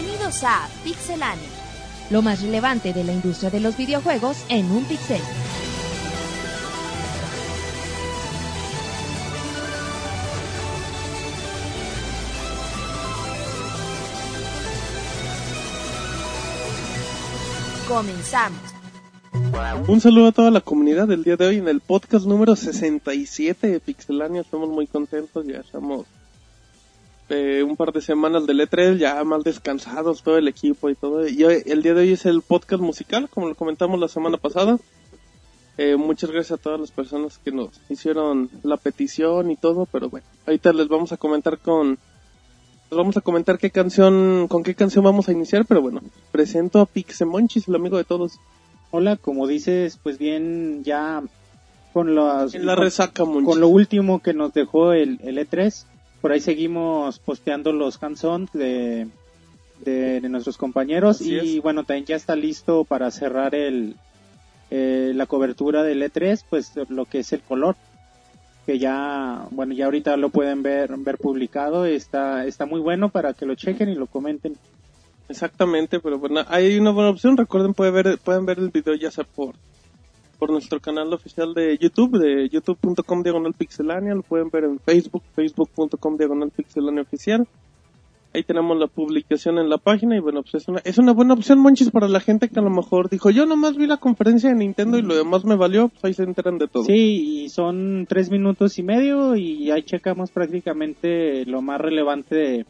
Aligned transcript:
Bienvenidos 0.00 0.44
a 0.44 0.68
Pixelania. 0.84 1.48
Lo 2.10 2.22
más 2.22 2.40
relevante 2.40 2.92
de 2.92 3.02
la 3.02 3.12
industria 3.12 3.50
de 3.50 3.58
los 3.58 3.76
videojuegos 3.76 4.36
en 4.48 4.70
un 4.70 4.84
pixel. 4.84 5.20
Comenzamos. 17.88 18.60
Un 19.88 20.00
saludo 20.00 20.28
a 20.28 20.32
toda 20.32 20.52
la 20.52 20.60
comunidad 20.60 21.08
del 21.08 21.24
día 21.24 21.36
de 21.36 21.46
hoy 21.48 21.56
en 21.56 21.66
el 21.66 21.80
podcast 21.80 22.24
número 22.24 22.54
67 22.54 23.66
de 23.66 23.80
Pixelania. 23.80 24.42
Estamos 24.42 24.68
muy 24.68 24.86
contentos, 24.86 25.44
ya 25.44 25.58
estamos 25.58 26.06
eh, 27.30 27.62
un 27.62 27.76
par 27.76 27.92
de 27.92 28.00
semanas 28.00 28.46
del 28.46 28.60
E3, 28.60 28.96
ya 28.98 29.22
más 29.24 29.44
descansados 29.44 30.22
todo 30.22 30.38
el 30.38 30.48
equipo 30.48 30.88
y 30.90 30.94
todo. 30.94 31.26
Y 31.28 31.44
hoy- 31.44 31.62
el 31.66 31.82
día 31.82 31.94
de 31.94 32.02
hoy 32.02 32.12
es 32.12 32.26
el 32.26 32.42
podcast 32.42 32.82
musical, 32.82 33.28
como 33.28 33.48
lo 33.48 33.54
comentamos 33.54 33.98
la 34.00 34.08
semana 34.08 34.36
pasada. 34.38 34.78
Eh, 35.76 35.96
muchas 35.96 36.30
gracias 36.30 36.58
a 36.58 36.62
todas 36.62 36.80
las 36.80 36.90
personas 36.90 37.38
que 37.38 37.52
nos 37.52 37.70
hicieron 37.88 38.50
la 38.64 38.76
petición 38.76 39.50
y 39.50 39.56
todo, 39.56 39.86
pero 39.86 40.08
bueno, 40.10 40.26
ahorita 40.46 40.72
les 40.72 40.88
vamos 40.88 41.12
a 41.12 41.16
comentar 41.16 41.58
con 41.58 41.98
les 42.90 42.96
vamos 42.96 43.16
a 43.18 43.20
comentar 43.20 43.58
qué 43.58 43.70
canción, 43.70 44.48
con 44.48 44.62
qué 44.62 44.74
canción 44.74 45.04
vamos 45.04 45.28
a 45.28 45.32
iniciar, 45.32 45.66
pero 45.66 45.82
bueno, 45.82 46.00
presento 46.32 46.80
a 46.80 46.86
Pixemonchis, 46.86 47.68
el 47.68 47.74
amigo 47.74 47.98
de 47.98 48.04
todos. 48.04 48.40
Hola, 48.90 49.16
como 49.16 49.46
dices, 49.46 50.00
pues 50.02 50.16
bien, 50.18 50.82
ya 50.84 51.22
con 51.92 52.14
las 52.14 52.54
la 52.54 52.74
con, 52.74 52.82
resaca, 52.84 53.24
con 53.24 53.60
lo 53.60 53.68
último 53.68 54.20
que 54.20 54.32
nos 54.32 54.54
dejó 54.54 54.94
el, 54.94 55.20
el 55.22 55.36
E3, 55.36 55.84
por 56.20 56.32
ahí 56.32 56.40
seguimos 56.40 57.18
posteando 57.18 57.72
los 57.72 58.02
hands-on 58.02 58.48
de, 58.52 59.06
de, 59.84 60.20
de 60.20 60.28
nuestros 60.28 60.56
compañeros 60.56 61.20
Así 61.20 61.34
y 61.34 61.56
es. 61.56 61.62
bueno, 61.62 61.84
también 61.84 62.06
ya 62.06 62.16
está 62.16 62.36
listo 62.36 62.84
para 62.84 63.10
cerrar 63.10 63.54
el 63.54 63.96
eh, 64.70 65.12
la 65.14 65.26
cobertura 65.26 65.82
del 65.82 66.02
E3, 66.02 66.44
pues 66.48 66.72
lo 66.88 67.06
que 67.06 67.20
es 67.20 67.32
el 67.32 67.40
color 67.40 67.76
que 68.66 68.78
ya, 68.78 69.46
bueno, 69.50 69.72
ya 69.72 69.86
ahorita 69.86 70.18
lo 70.18 70.28
pueden 70.28 70.62
ver 70.62 70.94
ver 70.98 71.16
publicado, 71.16 71.86
está 71.86 72.44
está 72.44 72.66
muy 72.66 72.80
bueno 72.80 73.08
para 73.08 73.32
que 73.32 73.46
lo 73.46 73.54
chequen 73.54 73.88
y 73.88 73.94
lo 73.94 74.06
comenten. 74.06 74.58
Exactamente, 75.30 76.00
pero 76.00 76.18
bueno, 76.18 76.44
hay 76.48 76.78
una 76.78 76.90
buena 76.90 77.08
opción. 77.08 77.38
Recuerden, 77.38 77.72
pueden 77.72 77.94
ver, 77.94 78.18
pueden 78.18 78.44
ver 78.44 78.58
el 78.58 78.68
video 78.68 78.94
ya 78.94 79.10
sea 79.10 79.24
por, 79.24 79.54
por 80.38 80.50
nuestro 80.50 80.80
canal 80.80 81.12
oficial 81.12 81.52
de 81.54 81.76
YouTube, 81.78 82.18
de 82.18 82.48
youtube.com 82.48 83.22
diagonal 83.22 83.54
pixelania. 83.54 84.14
Lo 84.14 84.22
pueden 84.22 84.50
ver 84.50 84.64
en 84.64 84.78
Facebook, 84.78 85.22
facebook.com 85.34 86.16
diagonal 86.16 86.50
pixelania 86.50 87.02
oficial. 87.02 87.46
Ahí 88.34 88.42
tenemos 88.44 88.78
la 88.78 88.86
publicación 88.88 89.58
en 89.58 89.70
la 89.70 89.78
página 89.78 90.14
y 90.14 90.20
bueno, 90.20 90.42
pues 90.42 90.54
es 90.62 90.68
una, 90.68 90.80
es 90.84 90.98
una 90.98 91.12
buena 91.12 91.32
opción, 91.32 91.58
Monchis, 91.60 91.90
para 91.90 92.08
la 92.08 92.20
gente 92.20 92.50
que 92.50 92.60
a 92.60 92.62
lo 92.62 92.68
mejor 92.70 93.08
dijo, 93.08 93.30
yo 93.30 93.46
nomás 93.46 93.76
vi 93.76 93.86
la 93.86 93.96
conferencia 93.96 94.50
de 94.50 94.54
Nintendo 94.56 94.98
y 94.98 95.02
lo 95.02 95.16
demás 95.16 95.46
me 95.46 95.56
valió, 95.56 95.88
pues 95.88 96.04
ahí 96.04 96.12
se 96.12 96.24
enteran 96.24 96.58
de 96.58 96.68
todo. 96.68 96.84
Sí, 96.84 97.44
y 97.44 97.48
son 97.48 98.04
tres 98.06 98.30
minutos 98.30 98.78
y 98.78 98.82
medio 98.82 99.34
y 99.34 99.70
ahí 99.70 99.82
checamos 99.82 100.30
prácticamente 100.30 101.46
lo 101.46 101.62
más 101.62 101.80
relevante 101.80 102.34
de- 102.34 102.66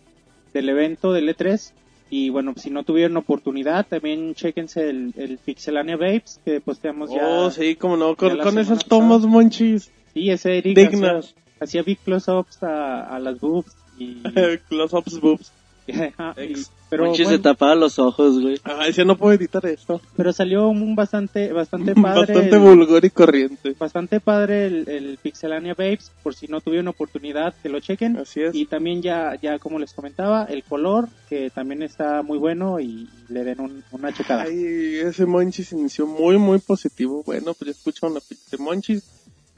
del 0.54 0.68
evento 0.68 1.12
del 1.12 1.28
E3. 1.28 1.72
Y 2.10 2.30
bueno, 2.30 2.54
si 2.56 2.70
no 2.70 2.84
tuvieron 2.84 3.16
oportunidad, 3.18 3.86
también 3.86 4.34
chequense 4.34 4.88
el, 4.88 5.12
el 5.16 5.38
Pixelania 5.38 5.96
Babes 5.96 6.40
que 6.44 6.60
posteamos 6.60 7.10
ya. 7.10 7.26
Oh, 7.26 7.50
sí, 7.50 7.76
como 7.76 7.96
no, 7.96 8.16
con, 8.16 8.38
con 8.38 8.54
pasada. 8.54 8.78
tomas, 8.88 9.22
Monchis. 9.22 9.90
Sí, 10.14 10.30
ese 10.30 10.58
Eric 10.58 10.76
Dignas. 10.76 11.34
hacía, 11.34 11.42
hacía 11.60 11.82
big 11.82 11.98
close-ups 11.98 12.62
a, 12.62 13.14
a 13.14 13.18
las 13.18 13.38
boobs. 13.38 13.76
Y, 13.98 14.22
Close-ups 14.68 15.20
boobs. 15.20 15.52
Pero, 16.90 17.04
Monchi 17.04 17.26
se 17.26 17.38
tapaba 17.38 17.74
los 17.74 17.98
ojos, 17.98 18.40
güey. 18.40 18.58
Ah, 18.64 18.86
decía, 18.86 19.04
no 19.04 19.18
puedo 19.18 19.34
editar 19.34 19.64
esto. 19.66 20.00
pero 20.16 20.32
salió 20.32 20.68
un 20.68 20.96
bastante, 20.96 21.52
bastante 21.52 21.94
padre. 22.00 22.32
Bastante 22.34 22.56
el- 22.56 22.62
vulgar 22.62 23.04
y 23.04 23.10
corriente. 23.10 23.74
bastante 23.78 24.20
padre 24.20 24.66
el, 24.66 24.88
el 24.88 25.18
Pixelania 25.22 25.74
Babes, 25.74 26.10
por 26.22 26.34
si 26.34 26.46
no 26.46 26.62
tuvieron 26.62 26.88
oportunidad 26.88 27.54
que 27.62 27.68
lo 27.68 27.80
chequen. 27.80 28.16
Así 28.16 28.40
es. 28.40 28.54
Y 28.54 28.64
también 28.64 29.02
ya, 29.02 29.34
ya 29.40 29.58
como 29.58 29.78
les 29.78 29.92
comentaba, 29.92 30.44
el 30.44 30.62
color, 30.64 31.08
que 31.28 31.50
también 31.50 31.82
está 31.82 32.22
muy 32.22 32.38
bueno 32.38 32.80
y 32.80 33.06
le 33.28 33.44
den 33.44 33.60
un- 33.60 33.84
una 33.92 34.10
checada. 34.12 34.44
Ay, 34.44 34.96
ese 35.04 35.26
Monchis 35.26 35.72
inició 35.72 36.06
muy, 36.06 36.38
muy 36.38 36.58
positivo. 36.58 37.22
Bueno, 37.26 37.52
pues 37.52 37.66
ya 37.66 37.70
escucharon 37.72 38.16
a 38.16 38.20
Pixie 38.20 38.58
Monchis. 38.58 39.02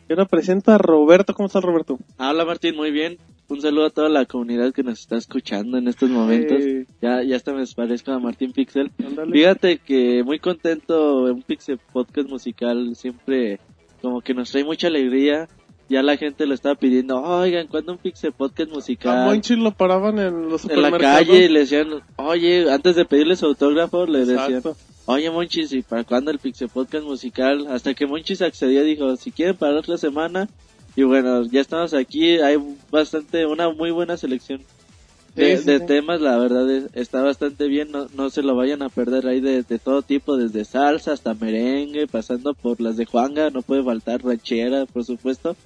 Y 0.09 0.13
ahora 0.13 0.25
presenta 0.25 0.75
a 0.75 0.79
Roberto. 0.79 1.33
¿Cómo 1.35 1.47
estás, 1.47 1.63
Roberto? 1.63 1.97
Hola 2.19 2.45
Martín, 2.45 2.75
muy 2.75 2.91
bien. 2.91 3.19
Un 3.51 3.61
saludo 3.61 3.87
a 3.87 3.91
toda 3.91 4.09
la 4.09 4.27
comunidad 4.27 4.73
que 4.73 4.85
nos 4.85 5.01
está 5.01 5.17
escuchando 5.17 5.77
en 5.77 5.89
estos 5.89 6.09
momentos. 6.09 6.63
Ya, 7.03 7.23
ya 7.25 7.35
hasta 7.35 7.53
me 7.53 7.65
parezco 7.67 8.13
a 8.13 8.21
Martín 8.21 8.53
Pixel. 8.53 8.93
ándale. 9.05 9.33
Fíjate 9.33 9.79
que 9.79 10.23
muy 10.23 10.39
contento, 10.39 11.25
un 11.25 11.43
Pixel 11.43 11.79
Podcast 11.93 12.29
musical 12.29 12.95
siempre 12.95 13.59
como 14.01 14.21
que 14.21 14.35
nos 14.35 14.51
trae 14.53 14.65
mucha 14.65 14.87
alegría. 14.87 15.49
Ya 15.89 16.05
la 16.05 16.17
gente 16.17 16.47
lo 16.47 16.55
estaba 16.55 16.77
pidiendo, 16.77 17.21
oigan, 17.21 17.67
¿cuándo 17.67 17.91
un 17.91 17.99
Pixel 17.99 18.33
Podcast 18.33 18.71
A 18.71 18.75
musical? 18.75 19.27
Monchis 19.27 19.59
lo 19.59 19.73
paraban 19.73 20.21
en 20.21 20.49
los 20.49 20.65
En 20.71 20.83
la 20.83 20.97
calle 20.97 21.47
y 21.47 21.49
le 21.49 21.61
decían, 21.61 21.89
oye, 22.15 22.71
antes 22.71 22.95
de 22.95 23.05
pedirle 23.05 23.35
su 23.35 23.47
autógrafo, 23.47 24.07
le 24.07 24.21
decían, 24.21 24.53
Exacto. 24.53 24.77
Oye, 25.07 25.29
Monchis, 25.29 25.73
¿y 25.73 25.83
para 25.83 26.05
cuándo 26.05 26.31
el 26.31 26.39
Pixel 26.39 26.69
Podcast 26.69 27.05
musical? 27.05 27.67
Hasta 27.67 27.95
que 27.95 28.07
Monchis 28.07 28.43
accedió, 28.43 28.85
dijo, 28.85 29.17
si 29.17 29.33
quieren 29.33 29.57
para 29.57 29.81
otra 29.81 29.99
semana. 29.99 30.49
Y 30.97 31.03
bueno, 31.05 31.45
ya 31.45 31.61
estamos 31.61 31.95
aquí, 31.95 32.39
hay 32.41 32.57
bastante, 32.91 33.47
una 33.47 33.71
muy 33.71 33.91
buena 33.91 34.17
selección 34.17 34.61
de, 35.37 35.57
Sí, 35.57 35.63
sí, 35.63 35.67
de 35.71 35.79
sí. 35.79 35.85
temas, 35.87 36.21
la 36.21 36.37
verdad 36.37 36.69
es- 36.71 36.91
está 36.95 37.23
bastante 37.23 37.69
bien, 37.69 37.91
no, 37.93 38.07
no 38.17 38.29
se 38.31 38.43
lo 38.43 38.57
vayan 38.57 38.83
a 38.83 38.89
perder, 38.89 39.27
hay 39.29 39.41
de, 39.41 39.63
de 39.63 39.79
todo 39.79 40.03
tipo, 40.03 40.37
desde 40.37 40.65
salsa 40.65 41.13
hasta 41.13 41.35
merengue, 41.35 42.07
pasando 42.09 42.55
por 42.55 42.81
las 42.81 42.97
de 42.97 43.07
Juanga, 43.07 43.51
no 43.51 43.63
puede 43.63 43.85
faltar 43.85 44.23
ranchera, 44.25 44.87
por 44.87 45.05
supuesto. 45.05 45.57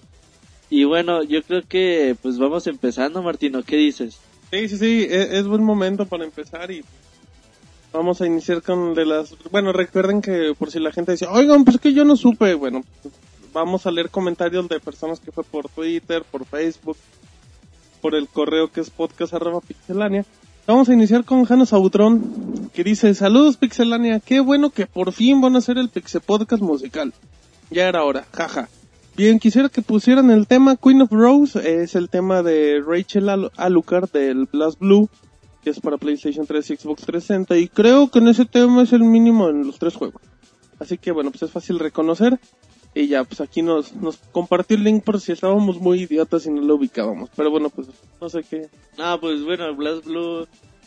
Y 0.70 0.84
bueno, 0.84 1.22
yo 1.22 1.42
creo 1.42 1.62
que 1.68 2.16
pues 2.20 2.38
vamos 2.38 2.66
empezando, 2.66 3.22
Martino, 3.22 3.62
¿qué 3.62 3.76
dices? 3.76 4.18
Sí, 4.50 4.68
sí, 4.68 4.76
sí. 4.78 5.06
Es, 5.08 5.30
es 5.32 5.46
buen 5.46 5.62
momento 5.64 6.04
para 6.06 6.24
empezar 6.24 6.70
y 6.70 6.82
vamos 7.92 8.20
a 8.20 8.26
iniciar 8.26 8.62
con 8.62 8.94
de 8.94 9.06
las... 9.06 9.34
Bueno, 9.50 9.72
recuerden 9.72 10.20
que 10.20 10.52
por 10.58 10.70
si 10.70 10.80
la 10.80 10.92
gente 10.92 11.12
dice, 11.12 11.26
oigan, 11.30 11.64
pues 11.64 11.78
que 11.78 11.92
yo 11.92 12.04
no 12.04 12.16
supe. 12.16 12.54
Bueno, 12.54 12.82
vamos 13.54 13.86
a 13.86 13.90
leer 13.90 14.10
comentarios 14.10 14.68
de 14.68 14.80
personas 14.80 15.20
que 15.20 15.32
fue 15.32 15.44
por 15.44 15.68
Twitter, 15.70 16.22
por 16.30 16.44
Facebook, 16.44 16.96
por 18.02 18.14
el 18.14 18.28
correo 18.28 18.70
que 18.70 18.80
es 18.82 18.90
podcast. 18.90 19.32
Vamos 20.66 20.88
a 20.88 20.92
iniciar 20.92 21.24
con 21.24 21.44
Jano 21.44 21.64
Sautrón, 21.66 22.70
que 22.74 22.84
dice, 22.84 23.14
saludos 23.14 23.56
Pixelania, 23.56 24.20
qué 24.20 24.40
bueno 24.40 24.70
que 24.70 24.86
por 24.86 25.12
fin 25.12 25.40
van 25.40 25.54
a 25.54 25.58
hacer 25.58 25.78
el 25.78 25.88
Pixel 25.90 26.20
Podcast 26.22 26.62
musical. 26.62 27.12
Ya 27.70 27.88
era 27.88 28.02
hora, 28.04 28.26
jaja. 28.32 28.68
Bien, 29.16 29.38
quisiera 29.38 29.68
que 29.68 29.82
pusieran 29.82 30.30
el 30.30 30.46
tema 30.46 30.76
Queen 30.76 31.02
of 31.02 31.12
Rose, 31.12 31.82
es 31.82 31.94
el 31.94 32.08
tema 32.08 32.42
de 32.42 32.82
Rachel 32.84 33.28
Al- 33.28 33.52
Alucard 33.56 34.10
del 34.10 34.46
Blast 34.46 34.78
Blue, 34.80 35.08
que 35.62 35.70
es 35.70 35.80
para 35.80 35.98
PlayStation 35.98 36.46
3 36.46 36.70
y 36.70 36.76
Xbox 36.76 37.02
360, 37.02 37.56
y 37.58 37.68
creo 37.68 38.10
que 38.10 38.18
en 38.18 38.28
ese 38.28 38.44
tema 38.44 38.82
es 38.82 38.92
el 38.92 39.04
mínimo 39.04 39.48
en 39.50 39.66
los 39.66 39.78
tres 39.78 39.94
juegos. 39.94 40.20
Así 40.80 40.98
que 40.98 41.12
bueno, 41.12 41.30
pues 41.30 41.42
es 41.42 41.50
fácil 41.50 41.78
reconocer. 41.78 42.38
Y 42.94 43.08
ya, 43.08 43.24
pues 43.24 43.40
aquí 43.40 43.60
nos, 43.60 43.92
nos 43.94 44.18
compartió 44.30 44.76
el 44.76 44.84
link 44.84 45.02
por 45.02 45.20
si 45.20 45.32
estábamos 45.32 45.80
muy 45.80 46.02
idiotas 46.02 46.46
y 46.46 46.50
no 46.50 46.62
lo 46.62 46.76
ubicábamos. 46.76 47.28
Pero 47.34 47.50
bueno, 47.50 47.68
pues 47.68 47.88
no 48.20 48.28
sé 48.28 48.44
qué. 48.48 48.68
No, 48.96 49.18
pues 49.20 49.42
bueno, 49.42 49.74
Blast 49.74 50.04
Blue, 50.04 50.46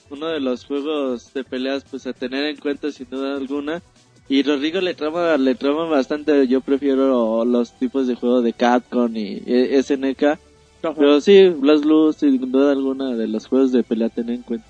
uno 0.10 0.28
de 0.28 0.40
los 0.40 0.66
juegos 0.66 1.34
de 1.34 1.44
peleas 1.44 1.84
pues 1.90 2.08
a 2.08 2.14
tener 2.14 2.46
en 2.46 2.58
cuenta 2.58 2.92
sin 2.92 3.10
duda 3.10 3.36
alguna. 3.36 3.82
Y 4.30 4.44
Rodrigo 4.44 4.80
le 4.80 4.94
trama, 4.94 5.38
le 5.38 5.56
trama 5.56 5.86
bastante, 5.86 6.48
yo 6.48 6.62
prefiero 6.62 7.44
los 7.46 7.74
tipos 7.74 8.08
de 8.08 8.16
juego 8.16 8.42
de 8.42 8.54
Capcom 8.54 9.16
y 9.16 9.44
eh, 9.46 9.82
SNK. 9.84 10.40
Pero 10.82 11.20
sí, 11.20 11.50
Blast 11.50 11.84
Blue 11.84 12.14
sin 12.14 12.52
duda 12.52 12.72
alguna 12.72 13.16
de 13.16 13.28
los 13.28 13.48
juegos 13.48 13.74
de 13.74 13.84
pelea 13.84 14.08
a 14.08 14.12
tener 14.12 14.36
en 14.36 14.42
cuenta. 14.44 14.68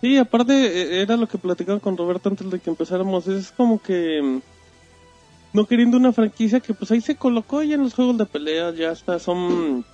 Sí, 0.00 0.16
aparte 0.16 0.52
eh, 0.52 1.02
era 1.02 1.16
lo 1.16 1.26
que 1.26 1.38
platicaba 1.38 1.80
con 1.80 1.96
Roberto 1.96 2.28
antes 2.28 2.50
de 2.50 2.58
que 2.58 2.70
empezáramos. 2.70 3.26
Es 3.26 3.52
como 3.52 3.80
que 3.80 4.20
mm, 4.22 4.40
no 5.54 5.66
queriendo 5.66 5.96
una 5.96 6.12
franquicia 6.12 6.60
que 6.60 6.74
pues 6.74 6.90
ahí 6.90 7.00
se 7.00 7.14
colocó 7.14 7.62
ya 7.62 7.76
en 7.76 7.84
los 7.84 7.94
juegos 7.94 8.18
de 8.18 8.26
pelea, 8.26 8.72
ya 8.72 8.90
hasta 8.90 9.18
son 9.18 9.84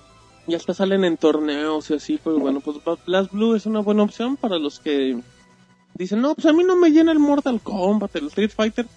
ya 0.47 0.57
hasta 0.57 0.73
salen 0.73 1.05
en 1.05 1.17
torneos 1.17 1.89
y 1.91 1.93
así, 1.93 2.19
pues 2.21 2.37
bueno, 2.37 2.59
pues 2.61 2.77
Blast 3.05 3.31
Blue 3.31 3.55
es 3.55 3.67
una 3.67 3.79
buena 3.79 4.03
opción 4.03 4.37
para 4.37 4.57
los 4.57 4.79
que 4.79 5.19
dicen, 5.93 6.19
"No, 6.19 6.33
pues 6.33 6.47
a 6.47 6.53
mí 6.53 6.63
no 6.63 6.75
me 6.75 6.89
llena 6.89 7.11
el 7.11 7.19
Mortal 7.19 7.61
Kombat, 7.61 8.15
el 8.15 8.27
Street 8.27 8.51
Fighter." 8.53 8.87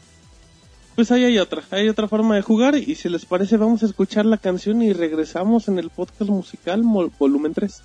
Pues 0.94 1.10
ahí 1.10 1.24
hay 1.24 1.38
otra, 1.38 1.62
hay 1.70 1.88
otra 1.88 2.08
forma 2.08 2.34
de 2.34 2.42
jugar 2.42 2.76
y 2.76 2.94
si 2.94 3.10
les 3.10 3.26
parece 3.26 3.58
vamos 3.58 3.82
a 3.82 3.86
escuchar 3.86 4.24
la 4.24 4.38
canción 4.38 4.80
y 4.80 4.94
regresamos 4.94 5.68
en 5.68 5.78
el 5.78 5.90
podcast 5.90 6.30
musical 6.30 6.82
volumen 7.18 7.52
3. 7.52 7.82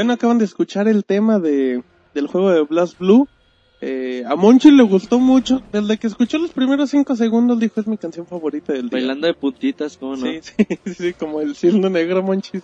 Bueno, 0.00 0.14
acaban 0.14 0.38
de 0.38 0.46
escuchar 0.46 0.88
el 0.88 1.04
tema 1.04 1.38
de, 1.38 1.82
del 2.14 2.26
juego 2.26 2.50
de 2.50 2.62
Blast 2.62 2.98
Blue. 2.98 3.28
Eh, 3.82 4.24
a 4.26 4.34
Monchi 4.34 4.70
le 4.70 4.82
gustó 4.82 5.18
mucho. 5.18 5.60
Desde 5.72 5.98
que 5.98 6.06
escuchó 6.06 6.38
los 6.38 6.52
primeros 6.52 6.88
cinco 6.88 7.14
segundos 7.16 7.60
dijo 7.60 7.82
es 7.82 7.86
mi 7.86 7.98
canción 7.98 8.24
favorita 8.24 8.72
del 8.72 8.88
día. 8.88 8.98
Bailando 8.98 9.26
de 9.26 9.34
puntitas, 9.34 9.98
¿cómo 9.98 10.16
no? 10.16 10.24
Sí, 10.24 10.40
sí, 10.86 10.94
sí, 10.94 11.12
como 11.12 11.42
el 11.42 11.54
cirno 11.54 11.90
negro 11.90 12.22
Monchis. 12.22 12.62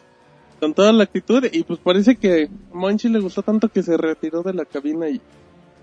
Con 0.60 0.72
toda 0.72 0.94
la 0.94 1.02
actitud. 1.04 1.44
Y 1.52 1.62
pues 1.64 1.78
parece 1.78 2.16
que 2.16 2.44
a 2.72 2.74
Monchi 2.74 3.10
le 3.10 3.20
gustó 3.20 3.42
tanto 3.42 3.68
que 3.68 3.82
se 3.82 3.98
retiró 3.98 4.42
de 4.42 4.54
la 4.54 4.64
cabina 4.64 5.10
y 5.10 5.20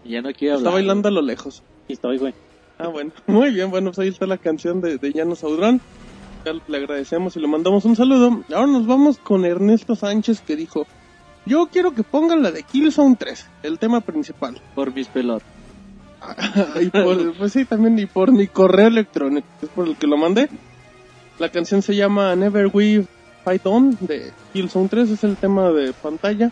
Y 0.04 0.10
ya 0.14 0.24
no 0.24 0.34
quiere 0.34 0.56
está 0.56 0.70
hablar. 0.70 0.74
bailando 0.74 1.10
a 1.10 1.12
lo 1.12 1.22
lejos. 1.22 1.62
Y 1.88 1.94
estoy, 1.94 2.18
güey. 2.18 2.34
Ah, 2.80 2.88
bueno. 2.88 3.12
Muy 3.28 3.52
bien, 3.52 3.70
bueno, 3.70 3.92
pues 3.92 4.00
ahí 4.00 4.08
está 4.08 4.26
la 4.26 4.40
canción 4.40 4.82
de, 4.82 4.98
de 4.98 5.14
Llanos 5.14 5.44
Audrón. 5.44 5.82
Ya 6.48 6.54
le 6.68 6.78
agradecemos 6.78 7.38
y 7.38 7.42
le 7.42 7.48
mandamos 7.48 7.86
un 7.86 7.96
saludo. 7.96 8.44
Ahora 8.52 8.66
nos 8.66 8.88
vamos 8.88 9.20
con 9.20 9.46
Ernesto 9.46 9.96
Sánchez 9.96 10.42
que 10.42 10.56
dijo, 10.56 10.88
yo 11.46 11.68
quiero 11.72 11.94
que 11.94 12.04
pongan 12.04 12.42
la 12.42 12.52
de 12.52 12.64
Killzone 12.64 13.16
3, 13.18 13.48
el 13.64 13.80
tema 13.80 14.02
principal. 14.02 14.62
Por 14.76 14.94
mis 14.94 15.08
pelotas. 15.08 15.48
y 16.82 16.90
por, 16.90 17.34
pues 17.36 17.52
sí, 17.52 17.66
también, 17.66 18.00
y 18.00 18.06
por 18.06 18.32
mi 18.32 18.48
correo 18.48 18.88
electrónico, 18.88 19.48
que 19.60 19.66
es 19.66 19.72
por 19.72 19.88
el 19.88 19.98
que 19.98 20.08
lo 20.08 20.18
mandé. 20.18 20.50
La 21.40 21.50
canción 21.50 21.82
se 21.82 21.96
llama 21.96 22.36
Never 22.36 22.68
We 22.72 23.06
Fight 23.44 23.66
On 23.66 23.98
de 24.00 24.32
Killzone 24.54 24.88
3, 24.88 25.10
es 25.10 25.24
el 25.24 25.36
tema 25.36 25.72
de 25.72 25.92
pantalla. 25.94 26.52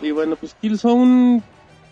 Y 0.00 0.10
bueno, 0.10 0.36
pues 0.36 0.54
Killzone 0.54 1.42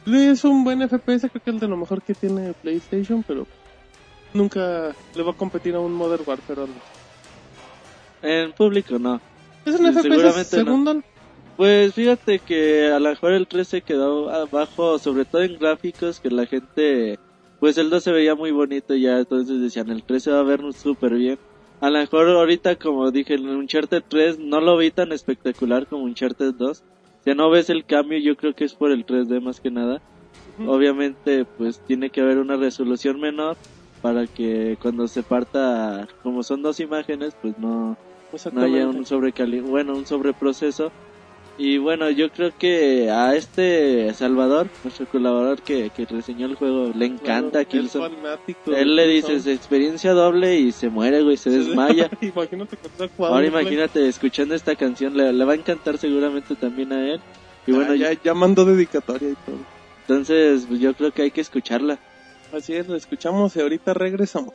es 0.07 0.45
un 0.45 0.65
buen 0.65 0.81
FPS, 0.89 1.29
creo 1.29 1.43
que 1.45 1.51
es 1.51 1.61
de 1.61 1.69
lo 1.69 1.77
mejor 1.77 2.03
que 2.03 2.15
tiene 2.15 2.55
PlayStation, 2.55 3.23
pero 3.23 3.47
nunca 4.33 4.95
le 5.15 5.23
va 5.23 5.33
a 5.33 5.37
competir 5.37 5.75
a 5.75 5.81
un 5.81 5.93
Modern 5.93 6.23
Warfare. 6.27 6.63
En 8.23 8.53
público 8.53 8.99
no. 8.99 9.21
Es 9.65 9.79
un 9.79 9.93
Sí, 9.93 10.09
FPS 10.09 10.65
no. 10.65 11.03
Pues 11.61 11.93
fíjate 11.93 12.39
que 12.39 12.87
a 12.87 12.99
lo 12.99 13.11
mejor 13.11 13.33
el 13.33 13.47
3 13.47 13.69
se 13.69 13.83
quedó 13.83 14.31
abajo, 14.31 14.99
sobre 14.99 15.27
todo 15.27 15.43
en 15.43 15.59
gráficos, 15.59 16.19
que 16.19 16.31
la 16.31 16.47
gente, 16.47 17.19
pues 17.59 17.77
el 17.77 17.91
2 17.91 18.03
se 18.03 18.13
veía 18.13 18.35
muy 18.35 18.51
bonito 18.51 18.97
ya, 18.97 19.19
entonces 19.19 19.61
decían 19.61 19.91
el 19.91 20.03
3 20.03 20.23
se 20.23 20.31
va 20.31 20.39
a 20.39 20.43
ver 20.43 20.63
súper 20.73 21.17
bien. 21.17 21.39
A 21.83 21.91
lo 21.91 21.99
mejor 21.99 22.31
ahorita, 22.31 22.77
como 22.77 23.11
dije, 23.11 23.35
en 23.35 23.47
Uncharted 23.47 24.03
3 24.09 24.39
no 24.39 24.63
lo 24.63 24.79
vi 24.79 24.91
tan 24.91 25.13
espectacular 25.13 25.87
como 25.87 26.05
Uncharted 26.05 26.55
2. 26.55 26.83
Si 27.27 27.35
no 27.35 27.51
ves 27.51 27.69
el 27.69 27.85
cambio, 27.85 28.17
yo 28.21 28.37
creo 28.37 28.55
que 28.55 28.65
es 28.65 28.73
por 28.73 28.91
el 28.91 29.05
3D 29.05 29.43
más 29.43 29.61
que 29.61 29.71
nada. 29.71 30.01
Obviamente, 30.67 31.45
pues 31.45 31.85
tiene 31.85 32.09
que 32.09 32.23
haber 32.23 32.39
una 32.39 32.57
resolución 32.57 33.21
menor 33.21 33.59
para 34.01 34.27
que 34.27 34.79
cuando 34.81 35.07
se 35.09 35.23
parta, 35.23 36.09
como 36.23 36.43
son 36.43 36.63
dos 36.63 36.81
imágenes, 36.81 37.37
pues 37.43 37.59
no, 37.59 37.99
no 38.51 38.63
haya 38.63 38.89
un 38.89 39.05
sobrecali 39.05 39.61
bueno 39.61 39.95
un 39.95 40.07
sobreproceso 40.07 40.91
y 41.57 41.79
bueno 41.79 42.11
yo 42.11 42.31
creo 42.31 42.53
que 42.57 43.11
a 43.11 43.35
este 43.35 44.15
Salvador 44.15 44.71
nuestro 44.83 45.07
colaborador 45.07 45.63
que, 45.63 45.91
que 45.91 46.07
reseñó 46.07 46.47
el 46.47 46.55
juego 46.55 46.91
le 46.95 47.07
encanta 47.07 47.65
Killzone 47.65 48.17
de 48.65 48.81
él 48.81 48.97
le 48.97 49.07
dices 49.07 49.47
experiencia 49.47 50.13
doble 50.13 50.59
y 50.59 50.73
se 50.73 50.89
muere 50.89 51.23
güey 51.23 51.37
se 51.37 51.51
desmaya 51.51 52.09
Imagínate 52.21 52.77
que 52.77 52.87
está 52.87 53.09
jugando. 53.09 53.37
ahora 53.37 53.47
imagínate 53.47 54.09
escuchando 54.09 54.55
esta 54.55 54.75
canción 54.77 55.17
le, 55.17 55.33
le 55.33 55.45
va 55.45 55.53
a 55.53 55.57
encantar 55.57 55.99
seguramente 55.99 56.57
también 56.57 56.93
a 56.93 57.13
él 57.13 57.21
y 57.67 57.73
Ah, 57.73 57.77
bueno 57.77 57.95
ya, 57.95 58.13
ya 58.15 58.33
mandó 58.35 58.65
dedicatoria 58.65 59.31
y 59.31 59.37
todo. 59.37 59.67
entonces 60.07 60.65
pues, 60.67 60.81
yo 60.81 60.95
creo 60.95 61.13
que 61.13 61.23
hay 61.23 61.31
que 61.31 61.41
escucharla 61.43 62.01
Así 62.53 62.75
es, 62.75 62.89
lo 62.89 62.97
escuchamos 62.97 63.55
y 63.55 63.61
ahorita 63.61 63.95
regresamos. 63.95 64.55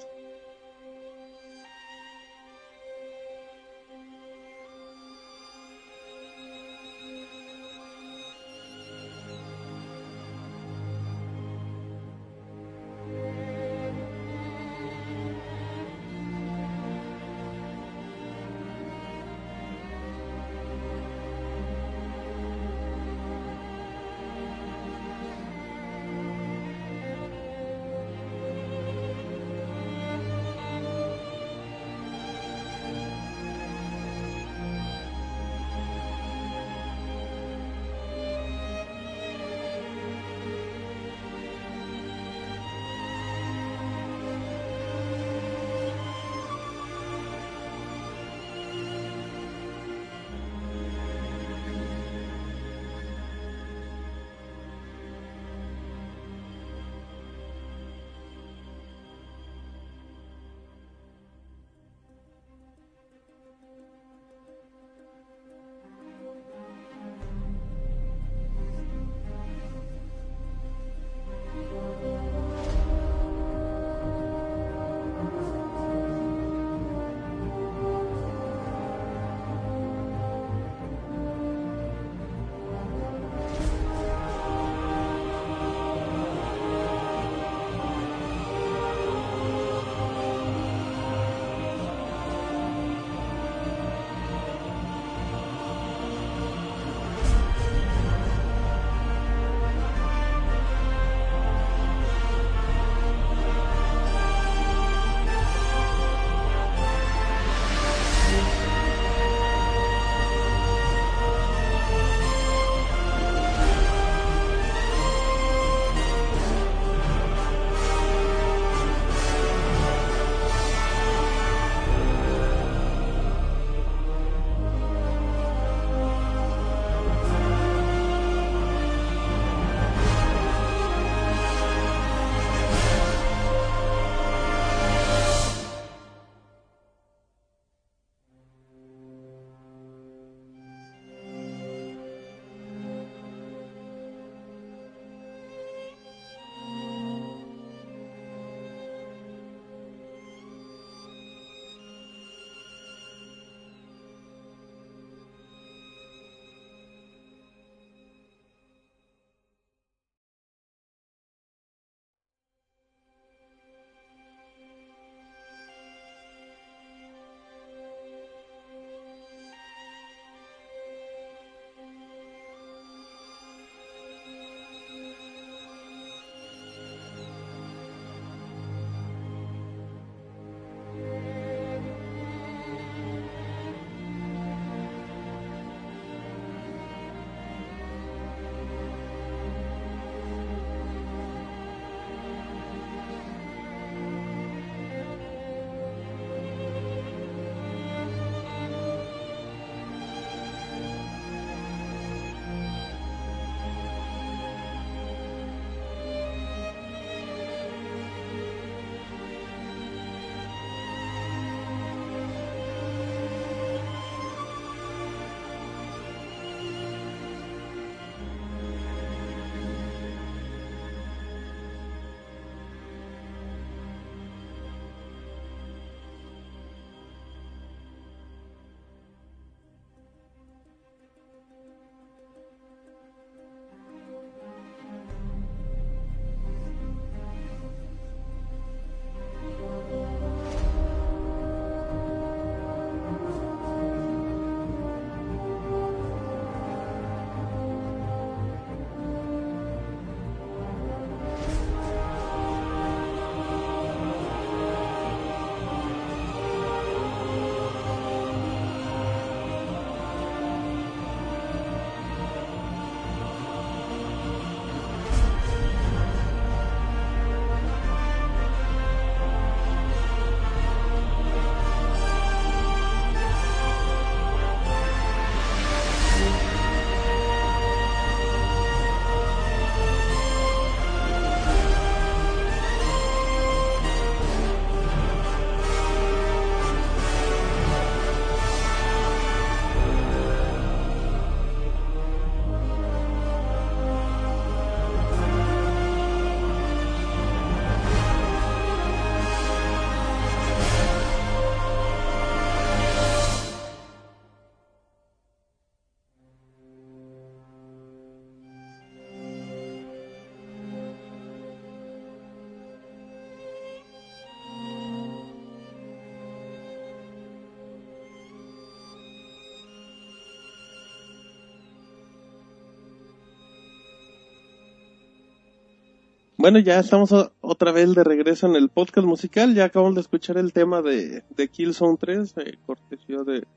Bueno, 326.46 326.60
ya 326.60 326.80
estamos 326.80 327.12
otra 327.42 327.72
vez 327.72 327.96
de 327.96 328.04
regreso 328.04 328.46
en 328.46 328.56
el 328.56 328.70
podcast 328.70 329.08
musical. 329.08 329.56
Ya 329.56 329.66
acabamos 329.66 329.96
de 329.96 330.02
escuchar 330.02 330.38
el 330.38 330.54
tema 330.54 330.84
de, 330.84 331.24
de 331.36 331.48
Killzone 331.48 331.98
3, 332.00 332.36
eh, 332.38 332.58
cortesía 332.68 333.24
de, 333.26 333.48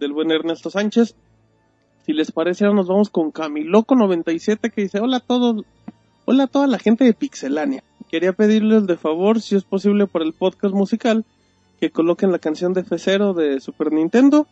del 0.00 0.12
buen 0.12 0.32
Ernesto 0.32 0.68
Sánchez. 0.68 1.14
Si 2.04 2.12
les 2.12 2.32
parece, 2.32 2.64
ahora 2.64 2.78
nos 2.78 2.88
vamos 2.88 3.10
con 3.10 3.32
Camiloco97 3.32 4.72
que 4.72 4.82
dice, 4.82 4.98
hola 4.98 5.18
a 5.18 5.20
todos, 5.20 5.64
hola 6.24 6.42
a 6.42 6.46
toda 6.48 6.66
la 6.66 6.80
gente 6.80 7.04
de 7.04 7.14
Pixelania. 7.14 7.84
Quería 8.10 8.32
pedirles 8.32 8.88
de 8.88 8.96
favor, 8.96 9.40
si 9.40 9.54
es 9.54 9.62
posible 9.62 10.08
por 10.08 10.22
el 10.22 10.32
podcast 10.32 10.74
musical, 10.74 11.24
que 11.78 11.90
coloquen 11.90 12.32
la 12.32 12.40
canción 12.40 12.72
de 12.72 12.84
F0 12.84 13.34
de 13.34 13.60
Super 13.60 13.92
Nintendo, 13.92 14.48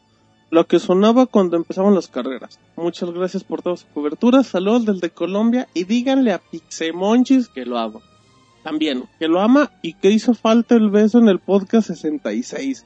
lo 0.51 0.67
que 0.67 0.79
sonaba 0.81 1.27
cuando 1.27 1.57
empezaban 1.57 1.95
las 1.95 2.09
carreras. 2.09 2.59
Muchas 2.77 3.11
gracias 3.13 3.45
por 3.45 3.63
toda 3.63 3.77
su 3.77 3.87
cobertura, 3.89 4.43
saludos 4.43 4.85
desde 4.87 5.11
Colombia 5.11 5.69
y 5.75 5.85
díganle 5.85 6.33
a 6.33 6.39
Pixemonchis 6.39 7.49
Que 7.49 7.65
lo 7.65 7.79
amo. 7.79 8.03
también, 8.65 9.05
que 9.19 9.29
lo 9.29 9.41
ama 9.41 9.71
y 9.83 9.95
que 9.95 10.11
hizo 10.11 10.35
falta 10.35 10.75
el 10.75 10.91
beso 10.91 11.19
en 11.19 11.29
el 11.29 11.39
podcast 11.39 11.89
66. 11.89 12.85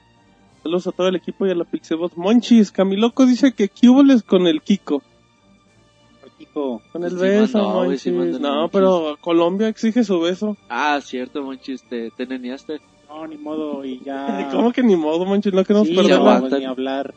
Saludos 0.63 0.87
a 0.87 0.93
todo 0.93 1.09
el 1.09 1.17
equipo 1.17 1.47
y 1.47 1.51
a 1.51 1.55
la 1.55 1.65
Pixebot. 1.65 2.15
Monchis, 2.17 2.71
Camiloco 2.71 3.27
dice 3.27 3.53
que 3.53 3.71
les 4.05 4.23
con 4.23 4.47
el 4.47 4.63
Kiko. 4.63 5.03
Kiko, 6.39 6.83
Con 6.93 7.05
el 7.05 7.11
Sí 7.11 7.17
beso, 7.17 7.59
Monchis. 7.63 8.03
sí 8.03 8.11
no, 8.11 8.19
Monchis. 8.19 8.71
pero 8.73 9.17
Colombia 9.21 9.69
exige 9.69 10.05
su 10.05 10.19
beso. 10.21 10.57
Ah, 10.69 10.99
cierto, 11.03 11.43
Monchis, 11.43 11.83
te, 11.89 12.11
te 12.11 12.27
neneaste. 12.27 12.81
no, 13.09 13.27
ni 13.27 13.37
modo, 13.37 13.85
y 13.85 14.01
ya... 14.05 14.49
¿Cómo 14.53 14.73
que 14.73 14.83
ni 14.83 14.97
modo, 14.97 15.25
Monchis? 15.27 15.53
No 15.53 15.65
queremos 15.65 15.87
Sí, 15.89 15.95
ya 15.95 16.03
perder 16.03 16.19
no, 16.19 16.25
la- 16.25 16.31
aguanta. 16.37 16.49
pues, 16.51 16.61
ni 16.61 16.67
hablar. 16.67 17.15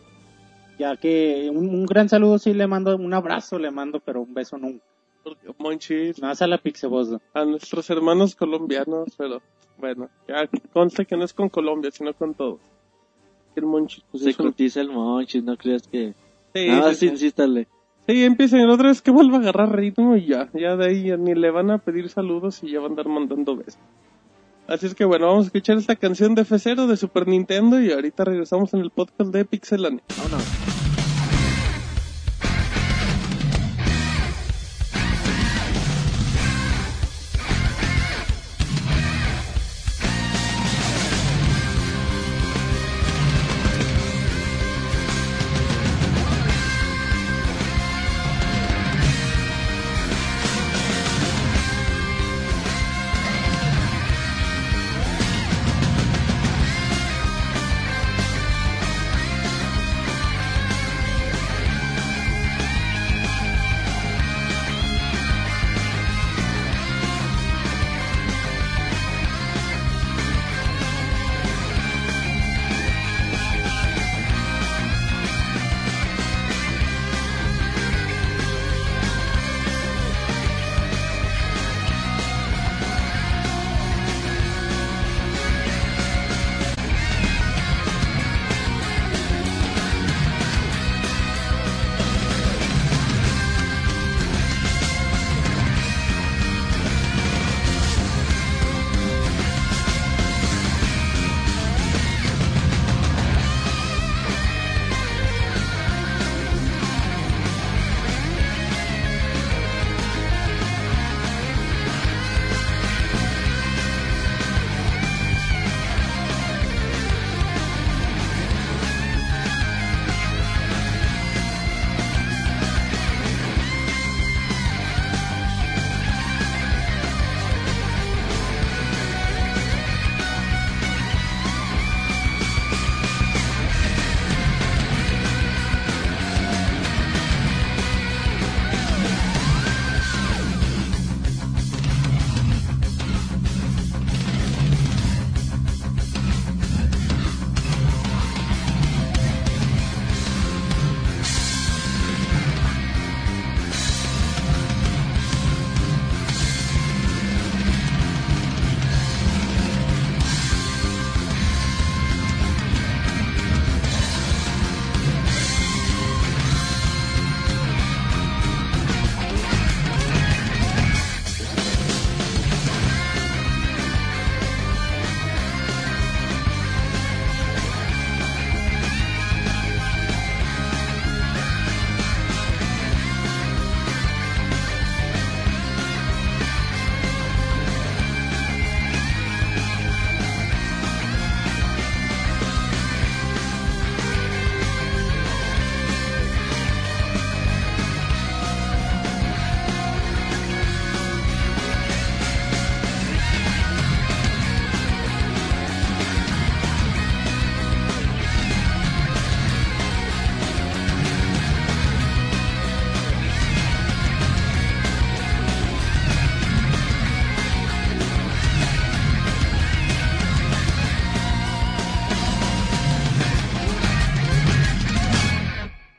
Ya 0.77 0.95
que 0.95 1.49
un, 1.51 1.69
un 1.69 1.85
gran 1.85 2.07
saludo 2.09 2.37
sí 2.37 2.53
le 2.53 2.67
mando, 2.67 2.95
un 2.95 3.13
abrazo 3.13 3.57
le 3.57 3.71
mando, 3.71 3.99
pero 3.99 4.21
un 4.21 4.33
beso 4.33 4.57
nunca. 4.57 4.83
Monchis, 5.57 6.21
Más 6.21 6.41
a 6.41 6.47
la 6.47 6.57
Pixeboss. 6.57 7.17
a 7.33 7.43
nuestros 7.45 7.89
hermanos 7.89 8.35
colombianos, 8.35 9.09
pero 9.17 9.41
bueno, 9.77 10.09
ya 10.27 10.47
conste 10.71 11.05
que 11.05 11.17
no 11.17 11.25
es 11.25 11.33
con 11.33 11.49
Colombia, 11.49 11.91
sino 11.91 12.13
con 12.13 12.33
todos. 12.33 12.59
El 13.55 13.65
Monchis, 13.65 14.03
pues 14.09 14.23
Se 14.23 14.33
cotiza 14.35 14.79
el 14.81 14.89
Monchis, 14.89 15.43
no 15.43 15.57
creas 15.57 15.87
que... 15.87 16.13
Sí, 16.53 16.67
Nada 16.69 16.93
sí. 16.93 17.07
insístale. 17.07 17.67
Sí, 18.07 18.23
empiecen 18.23 18.69
otra 18.69 18.87
vez 18.87 19.01
que 19.01 19.11
vuelva 19.11 19.37
a 19.37 19.39
agarrar 19.41 19.75
ritmo 19.75 20.15
y 20.15 20.27
ya, 20.27 20.49
ya 20.53 20.77
de 20.77 20.85
ahí 20.85 21.03
ya 21.07 21.17
ni 21.17 21.35
le 21.35 21.51
van 21.51 21.71
a 21.71 21.77
pedir 21.79 22.07
saludos 22.09 22.63
y 22.63 22.71
ya 22.71 22.79
van 22.79 22.85
a 22.85 22.89
andar 22.91 23.09
mandando 23.09 23.57
besos. 23.57 23.81
Así 24.67 24.85
es 24.85 24.95
que 24.95 25.05
bueno, 25.05 25.27
vamos 25.27 25.45
a 25.45 25.47
escuchar 25.47 25.77
esta 25.77 25.95
canción 25.95 26.35
de 26.35 26.43
F0 26.43 26.87
de 26.87 26.97
Super 26.97 27.27
Nintendo 27.27 27.79
y 27.81 27.91
ahorita 27.91 28.25
regresamos 28.25 28.73
en 28.73 28.81
el 28.81 28.89
podcast 28.91 29.31
de 29.31 29.45
Pixelania. 29.45 30.03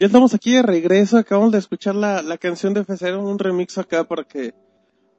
Estamos 0.09 0.35
aquí 0.35 0.53
de 0.53 0.63
regreso, 0.63 1.17
acabamos 1.19 1.53
de 1.53 1.59
escuchar 1.59 1.95
la, 1.95 2.23
la 2.23 2.37
canción 2.39 2.75
de 2.75 2.85
F0, 2.85 3.19
un 3.23 3.39
remix 3.39 3.79
acá 3.79 4.05
para 4.05 4.25
que 4.25 4.55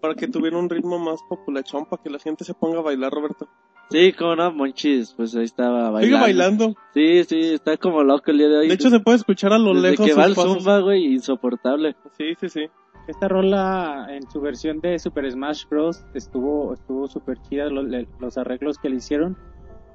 para 0.02 0.16
que 0.16 0.28
tuviera 0.28 0.58
un 0.58 0.70
ritmo 0.70 0.98
más 0.98 1.20
populachón, 1.28 1.86
para 1.86 2.02
que 2.02 2.10
la 2.10 2.20
gente 2.20 2.44
se 2.46 2.54
ponga 2.54 2.80
a 2.80 2.82
bailar, 2.82 3.12
Roberto. 3.12 3.50
Sí, 3.92 4.14
como 4.14 4.36
no, 4.36 4.52
Monchis, 4.54 5.14
pues 5.14 5.36
ahí 5.36 5.44
estaba 5.44 5.90
bailando. 5.90 6.02
Sigue 6.06 6.20
bailando. 6.20 6.76
Sí, 6.94 7.24
sí, 7.26 7.40
está 7.56 7.76
como 7.76 8.04
loco 8.04 8.32
el 8.32 8.38
día 8.38 8.48
de 8.48 8.58
hoy. 8.60 8.68
De 8.70 8.74
hecho, 8.76 8.90
se 8.90 9.00
puede 9.00 9.18
escuchar 9.18 9.52
a 9.52 9.58
lo 9.58 9.74
Desde 9.74 9.92
lejos 9.92 10.06
que 10.06 10.14
va 10.14 10.26
el 10.26 10.36
pasos. 10.36 10.58
zumba, 10.60 10.80
güey, 10.80 11.06
insoportable. 11.06 11.96
Sí, 12.18 12.34
sí, 12.40 12.48
sí. 12.50 12.62
Esta 13.08 13.28
rola 13.28 14.08
en 14.12 14.30
su 14.30 14.40
versión 14.40 14.80
de 14.80 15.00
Super 15.00 15.30
Smash 15.32 15.64
Bros. 15.70 16.06
estuvo 16.14 16.74
estuvo 16.76 17.08
súper 17.08 17.42
chida 17.42 17.66
los, 17.66 17.86
los 18.20 18.38
arreglos 18.38 18.78
que 18.78 18.90
le 18.90 18.98
hicieron. 18.98 19.36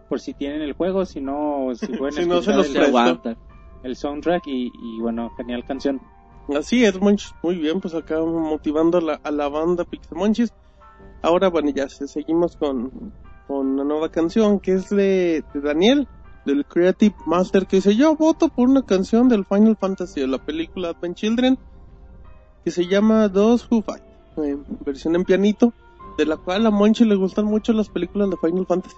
Por 0.08 0.20
si 0.20 0.34
tienen 0.34 0.60
el 0.60 0.72
juego, 0.74 1.06
si 1.06 1.20
no, 1.20 1.68
si 1.74 1.86
pueden 1.96 2.12
Si 2.14 2.28
no, 2.28 2.42
se 2.42 2.52
los 2.52 2.66
el, 2.66 2.72
Se 2.72 2.78
presto. 2.80 2.98
aguanta. 2.98 3.36
El 3.84 3.94
soundtrack 3.96 4.46
y, 4.48 4.72
y 4.82 5.00
bueno, 5.00 5.30
genial 5.36 5.64
canción. 5.64 6.00
Así 6.54 6.84
es, 6.84 7.00
Monchis. 7.00 7.32
Muy 7.42 7.56
bien, 7.56 7.80
pues 7.80 7.94
acá 7.94 8.20
motivando 8.20 8.98
a 8.98 9.00
la, 9.00 9.20
a 9.22 9.30
la 9.30 9.48
banda. 9.48 9.86
Ahora, 11.22 11.48
bueno, 11.48 11.70
ya 11.70 11.88
se- 11.88 12.08
seguimos 12.08 12.56
con, 12.56 12.90
con 13.46 13.66
una 13.68 13.84
nueva 13.84 14.10
canción 14.10 14.58
que 14.60 14.72
es 14.72 14.90
de, 14.90 15.42
de 15.54 15.60
Daniel, 15.60 16.06
del 16.44 16.66
Creative 16.66 17.14
Master, 17.26 17.66
que 17.66 17.76
dice, 17.76 17.96
yo 17.96 18.14
voto 18.16 18.48
por 18.48 18.68
una 18.68 18.82
canción 18.82 19.28
del 19.30 19.44
Final 19.46 19.76
Fantasy, 19.76 20.20
de 20.20 20.26
la 20.26 20.38
película 20.38 20.90
Advent 20.90 21.16
Children, 21.16 21.58
que 22.64 22.70
se 22.70 22.86
llama 22.86 23.32
Those 23.32 23.66
Who 23.70 23.82
Fight, 23.82 24.02
eh, 24.42 24.58
versión 24.84 25.14
en 25.16 25.24
pianito, 25.24 25.72
de 26.18 26.26
la 26.26 26.36
cual 26.36 26.66
a 26.66 26.70
Monchi 26.70 27.04
le 27.06 27.14
gustan 27.14 27.46
mucho 27.46 27.72
las 27.72 27.88
películas 27.88 28.28
de 28.30 28.36
Final 28.36 28.66
Fantasy. 28.66 28.96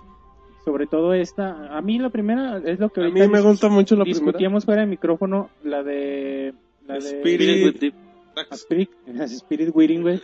Sobre 0.66 0.88
todo 0.88 1.14
esta, 1.14 1.78
a 1.78 1.80
mí 1.80 2.00
la 2.00 2.10
primera 2.10 2.58
es 2.58 2.80
lo 2.80 2.88
que 2.88 3.00
A 3.02 3.08
mí 3.08 3.28
me 3.28 3.40
gusta 3.40 3.68
mucho 3.68 3.94
la 3.94 4.02
primera. 4.02 4.18
discutíamos 4.24 4.64
fuera 4.64 4.80
de 4.80 4.88
micrófono, 4.88 5.48
la 5.62 5.84
de... 5.84 6.54
La 6.88 6.94
de 6.94 7.00
Spirit. 7.00 7.94
Spirit, 8.50 8.90
Spirit 9.28 9.70
Wedding, 9.74 10.02
güey. 10.02 10.20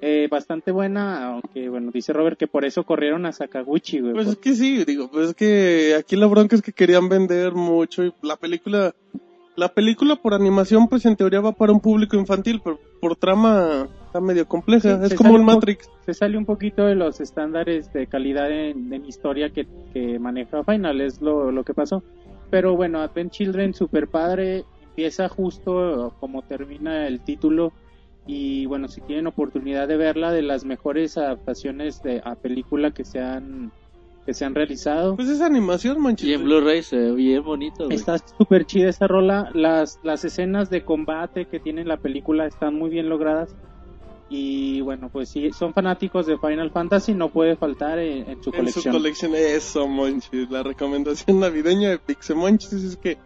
Eh, 0.00 0.28
bastante 0.30 0.70
buena, 0.70 1.26
aunque 1.26 1.68
bueno, 1.68 1.90
dice 1.92 2.12
Robert 2.12 2.38
que 2.38 2.46
por 2.46 2.64
eso 2.64 2.84
corrieron 2.84 3.26
a 3.26 3.32
Sakaguchi, 3.32 3.98
güey. 3.98 4.12
Pues 4.14 4.28
es 4.28 4.36
que 4.36 4.54
sí, 4.54 4.84
digo, 4.84 5.10
pues 5.10 5.30
es 5.30 5.34
que 5.34 5.96
aquí 5.98 6.14
la 6.14 6.26
bronca 6.26 6.54
es 6.54 6.62
que 6.62 6.72
querían 6.72 7.08
vender 7.08 7.52
mucho 7.52 8.04
y 8.04 8.14
la 8.22 8.36
película, 8.36 8.94
la 9.60 9.68
película 9.68 10.16
por 10.16 10.32
animación 10.32 10.88
pues 10.88 11.04
en 11.04 11.16
teoría 11.16 11.42
va 11.42 11.52
para 11.52 11.70
un 11.70 11.80
público 11.80 12.16
infantil, 12.16 12.62
pero 12.64 12.80
por 12.98 13.14
trama 13.14 13.88
está 14.06 14.18
medio 14.18 14.48
compleja, 14.48 14.98
Sí, 15.00 15.12
es 15.12 15.14
como 15.14 15.34
un 15.34 15.44
Matrix. 15.44 15.90
se 16.06 16.14
sale 16.14 16.38
un 16.38 16.46
poquito 16.46 16.86
de 16.86 16.94
los 16.94 17.20
estándares 17.20 17.92
de 17.92 18.06
calidad 18.06 18.50
en, 18.50 18.90
en 18.90 19.04
historia 19.04 19.50
que, 19.50 19.68
que 19.92 20.18
maneja 20.18 20.64
Final, 20.64 21.02
es 21.02 21.20
lo, 21.20 21.52
lo 21.52 21.62
que 21.62 21.74
pasó. 21.74 22.02
Pero 22.48 22.74
bueno, 22.74 23.00
Advent 23.00 23.32
Children, 23.32 23.74
super 23.74 24.08
padre, 24.08 24.64
empieza 24.82 25.28
justo 25.28 26.14
como 26.20 26.40
termina 26.40 27.06
el 27.06 27.20
título. 27.20 27.72
Y 28.26 28.64
bueno, 28.64 28.88
si 28.88 29.02
tienen 29.02 29.26
oportunidad 29.26 29.88
de 29.88 29.98
verla, 29.98 30.32
de 30.32 30.40
las 30.42 30.64
mejores 30.64 31.18
adaptaciones 31.18 32.02
de, 32.02 32.22
a 32.24 32.34
película 32.34 32.92
que 32.92 33.04
se 33.04 33.20
han, 33.20 33.72
que 34.26 34.34
se 34.34 34.44
han 34.44 34.54
realizado. 34.54 35.16
Pues 35.16 35.28
es 35.28 35.40
animación, 35.40 36.00
manchito. 36.00 36.30
Y 36.30 36.34
en 36.34 36.44
Blu-ray 36.44 36.82
se 36.82 36.96
ve 36.96 37.12
bien 37.12 37.42
bonito, 37.42 37.84
güey. 37.86 37.96
Está 37.96 38.18
súper 38.18 38.66
chida 38.66 38.88
esta 38.88 39.06
rola. 39.06 39.50
Las, 39.54 39.98
las 40.02 40.24
escenas 40.24 40.70
de 40.70 40.84
combate 40.84 41.46
que 41.46 41.58
tiene 41.58 41.84
la 41.84 41.96
película 41.96 42.46
están 42.46 42.74
muy 42.74 42.90
bien 42.90 43.08
logradas. 43.08 43.54
Y 44.28 44.80
bueno, 44.82 45.08
pues 45.10 45.30
si 45.30 45.50
son 45.50 45.72
fanáticos 45.72 46.26
de 46.26 46.38
Final 46.38 46.70
Fantasy, 46.70 47.14
no 47.14 47.30
puede 47.30 47.56
faltar 47.56 47.98
en, 47.98 48.18
en 48.18 48.24
su 48.26 48.30
en 48.30 48.42
su 48.44 48.50
colección. 48.52 48.94
colección, 48.94 49.34
eso, 49.34 49.88
Monchis, 49.88 50.48
la 50.50 50.62
recomendación 50.62 51.40
navideña 51.40 51.90
de 51.90 51.98
Pixemonchis 51.98 52.72
es 52.72 52.96
que 52.96 53.18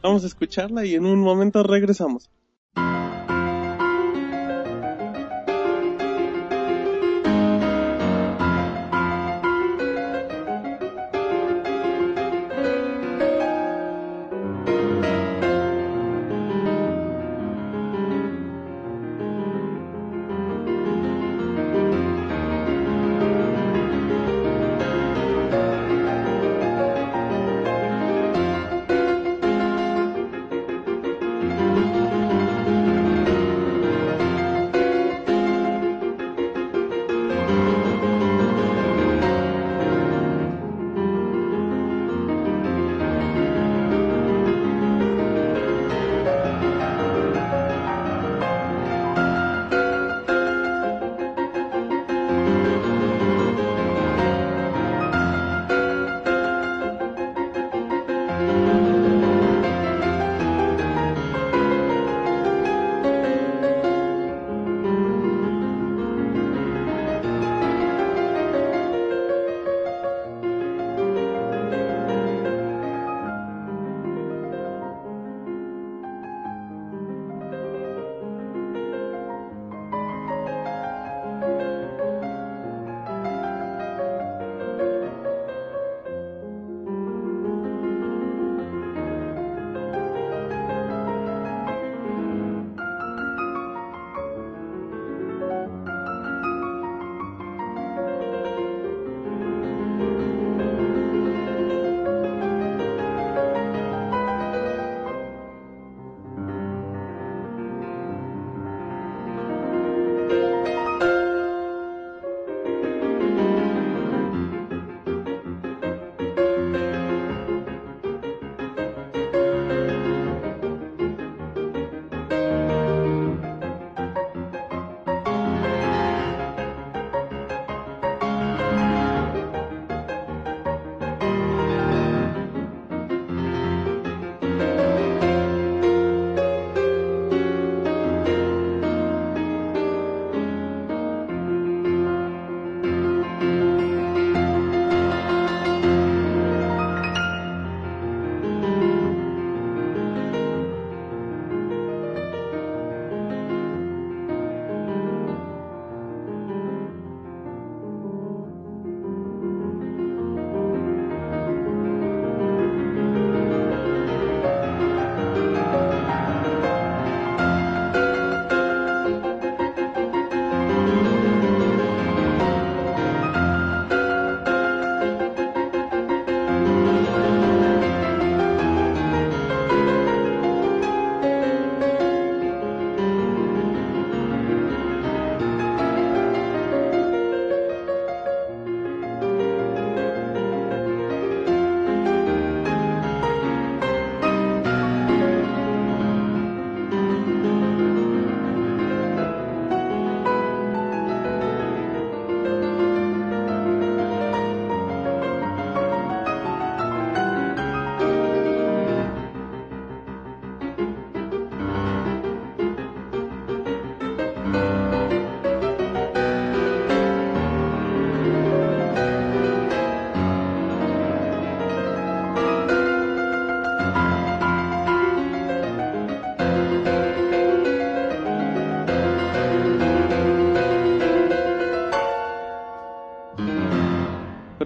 vamos 0.00 0.22
a 0.22 0.28
escucharla 0.28 0.84
y 0.84 0.94
en 0.94 1.06
un 1.06 1.20
momento 1.20 1.62
regresamos. 1.64 2.30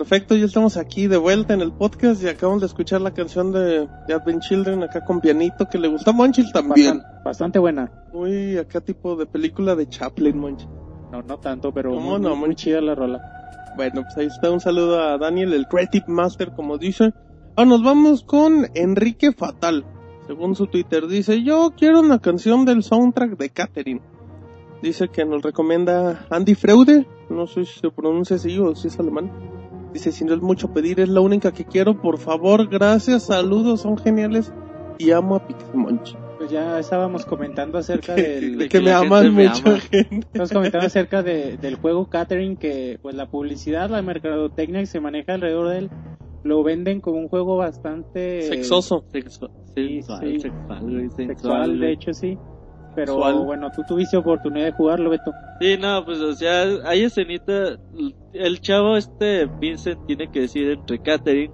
Perfecto, 0.09 0.37
ya 0.37 0.47
estamos 0.47 0.79
aquí 0.79 1.07
de 1.07 1.19
vuelta 1.19 1.53
en 1.53 1.61
el 1.61 1.71
podcast 1.71 2.23
y 2.23 2.29
acabamos 2.29 2.63
de 2.63 2.67
escuchar 2.69 3.03
la 3.03 3.13
canción 3.13 3.53
de, 3.53 3.87
de 4.07 4.15
Advent 4.15 4.41
Children 4.43 4.83
acá 4.83 5.05
con 5.05 5.21
pianito 5.21 5.69
que 5.69 5.77
le 5.77 5.87
gusta 5.89 6.13
a 6.13 6.15
Monchil 6.15 6.51
también. 6.51 7.01
Bastan- 7.03 7.23
bastante 7.25 7.59
buena. 7.59 7.93
Muy 8.15 8.57
acá 8.57 8.81
tipo 8.81 9.17
de 9.17 9.27
película 9.27 9.75
de 9.77 9.87
Chaplin, 9.87 10.39
Monchil. 10.39 10.67
No, 11.13 11.21
no 11.21 11.37
tanto, 11.39 11.75
pero 11.75 11.91
¿Cómo 11.91 12.13
muy, 12.13 12.21
no, 12.23 12.35
muy 12.37 12.55
chida 12.55 12.81
la 12.81 12.95
rola. 12.95 13.21
Bueno, 13.77 14.01
pues 14.03 14.17
ahí 14.17 14.27
está 14.29 14.51
un 14.51 14.61
saludo 14.61 14.99
a 14.99 15.19
Daniel, 15.19 15.53
el 15.53 15.67
Creative 15.69 16.07
Master, 16.09 16.53
como 16.57 16.79
dice. 16.79 17.13
Ah, 17.57 17.67
nos 17.67 17.83
vamos 17.83 18.23
con 18.25 18.65
Enrique 18.75 19.33
Fatal. 19.33 19.85
Según 20.27 20.55
su 20.55 20.69
Twitter, 20.69 21.07
dice, 21.07 21.43
yo 21.43 21.75
quiero 21.77 22.01
una 22.01 22.19
canción 22.19 22.65
del 22.65 22.83
soundtrack 22.83 23.37
de 23.37 23.51
Catherine. 23.51 24.01
Dice 24.81 25.09
que 25.09 25.27
nos 25.27 25.43
recomienda 25.43 26.25
Andy 26.31 26.55
Freude, 26.55 27.07
no 27.29 27.47
sé 27.47 27.67
si 27.67 27.81
se 27.81 27.91
pronuncia 27.91 28.37
así 28.37 28.59
o 28.59 28.75
si 28.75 28.89
es 28.89 28.99
alemán. 28.99 29.31
Dice, 29.93 30.13
si 30.13 30.25
no 30.25 30.35
es 30.35 30.41
mucho 30.43 30.73
pedir, 30.73 31.01
es 31.01 31.09
la 31.09 31.21
única 31.21 31.53
que 31.53 31.65
quiero, 31.65 32.01
por 32.01 32.19
favor, 32.19 32.69
gracias, 32.69 33.25
saludos, 33.27 33.81
son 33.83 33.97
geniales 33.97 34.53
y 34.99 35.11
amo 35.13 35.37
a 35.37 35.47
Pixemonchi. 35.47 36.17
Pues 36.39 36.51
ya 36.51 36.79
estábamos 36.79 37.25
comentando 37.27 37.79
acerca 37.79 38.15
Que, 38.17 38.23
del... 38.23 38.59
de 38.59 38.65
que 38.69 38.79
que 38.79 38.85
me 38.85 38.93
aman 38.93 39.33
mucha 39.35 39.63
ama. 39.71 39.81
gente. 39.81 40.19
Estamos 40.21 40.53
comentando 40.53 40.87
acerca 40.87 41.23
de, 41.23 41.57
del 41.57 41.77
juego 41.77 42.09
Catherine, 42.09 42.57
que 42.57 42.99
pues 43.03 43.15
la 43.17 43.27
publicidad, 43.31 43.91
la 43.91 44.03
mercadotecnia 44.03 44.81
que 44.81 44.87
se 44.87 45.01
maneja 45.01 45.35
alrededor 45.35 45.69
de 45.71 45.79
él, 45.79 45.91
lo 46.45 46.63
venden 46.63 47.01
como 47.01 47.19
un 47.19 47.29
juego 47.29 47.57
bastante 47.57 48.43
Sexoso. 48.43 49.05
Sexual, 49.13 49.51
Sí, 49.75 50.01
sí. 50.03 50.41
sexual, 50.41 51.11
sensual, 51.17 51.27
sexual, 51.27 51.81
de 51.81 51.93
hecho 51.93 52.13
sí. 52.13 52.39
Pero 53.07 53.45
bueno, 53.45 53.71
tú 53.71 53.85
tuviste 53.85 54.17
oportunidad 54.17 54.67
de 54.67 54.73
jugarlo, 54.73 55.11
Beto. 55.11 55.33
Sí, 55.61 55.77
no, 55.81 56.05
pues 56.05 56.19
o 56.21 56.33
sea, 56.35 56.65
hay 56.85 57.03
escenita, 57.03 57.79
el 58.33 58.61
chavo 58.61 58.97
este 58.97 59.47
Vincent 59.61 59.99
tiene 60.07 60.31
que 60.31 60.41
decir 60.41 60.71
entre 60.71 60.99
Catherine 61.01 61.53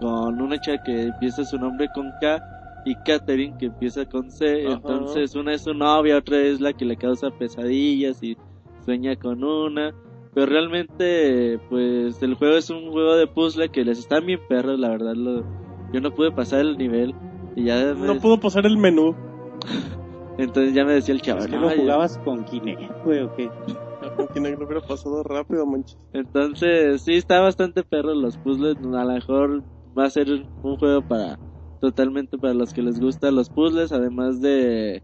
con 0.00 0.40
una 0.40 0.58
chica 0.60 0.82
que 0.82 1.02
empieza 1.08 1.44
su 1.44 1.58
nombre 1.58 1.88
con 1.88 2.12
K 2.20 2.42
y 2.84 2.94
Catherine 2.96 3.56
que 3.58 3.66
empieza 3.66 4.04
con 4.04 4.30
C, 4.30 4.66
Ajá. 4.66 4.74
entonces 4.76 5.34
una 5.34 5.54
es 5.54 5.62
su 5.62 5.74
novia, 5.74 6.18
otra 6.18 6.38
es 6.38 6.60
la 6.60 6.72
que 6.72 6.84
le 6.84 6.96
causa 6.96 7.30
pesadillas 7.30 8.22
y 8.22 8.36
sueña 8.84 9.16
con 9.16 9.42
una, 9.42 9.92
pero 10.34 10.46
realmente 10.46 11.58
pues 11.68 12.22
el 12.22 12.34
juego 12.34 12.56
es 12.56 12.70
un 12.70 12.92
juego 12.92 13.16
de 13.16 13.26
puzzle 13.26 13.70
que 13.70 13.84
les 13.84 13.98
están 13.98 14.24
bien 14.26 14.38
perros, 14.48 14.78
la 14.78 14.90
verdad, 14.90 15.14
lo, 15.16 15.42
yo 15.92 16.00
no 16.00 16.12
pude 16.12 16.30
pasar 16.30 16.60
el 16.60 16.76
nivel 16.78 17.14
y 17.56 17.64
ya 17.64 17.94
me- 17.98 18.06
No 18.06 18.20
pudo 18.20 18.38
pasar 18.38 18.66
el 18.66 18.76
menú. 18.76 19.14
entonces 20.38 20.74
ya 20.74 20.84
me 20.84 20.92
decía 20.94 21.14
el 21.14 21.22
chavo, 21.22 21.40
Es 21.40 21.46
que 21.46 21.56
"No, 21.56 21.62
lo 21.62 21.70
ya- 21.70 21.76
jugabas 21.76 22.18
con 22.18 22.44
Kinect, 22.44 23.04
güey, 23.04 23.20
o 23.22 23.34
qué. 23.36 23.50
Tiene 24.32 24.50
que 24.50 24.56
lo 24.56 24.66
hubiera 24.66 24.80
pasado 24.86 25.22
rápido, 25.22 25.64
Monchi. 25.66 25.94
Entonces, 26.12 27.02
sí, 27.02 27.14
está 27.14 27.40
bastante 27.40 27.82
perro 27.82 28.14
los 28.14 28.36
puzzles. 28.36 28.76
A 28.78 29.04
lo 29.04 29.12
mejor 29.14 29.62
va 29.98 30.04
a 30.04 30.10
ser 30.10 30.28
un 30.62 30.76
juego 30.76 31.00
para 31.02 31.38
totalmente 31.80 32.36
para 32.38 32.54
los 32.54 32.72
que 32.72 32.82
les 32.82 33.00
gustan 33.00 33.34
los 33.34 33.48
puzzles, 33.48 33.92
además 33.92 34.40
de 34.40 35.02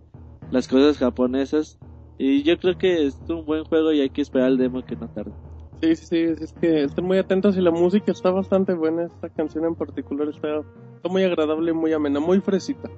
las 0.51 0.69
cosas 0.69 0.99
japonesas. 0.99 1.79
Y 2.19 2.43
yo 2.43 2.59
creo 2.59 2.77
que 2.77 3.07
es 3.07 3.19
un 3.29 3.45
buen 3.47 3.65
juego 3.65 3.93
y 3.93 4.01
hay 4.01 4.11
que 4.11 4.23
esperar 4.23 4.49
el 4.49 4.59
demo 4.59 4.83
que 4.83 4.97
no 4.97 5.09
tarde. 5.09 5.33
Sí, 5.81 5.97
sí, 5.97 6.07
sí, 6.07 6.17
es 6.45 6.53
que 6.61 6.85
estén 6.85 7.05
muy 7.05 7.19
atentos 7.19 7.57
y 7.57 7.61
la 7.61 7.71
música 7.73 8.13
está 8.13 8.31
bastante 8.31 8.73
buena. 8.75 9.05
Esta 9.05 9.29
canción 9.31 9.65
en 9.65 9.75
particular 9.75 10.29
está, 10.29 10.59
está 10.59 11.09
muy 11.11 11.25
agradable, 11.25 11.73
muy 11.73 11.93
amena, 11.93 12.21
muy 12.21 12.41
fresita. 12.41 12.89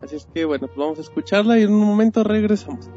Así 0.00 0.16
es 0.16 0.26
que 0.32 0.44
bueno, 0.44 0.66
pues 0.66 0.78
vamos 0.78 0.98
a 0.98 1.02
escucharla 1.02 1.58
y 1.58 1.62
en 1.62 1.72
un 1.72 1.84
momento 1.84 2.24
regresamos. 2.24 2.90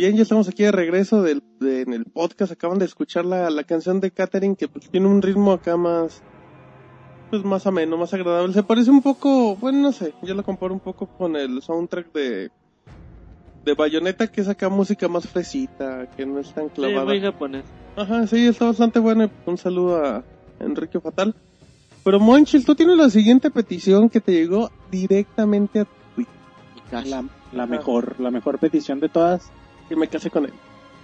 Bien, 0.00 0.16
ya 0.16 0.22
estamos 0.22 0.48
aquí 0.48 0.62
de 0.62 0.72
regreso 0.72 1.20
del, 1.22 1.42
de- 1.60 1.82
en 1.82 1.92
el 1.92 2.06
podcast. 2.06 2.50
Acaban 2.50 2.78
de 2.78 2.86
escuchar 2.86 3.26
la, 3.26 3.50
la 3.50 3.64
canción 3.64 4.00
de 4.00 4.10
Catherine 4.10 4.56
que 4.56 4.66
pues, 4.66 4.88
tiene 4.88 5.06
un 5.06 5.20
ritmo 5.20 5.52
acá 5.52 5.76
más, 5.76 6.22
pues 7.28 7.44
más 7.44 7.66
ameno, 7.66 7.98
más 7.98 8.14
agradable. 8.14 8.54
Se 8.54 8.62
parece 8.62 8.90
un 8.90 9.02
poco, 9.02 9.56
bueno, 9.56 9.76
no 9.82 9.92
sé, 9.92 10.14
yo 10.22 10.32
lo 10.32 10.42
comparo 10.42 10.72
un 10.72 10.80
poco 10.80 11.06
con 11.06 11.36
el 11.36 11.60
soundtrack 11.60 12.14
de, 12.14 12.50
de 13.66 13.74
Bayonetta, 13.74 14.28
que 14.28 14.40
es 14.40 14.48
acá 14.48 14.70
música 14.70 15.06
más 15.06 15.28
fresita, 15.28 16.08
que 16.16 16.24
no 16.24 16.38
es 16.38 16.50
tan 16.54 16.68
Sí, 16.68 16.76
clavada. 16.76 17.04
muy 17.04 17.20
japonés. 17.20 17.64
Ajá, 17.94 18.26
sí, 18.26 18.46
está 18.46 18.64
bastante 18.64 19.00
bueno. 19.00 19.28
Un 19.44 19.58
saludo 19.58 20.02
a 20.02 20.24
Enrique 20.60 20.98
Fatal. 20.98 21.34
Pero 22.04 22.18
Monchil, 22.20 22.64
tú 22.64 22.74
tienes 22.74 22.96
la 22.96 23.10
siguiente 23.10 23.50
petición 23.50 24.08
que 24.08 24.22
te 24.22 24.32
llegó 24.32 24.70
directamente 24.90 25.80
a 25.80 25.86
Twitter. 26.14 27.22
La, 27.52 27.66
mejor, 27.66 28.18
la 28.18 28.30
mejor 28.30 28.58
petición 28.58 28.98
de 28.98 29.10
todas 29.10 29.50
Que 29.90 29.96
me 29.96 30.08
casé 30.08 30.30
con 30.30 30.46
él. 30.46 30.52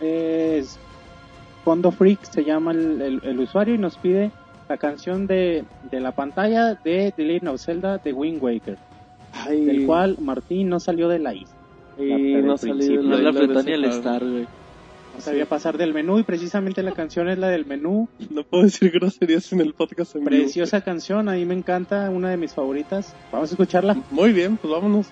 es 0.00 0.78
Fondo 1.64 1.90
Freak, 1.90 2.22
se 2.24 2.44
llama 2.44 2.70
el, 2.72 3.02
el- 3.02 3.20
el 3.24 3.40
usuario 3.40 3.74
y 3.74 3.78
nos 3.78 3.98
pide 3.98 4.30
la 4.68 4.78
canción 4.78 5.26
de, 5.26 5.64
de 5.90 6.00
la 6.00 6.12
pantalla 6.12 6.74
de 6.74 7.12
The 7.14 7.22
Legend 7.24 7.48
of 7.48 7.60
Zelda 7.60 7.98
de 7.98 8.12
Wind 8.12 8.42
Waker, 8.42 8.78
Ay, 9.32 9.64
del 9.64 9.86
cual 9.86 10.16
Martín 10.20 10.68
no 10.68 10.80
salió 10.80 11.08
de 11.08 11.18
la 11.18 11.34
isla. 11.34 11.54
y 11.98 12.34
no 12.42 12.56
salió 12.56 13.02
de 13.02 13.22
la 13.22 13.62
ni 13.62 13.72
el 13.72 13.84
Star, 13.86 14.24
güey. 14.24 14.46
No 15.14 15.22
sabía 15.22 15.46
pasar 15.46 15.78
del 15.78 15.94
menú 15.94 16.18
y 16.18 16.24
precisamente 16.24 16.82
la 16.82 16.92
canción 16.92 17.28
es 17.30 17.38
la 17.38 17.48
del 17.48 17.64
menú. 17.64 18.06
No 18.28 18.42
puedo 18.44 18.64
decir 18.64 18.90
groserías 18.92 19.50
en 19.52 19.60
el 19.62 19.72
podcast 19.72 20.14
en 20.14 20.24
vivo. 20.26 20.30
Preciosa 20.42 20.82
canción, 20.82 21.28
a 21.30 21.32
mí 21.32 21.44
me 21.46 21.54
encanta, 21.54 22.10
una 22.10 22.28
de 22.30 22.36
mis 22.36 22.52
favoritas. 22.52 23.14
Vamos 23.32 23.50
a 23.50 23.54
escucharla. 23.54 23.96
Muy 24.10 24.32
bien, 24.32 24.56
pues 24.58 24.70
vámonos. 24.70 25.06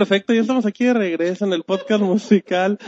Perfecto, 0.00 0.32
ya 0.32 0.40
estamos 0.40 0.64
aquí 0.64 0.86
de 0.86 0.94
regreso 0.94 1.44
en 1.44 1.52
el 1.52 1.62
podcast 1.62 2.02
musical. 2.02 2.78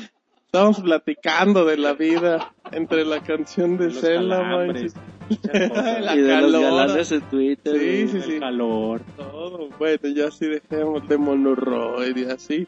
Estamos 0.46 0.80
platicando 0.80 1.66
de 1.66 1.76
la 1.76 1.92
vida 1.92 2.54
entre 2.70 3.04
la 3.04 3.20
canción 3.22 3.76
de 3.76 3.90
Los 3.90 4.02
muchas 4.02 4.94
cosas. 5.68 6.00
La 6.00 6.16
y 6.16 6.20
de 6.22 6.40
los 6.40 6.52
calor. 6.52 6.62
galanes 6.62 7.12
en 7.12 7.20
Twitter. 7.20 7.78
Sí, 7.78 8.08
sí, 8.08 8.22
sí. 8.22 8.32
El 8.32 8.40
calor. 8.40 9.02
todo. 9.18 9.68
Bueno, 9.78 10.08
ya 10.08 10.30
sí 10.30 10.46
dejemos 10.46 11.06
de 11.06 11.18
Monoroid 11.18 12.16
y 12.16 12.24
así. 12.24 12.66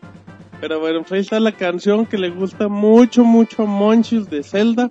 Pero 0.61 0.79
bueno, 0.79 1.01
pues 1.01 1.13
ahí 1.13 1.21
está 1.21 1.41
la 1.41 1.53
canción 1.53 2.05
que 2.05 2.19
le 2.19 2.29
gusta 2.29 2.69
mucho, 2.69 3.25
mucho 3.25 3.63
a 3.63 3.67
Monchis 3.67 4.29
de 4.29 4.43
Zelda. 4.43 4.91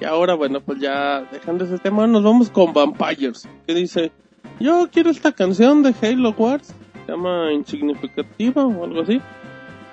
Y 0.00 0.04
ahora, 0.04 0.34
bueno, 0.34 0.60
pues 0.60 0.78
ya 0.78 1.22
dejando 1.32 1.64
ese 1.64 1.78
tema, 1.78 2.06
nos 2.06 2.22
vamos 2.22 2.50
con 2.50 2.72
Vampires. 2.72 3.48
Que 3.66 3.74
dice, 3.74 4.12
yo 4.60 4.88
quiero 4.92 5.10
esta 5.10 5.32
canción 5.32 5.82
de 5.82 5.92
Halo 6.00 6.30
Wars. 6.38 6.72
Llama 7.06 7.52
Insignificativa 7.52 8.66
o 8.66 8.84
algo 8.84 9.02
así. 9.02 9.20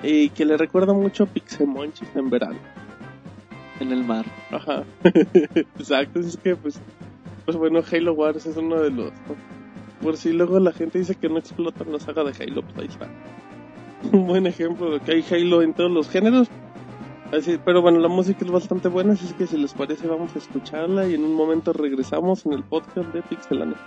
Y 0.01 0.29
que 0.29 0.45
le 0.45 0.57
recuerda 0.57 0.93
mucho 0.93 1.23
a 1.23 1.27
Pixemonchis 1.27 2.09
en 2.15 2.29
verano. 2.29 2.59
En 3.79 3.91
el 3.91 4.03
mar. 4.03 4.25
Ajá. 4.51 4.83
Exacto, 5.03 6.19
es 6.19 6.37
que 6.37 6.55
pues, 6.55 6.79
pues 7.45 7.57
bueno, 7.57 7.81
Halo 7.89 8.13
Wars 8.13 8.45
es 8.45 8.57
uno 8.57 8.77
de 8.81 8.91
los... 8.91 9.11
Por 10.01 10.17
si 10.17 10.33
luego 10.33 10.59
la 10.59 10.73
gente 10.73 10.99
dice 10.99 11.15
que 11.15 11.29
no 11.29 11.37
explotan 11.37 11.91
la 11.91 11.99
saga 11.99 12.23
de 12.23 12.31
Halo, 12.31 12.61
pues 12.63 12.77
ahí 12.77 12.87
está. 12.87 13.07
Un 14.11 14.27
buen 14.27 14.47
ejemplo 14.47 14.91
de 14.91 14.99
que 14.99 15.13
hay 15.13 15.25
Halo 15.31 15.61
en 15.61 15.73
todos 15.73 15.91
los 15.91 16.09
géneros. 16.09 16.49
Así, 17.31 17.57
pero 17.63 17.81
bueno, 17.81 17.99
la 17.99 18.09
música 18.09 18.45
es 18.45 18.51
bastante 18.51 18.89
buena, 18.89 19.13
así 19.13 19.33
que 19.33 19.47
si 19.47 19.57
les 19.57 19.73
parece 19.73 20.07
vamos 20.07 20.35
a 20.35 20.37
escucharla 20.37 21.07
y 21.07 21.15
en 21.15 21.23
un 21.23 21.33
momento 21.33 21.73
regresamos 21.73 22.45
en 22.45 22.53
el 22.53 22.63
podcast 22.63 23.11
de 23.11 23.23
Pixelania. 23.23 23.77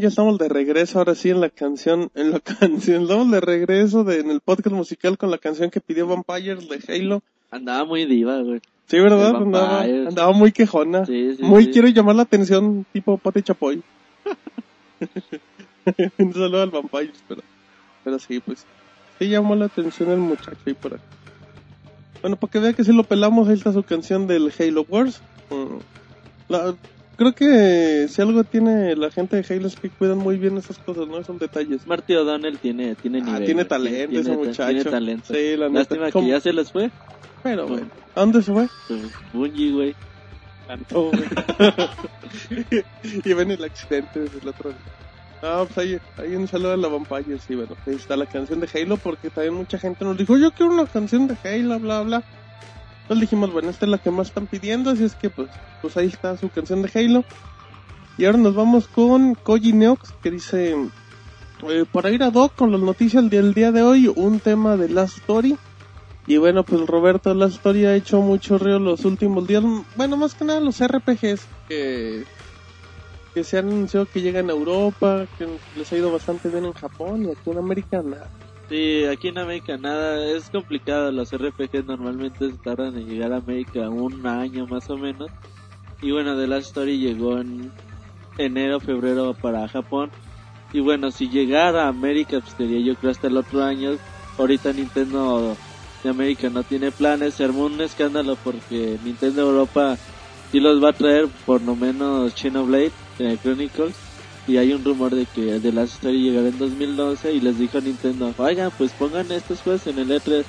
Bien, 0.00 0.02
ya 0.02 0.08
estamos 0.08 0.38
de 0.38 0.48
regreso 0.48 0.98
ahora 0.98 1.14
sí 1.14 1.30
en 1.30 1.40
la 1.40 1.48
canción, 1.50 2.10
en 2.14 2.30
la 2.32 2.40
canción, 2.60 3.02
estamos 3.02 3.30
de 3.30 3.40
regreso 3.40 4.04
de, 4.04 4.20
en 4.20 4.30
el 4.30 4.40
podcast 4.40 4.74
musical 4.74 5.16
con 5.18 5.30
la 5.30 5.38
canción 5.38 5.70
que 5.70 5.80
pidió 5.80 6.06
Vampires 6.06 6.68
de 6.68 6.80
Halo. 6.88 7.22
Andaba 7.50 7.84
muy 7.84 8.04
diva, 8.06 8.40
güey. 8.40 8.60
Sí, 8.86 8.98
¿verdad? 8.98 9.36
Andaba, 9.36 9.82
andaba 9.82 10.32
muy 10.32 10.52
quejona. 10.52 11.06
Sí, 11.06 11.34
sí, 11.36 11.42
muy 11.42 11.64
sí. 11.64 11.70
quiero 11.70 11.88
llamar 11.88 12.16
la 12.16 12.22
atención, 12.22 12.84
tipo 12.92 13.18
Pate 13.18 13.42
Chapoy. 13.42 13.82
Un 16.18 16.32
saludo 16.32 16.62
al 16.62 16.70
Vampires, 16.70 17.22
pero, 17.28 17.42
pero 18.04 18.18
sí, 18.18 18.40
pues, 18.40 18.66
sí 19.18 19.28
llamó 19.28 19.54
la 19.54 19.66
atención 19.66 20.10
el 20.10 20.18
muchacho 20.18 20.58
ahí 20.66 20.74
por 20.74 20.94
ahí. 20.94 21.00
Bueno, 22.20 22.36
para 22.36 22.50
que 22.50 22.58
vea 22.58 22.72
que 22.72 22.84
si 22.84 22.92
lo 22.92 23.04
pelamos, 23.04 23.48
ahí 23.48 23.54
está 23.54 23.72
su 23.72 23.82
canción 23.82 24.26
del 24.26 24.52
Halo 24.58 24.84
Wars. 24.88 25.22
Mm, 25.50 25.78
la- 26.52 26.74
creo 27.20 27.34
que 27.34 28.08
si 28.08 28.22
algo 28.22 28.44
tiene 28.44 28.96
la 28.96 29.10
gente 29.10 29.36
de 29.36 29.54
Halo 29.54 29.66
es 29.66 29.76
que 29.76 29.90
cuidan 29.90 30.16
muy 30.16 30.38
bien 30.38 30.56
esas 30.56 30.78
cosas, 30.78 31.06
¿no? 31.06 31.22
Son 31.22 31.36
detalles. 31.36 31.86
Marty 31.86 32.14
O'Donnell 32.14 32.58
tiene, 32.58 32.94
tiene 32.94 33.20
nivel. 33.20 33.34
Ah, 33.42 33.44
tiene 33.44 33.52
güey. 33.64 33.68
talento 33.68 34.08
Tiene- 34.08 34.20
ese 34.20 34.36
muchacho. 34.38 34.66
Tiene 34.66 34.84
talento. 34.84 35.34
Sí, 35.34 35.56
la 35.58 35.68
neta. 35.68 35.78
Lástima 35.80 36.10
que 36.10 36.26
ya 36.26 36.40
se 36.40 36.52
les 36.54 36.72
fue. 36.72 36.90
Pero 37.42 37.68
bueno, 37.68 37.88
¿a 38.14 38.20
dónde 38.20 38.40
se 38.42 38.50
fue? 38.54 38.68
Pues, 38.88 39.00
Bungie, 39.34 39.70
güey. 39.70 39.94
Tanto, 40.66 41.10
güey. 41.10 41.24
y 43.24 43.32
ven 43.34 43.50
el 43.50 43.64
accidente 43.64 44.20
del 44.20 44.48
otro 44.48 44.70
día. 44.70 44.78
Ah, 45.42 45.64
pues 45.66 45.76
ahí, 45.76 45.98
ahí 46.16 46.36
un 46.36 46.48
saludo 46.48 46.72
a 46.72 46.76
la 46.78 46.88
Vampire, 46.88 47.38
sí, 47.38 47.54
bueno, 47.54 47.76
ahí 47.86 47.96
está 47.96 48.16
la 48.16 48.24
canción 48.26 48.60
de 48.60 48.68
Halo, 48.74 48.96
porque 48.96 49.28
también 49.28 49.54
mucha 49.54 49.78
gente 49.78 50.06
nos 50.06 50.16
dijo, 50.16 50.38
yo 50.38 50.52
quiero 50.52 50.72
una 50.72 50.86
canción 50.86 51.28
de 51.28 51.36
Halo, 51.44 51.78
bla, 51.80 52.00
bla. 52.00 52.22
Entonces 53.10 53.28
dijimos, 53.28 53.52
bueno, 53.52 53.70
esta 53.70 53.86
es 53.86 53.90
la 53.90 53.98
que 53.98 54.12
más 54.12 54.28
están 54.28 54.46
pidiendo, 54.46 54.88
así 54.88 55.02
es 55.02 55.16
que 55.16 55.30
pues, 55.30 55.48
pues 55.82 55.96
ahí 55.96 56.06
está 56.06 56.36
su 56.36 56.48
canción 56.48 56.80
de 56.80 56.90
Halo. 56.94 57.24
Y 58.16 58.24
ahora 58.24 58.38
nos 58.38 58.54
vamos 58.54 58.86
con 58.86 59.34
Koji 59.34 59.72
Neox, 59.72 60.12
que 60.22 60.30
dice, 60.30 60.76
eh, 61.68 61.84
para 61.90 62.10
ir 62.12 62.22
a 62.22 62.30
Doc 62.30 62.54
con 62.54 62.70
las 62.70 62.80
noticias 62.80 63.28
del 63.28 63.52
día 63.52 63.72
de 63.72 63.82
hoy, 63.82 64.06
un 64.06 64.38
tema 64.38 64.76
de 64.76 64.90
Last 64.90 65.18
Story. 65.18 65.58
Y 66.28 66.36
bueno, 66.36 66.62
pues 66.62 66.86
Roberto 66.86 67.34
Last 67.34 67.56
Story 67.56 67.84
ha 67.86 67.96
hecho 67.96 68.20
mucho 68.20 68.58
río 68.58 68.78
los 68.78 69.04
últimos 69.04 69.44
días. 69.44 69.64
Bueno, 69.96 70.16
más 70.16 70.34
que 70.34 70.44
nada 70.44 70.60
los 70.60 70.78
RPGs 70.80 71.48
que, 71.66 72.22
que 73.34 73.42
se 73.42 73.58
han 73.58 73.70
anunciado 73.70 74.06
que 74.06 74.22
llegan 74.22 74.50
a 74.50 74.52
Europa, 74.52 75.26
que 75.36 75.48
les 75.74 75.92
ha 75.92 75.96
ido 75.96 76.12
bastante 76.12 76.48
bien 76.48 76.64
en 76.64 76.74
Japón 76.74 77.24
y 77.24 77.32
aquí 77.32 77.50
en 77.50 77.58
América 77.58 78.04
nada. 78.04 78.30
Sí, 78.70 79.04
aquí 79.06 79.26
en 79.26 79.38
América 79.38 79.76
nada, 79.78 80.24
es 80.30 80.48
complicado, 80.48 81.10
los 81.10 81.32
RPGs 81.32 81.86
normalmente 81.86 82.52
tardan 82.62 82.96
en 82.96 83.08
llegar 83.08 83.32
a 83.32 83.38
América 83.38 83.90
un 83.90 84.24
año 84.24 84.64
más 84.68 84.88
o 84.90 84.96
menos. 84.96 85.28
Y 86.00 86.12
bueno, 86.12 86.38
The 86.38 86.46
Last 86.46 86.68
Story 86.68 86.96
llegó 86.96 87.40
en 87.40 87.72
enero, 88.38 88.78
febrero 88.78 89.34
para 89.34 89.66
Japón. 89.66 90.12
Y 90.72 90.78
bueno, 90.78 91.10
si 91.10 91.28
llegara 91.28 91.86
a 91.86 91.88
América, 91.88 92.38
pues 92.38 92.54
sería 92.56 92.78
yo 92.78 92.94
creo 92.94 93.10
hasta 93.10 93.26
el 93.26 93.38
otro 93.38 93.60
año. 93.60 93.98
Ahorita 94.38 94.72
Nintendo 94.72 95.56
de 96.04 96.10
América 96.10 96.48
no 96.48 96.62
tiene 96.62 96.92
planes, 96.92 97.34
se 97.34 97.42
armó 97.42 97.64
un 97.64 97.80
escándalo 97.80 98.36
porque 98.36 99.00
Nintendo 99.02 99.50
Europa 99.50 99.98
sí 100.52 100.60
los 100.60 100.80
va 100.80 100.90
a 100.90 100.92
traer 100.92 101.26
por 101.44 101.60
lo 101.60 101.74
menos 101.74 102.32
Xenoblade 102.36 102.92
eh, 103.18 103.36
Chronicles 103.42 104.09
y 104.50 104.58
hay 104.58 104.72
un 104.72 104.84
rumor 104.84 105.14
de 105.14 105.26
que 105.26 105.60
The 105.60 105.70
Last 105.70 105.94
Story 105.94 106.22
llegará 106.22 106.48
en 106.48 106.58
2012 106.58 107.32
y 107.32 107.40
les 107.40 107.56
dijo 107.56 107.78
a 107.78 107.80
Nintendo, 107.80 108.34
oigan, 108.36 108.72
pues 108.76 108.90
pongan 108.92 109.30
estos 109.30 109.60
juegos 109.60 109.86
en 109.86 110.00
el 110.00 110.10
E3 110.10 110.42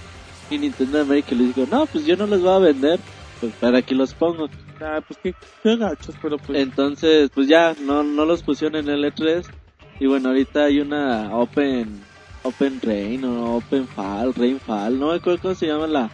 y 0.49 0.57
Nintendo 0.57 1.01
América 1.01 1.35
les 1.35 1.55
dijo, 1.55 1.67
no, 1.71 1.85
pues 1.85 2.05
yo 2.07 2.17
no 2.17 2.25
los 2.25 2.41
voy 2.41 2.49
a 2.49 2.57
vender, 2.57 2.99
pues 3.39 3.53
para 3.59 3.83
que 3.83 3.93
los 3.93 4.15
pongo. 4.15 4.49
Ah, 4.81 5.01
pues 5.07 5.19
qué, 5.21 5.35
qué 5.61 5.77
gachos, 5.77 6.15
pero 6.19 6.39
pues... 6.39 6.57
Entonces, 6.57 7.29
pues 7.31 7.47
ya, 7.47 7.75
no, 7.79 8.01
no 8.01 8.25
los 8.25 8.41
pusieron 8.41 8.75
en 8.77 8.89
el 8.89 9.03
E3 9.03 9.45
y 9.99 10.07
bueno, 10.07 10.29
ahorita 10.29 10.63
hay 10.63 10.79
una 10.79 11.37
Open 11.37 12.01
Open 12.41 12.79
Rain 12.81 13.23
o 13.23 13.57
Open 13.57 13.87
Fall, 13.87 14.33
Rain 14.33 14.59
Fall, 14.59 14.99
no 14.99 15.09
me 15.09 15.17
acuerdo 15.17 15.43
cómo 15.43 15.53
se 15.53 15.67
llama 15.67 15.85
la, 15.85 16.09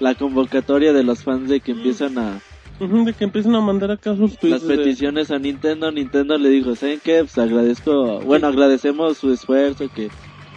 la 0.00 0.14
convocatoria 0.14 0.94
de 0.94 1.04
los 1.04 1.22
fans 1.22 1.50
de 1.50 1.60
que 1.60 1.72
empiezan 1.72 2.16
a... 2.16 2.40
De 2.78 3.14
que 3.14 3.24
empiecen 3.24 3.54
a 3.54 3.60
mandar 3.60 3.90
acá 3.90 4.14
sus 4.16 4.36
tweets. 4.38 4.62
las 4.62 4.68
de- 4.68 4.76
peticiones 4.76 5.30
a 5.30 5.38
Nintendo, 5.38 5.90
Nintendo 5.90 6.36
le 6.36 6.50
dijo, 6.50 6.74
¿saben 6.76 7.00
qué? 7.02 7.20
Pues 7.20 7.38
agradezco, 7.38 8.20
bueno, 8.20 8.48
agradecemos 8.48 9.16
su 9.18 9.32
esfuerzo, 9.32 9.88
que, 9.88 10.10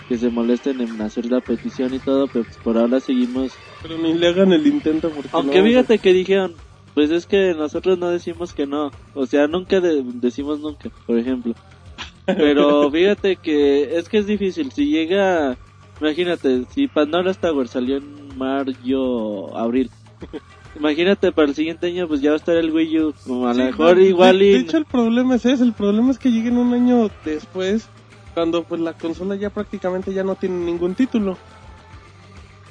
que 0.08 0.18
se 0.18 0.30
molesten 0.30 0.82
en 0.82 1.02
hacer 1.02 1.26
la 1.28 1.40
petición 1.40 1.94
y 1.94 2.00
todo, 2.00 2.28
pero 2.28 2.44
pues 2.44 2.58
por 2.58 2.78
ahora 2.78 3.00
seguimos. 3.00 3.58
Pero 3.82 3.98
ni 3.98 4.14
le 4.14 4.28
hagan 4.28 4.52
el 4.52 4.68
intento 4.68 5.12
porque... 5.14 5.30
Aunque 5.32 5.60
no- 5.60 5.66
fíjate 5.66 6.00
que 6.00 6.12
dijeron, 6.14 6.56
pues 6.94 7.10
es 7.12 7.26
que 7.26 7.54
nosotros 7.54 7.98
no 7.98 8.10
decimos 8.10 8.54
que 8.54 8.66
no, 8.68 8.92
o 9.14 9.26
sea, 9.26 9.48
nunca 9.48 9.80
de- 9.80 10.04
decimos 10.16 10.60
nunca, 10.60 10.90
por 11.06 11.18
ejemplo. 11.18 11.54
Pero 12.26 12.92
fíjate 12.92 13.38
que 13.38 13.98
es 13.98 14.10
que 14.10 14.18
es 14.18 14.28
difícil, 14.28 14.72
si 14.74 14.88
llega, 14.88 15.58
imagínate, 16.02 16.66
si 16.74 16.88
Pandora's 16.88 17.40
Tower 17.40 17.68
salió 17.70 17.96
en 17.98 18.38
mayo, 18.38 19.56
abril. 19.58 19.90
Imagínate 20.76 21.32
para 21.32 21.48
el 21.48 21.56
siguiente 21.56 21.88
año 21.88 22.08
pues 22.08 22.22
ya 22.22 22.30
va 22.30 22.36
a 22.36 22.40
estar 22.40 22.56
el 22.56 22.72
Wii 22.72 23.00
U, 23.00 23.14
como 23.26 23.48
a 23.48 23.54
lo 23.54 23.56
Sí, 23.56 23.62
mejor 23.64 23.98
no, 23.98 24.04
igual 24.04 24.40
de, 24.40 24.46
y... 24.46 24.52
de 24.52 24.60
hecho 24.60 24.78
el 24.78 24.86
problema 24.86 25.36
es 25.36 25.46
ese, 25.46 25.64
el 25.64 25.74
problema 25.74 26.12
es 26.12 26.20
que 26.20 26.32
lleguen 26.32 26.58
un 26.58 26.74
año 26.74 27.10
después 27.26 27.88
cuando 28.34 28.64
pues 28.64 28.80
la 28.80 28.94
consola 28.94 29.36
ya 29.36 29.50
prácticamente 29.50 30.14
ya 30.14 30.24
no 30.24 30.36
tiene 30.36 30.58
ningún 30.64 30.96
título. 30.96 31.38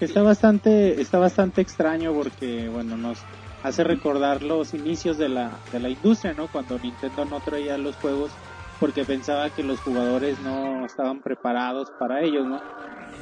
Está 0.01 0.23
bastante, 0.23 1.01
está 1.01 1.19
bastante 1.19 1.61
extraño 1.61 2.13
porque, 2.15 2.69
bueno, 2.69 2.97
nos 2.97 3.19
hace 3.65 3.83
recordar 3.83 4.43
los 4.45 4.73
inicios 4.73 5.19
de 5.19 5.29
la, 5.29 5.51
de 5.73 5.81
la 5.81 5.89
industria, 5.89 6.33
¿no? 6.35 6.47
Cuando 6.47 6.79
Nintendo 6.79 7.25
no 7.25 7.41
traía 7.41 7.77
los 7.77 7.97
juegos 7.97 8.31
porque 8.79 9.05
pensaba 9.05 9.51
que 9.51 9.65
los 9.65 9.81
jugadores 9.81 10.39
no 10.41 10.87
estaban 10.87 11.21
preparados 11.21 11.91
para 11.99 12.23
ellos, 12.23 12.47
¿no? 12.47 12.61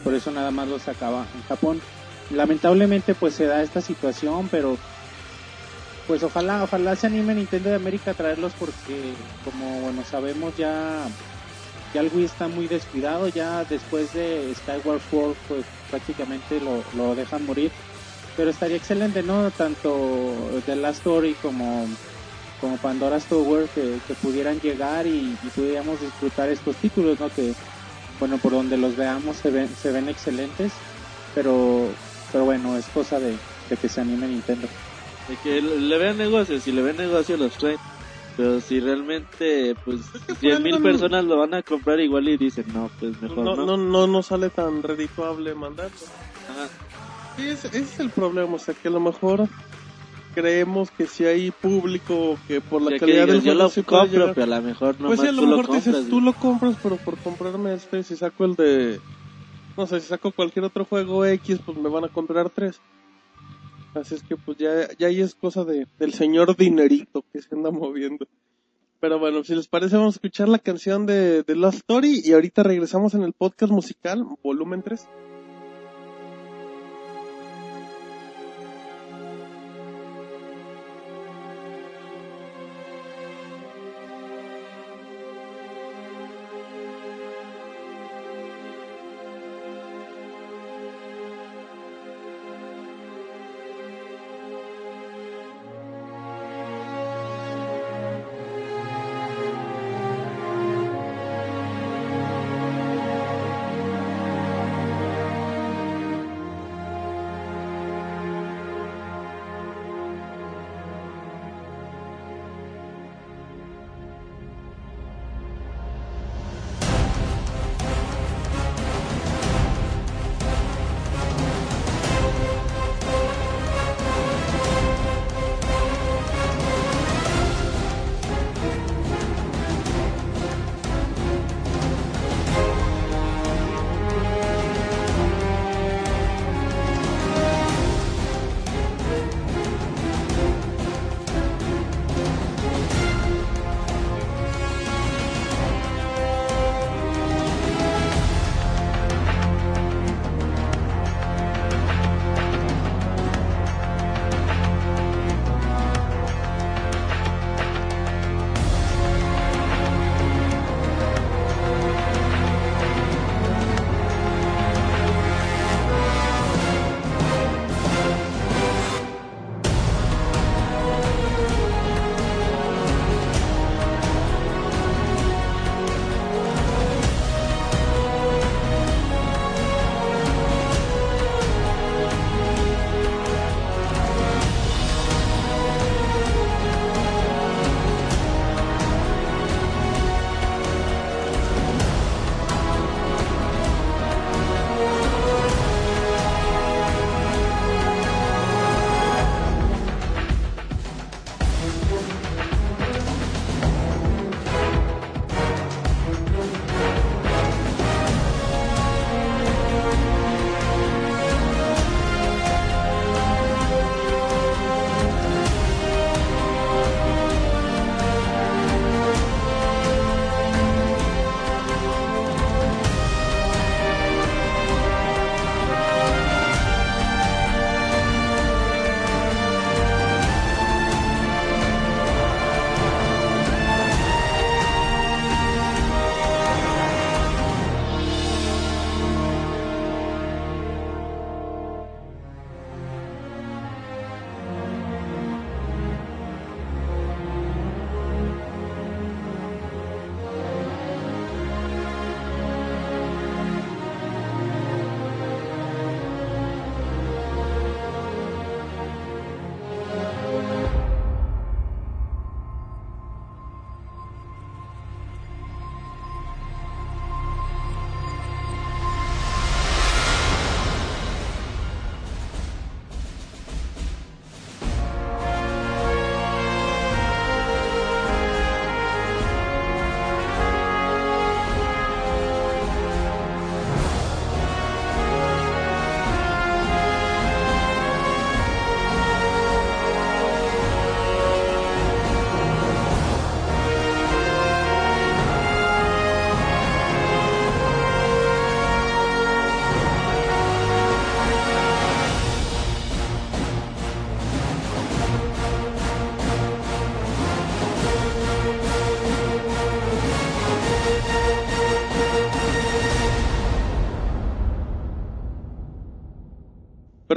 Por 0.05 0.15
eso 0.15 0.31
nada 0.31 0.51
más 0.51 0.69
los 0.69 0.83
sacaba 0.83 1.27
en 1.35 1.43
Japón. 1.49 1.81
Lamentablemente 2.31 3.15
pues 3.15 3.35
se 3.35 3.47
da 3.47 3.63
esta 3.63 3.81
situación, 3.81 4.49
pero 4.49 4.77
pues 6.07 6.23
ojalá, 6.23 6.63
ojalá 6.65 6.97
se 6.97 7.07
anime 7.07 7.35
Nintendo 7.35 7.71
de 7.71 7.77
América 7.77 8.13
a 8.13 8.15
traerlos 8.15 8.53
porque 8.59 9.15
como 9.45 9.81
bueno 9.81 10.05
sabemos 10.05 10.57
ya 10.57 11.07
ya 11.95 12.01
el 12.01 12.11
Wii 12.13 12.25
está 12.25 12.49
muy 12.49 12.67
descuidado, 12.67 13.29
ya 13.29 13.65
después 13.65 14.13
de 14.13 14.53
Skyward 14.55 15.01
Sword 15.11 15.37
pues 15.49 15.65
prácticamente 15.91 16.61
lo, 16.61 16.83
lo 16.97 17.15
dejan 17.15 17.47
morir. 17.47 17.71
Pero 18.37 18.51
estaría 18.51 18.77
excelente, 18.77 19.23
¿no? 19.23 19.51
Tanto 19.51 20.61
The 20.67 20.77
Last 20.77 20.99
Story 20.99 21.35
como, 21.35 21.87
como 22.61 22.77
Pandora's 22.77 23.25
Tower 23.25 23.67
que, 23.71 23.99
que 24.07 24.15
pudieran 24.15 24.61
llegar 24.61 25.07
y, 25.07 25.39
y 25.43 25.51
pudiéramos 25.55 26.01
disfrutar 26.01 26.51
estos 26.51 26.77
títulos, 26.77 27.19
¿no? 27.19 27.31
Que, 27.31 27.55
bueno, 28.19 28.37
por 28.39 28.53
donde 28.53 28.77
los 28.77 28.95
veamos 28.95 29.37
se 29.37 29.51
ven, 29.51 29.69
se 29.75 29.91
ven 29.91 30.09
excelentes, 30.11 30.73
pero, 31.35 31.89
pero 32.33 32.45
bueno, 32.45 32.77
es 32.77 32.89
cosa 32.89 33.19
de, 33.19 33.39
de 33.69 33.77
que 33.77 33.89
se 33.89 34.01
anime 34.01 34.29
Nintendo. 34.29 34.69
De 35.29 35.37
que 35.37 35.61
le 35.61 35.99
vean 35.99 36.19
negocio, 36.19 36.59
si 36.61 36.73
le 36.73 36.83
ven 36.83 36.97
negocio 36.97 37.37
los 37.37 37.57
traen. 37.57 37.79
Pero 38.37 38.61
si 38.61 38.81
realmente, 38.81 39.75
pues, 39.83 40.11
que 40.27 40.35
cien 40.35 40.63
mil 40.63 40.73
fueron- 40.75 40.83
personas 40.83 41.25
lo 41.25 41.39
van 41.39 41.55
a 41.55 41.63
comprar 41.63 41.99
igual 42.01 42.29
y 42.29 42.37
dicen, 42.37 42.67
no, 42.73 42.91
pues 43.01 43.19
mejor 43.23 43.45
No, 43.45 43.57
no. 43.57 43.65
no, 43.67 43.77
no, 43.79 44.07
no 44.07 44.23
sale 44.23 44.51
tan 44.51 44.83
redituable 44.83 45.55
mandarlo. 45.55 45.97
Ajá. 46.47 46.69
Sí, 47.35 47.49
ese, 47.49 47.69
ese 47.69 47.81
es 47.81 48.01
el 48.01 48.11
problema, 48.11 48.55
o 48.55 48.59
sea 48.59 48.75
que 48.75 48.89
a 48.89 48.91
lo 48.91 49.01
mejor 49.01 49.49
creemos 50.35 50.91
que 50.91 51.07
si 51.07 51.25
hay 51.25 51.51
público 51.51 52.37
que 52.47 52.61
por 52.61 52.83
la 52.83 52.89
O 52.89 52.91
sea, 52.91 52.99
que 52.99 53.07
calidad 53.07 53.23
digas, 53.27 53.37
del 53.37 53.43
yo 53.45 53.53
juego 53.53 53.63
lo 53.65 53.69
sí 53.71 53.83
compro, 53.83 54.35
pero 54.35 54.53
a 54.53 54.57
lo 54.59 54.63
mejor 54.63 55.01
no 55.01 55.07
Pues 55.09 55.21
sí, 55.21 55.27
a 55.29 55.33
lo 55.33 55.43
lo 55.43 55.57
mejor 55.57 55.75
dices, 55.77 56.09
tú 56.11 56.21
lo 56.21 56.35
compras, 56.35 56.77
pero 56.83 56.99
por 56.99 57.19
comprarme 57.19 57.73
este, 57.75 58.03
si 58.03 58.17
saco 58.17 58.45
el 58.45 58.55
de... 58.55 59.01
No 59.77 59.87
sé, 59.87 60.01
si 60.01 60.09
saco 60.09 60.33
cualquier 60.33 60.65
otro 60.65 60.85
juego 60.85 61.25
X, 61.27 61.61
pues 61.65 61.77
me 61.77 61.89
van 61.89 62.05
a 62.05 62.09
comprar 62.09 62.51
tres. 62.51 62.81
Así 63.95 64.15
es 64.15 64.23
que 64.23 64.37
pues 64.37 64.59
ya, 64.59 64.89
ya 64.99 65.07
ahí 65.07 65.21
es 65.21 65.35
cosa 65.35 65.65
de, 65.65 65.87
del 65.99 66.13
señor 66.13 66.57
dinerito 66.57 67.25
que 67.33 67.43
se 67.43 67.55
anda 67.55 67.71
moviendo. 67.71 68.27
Pero 69.01 69.19
bueno, 69.19 69.45
si 69.45 69.55
les 69.55 69.69
parece 69.69 69.97
vamos 69.97 70.15
a 70.15 70.17
escuchar 70.17 70.49
la 70.49 70.59
canción 70.59 71.07
de, 71.07 71.43
de 71.43 71.55
Lost 71.55 71.79
Story 71.79 72.23
y 72.25 72.33
ahorita 72.33 72.63
regresamos 72.63 73.15
en 73.15 73.23
el 73.23 73.33
podcast 73.33 73.73
musical, 73.73 74.25
volumen 74.43 74.83
3. 74.83 75.07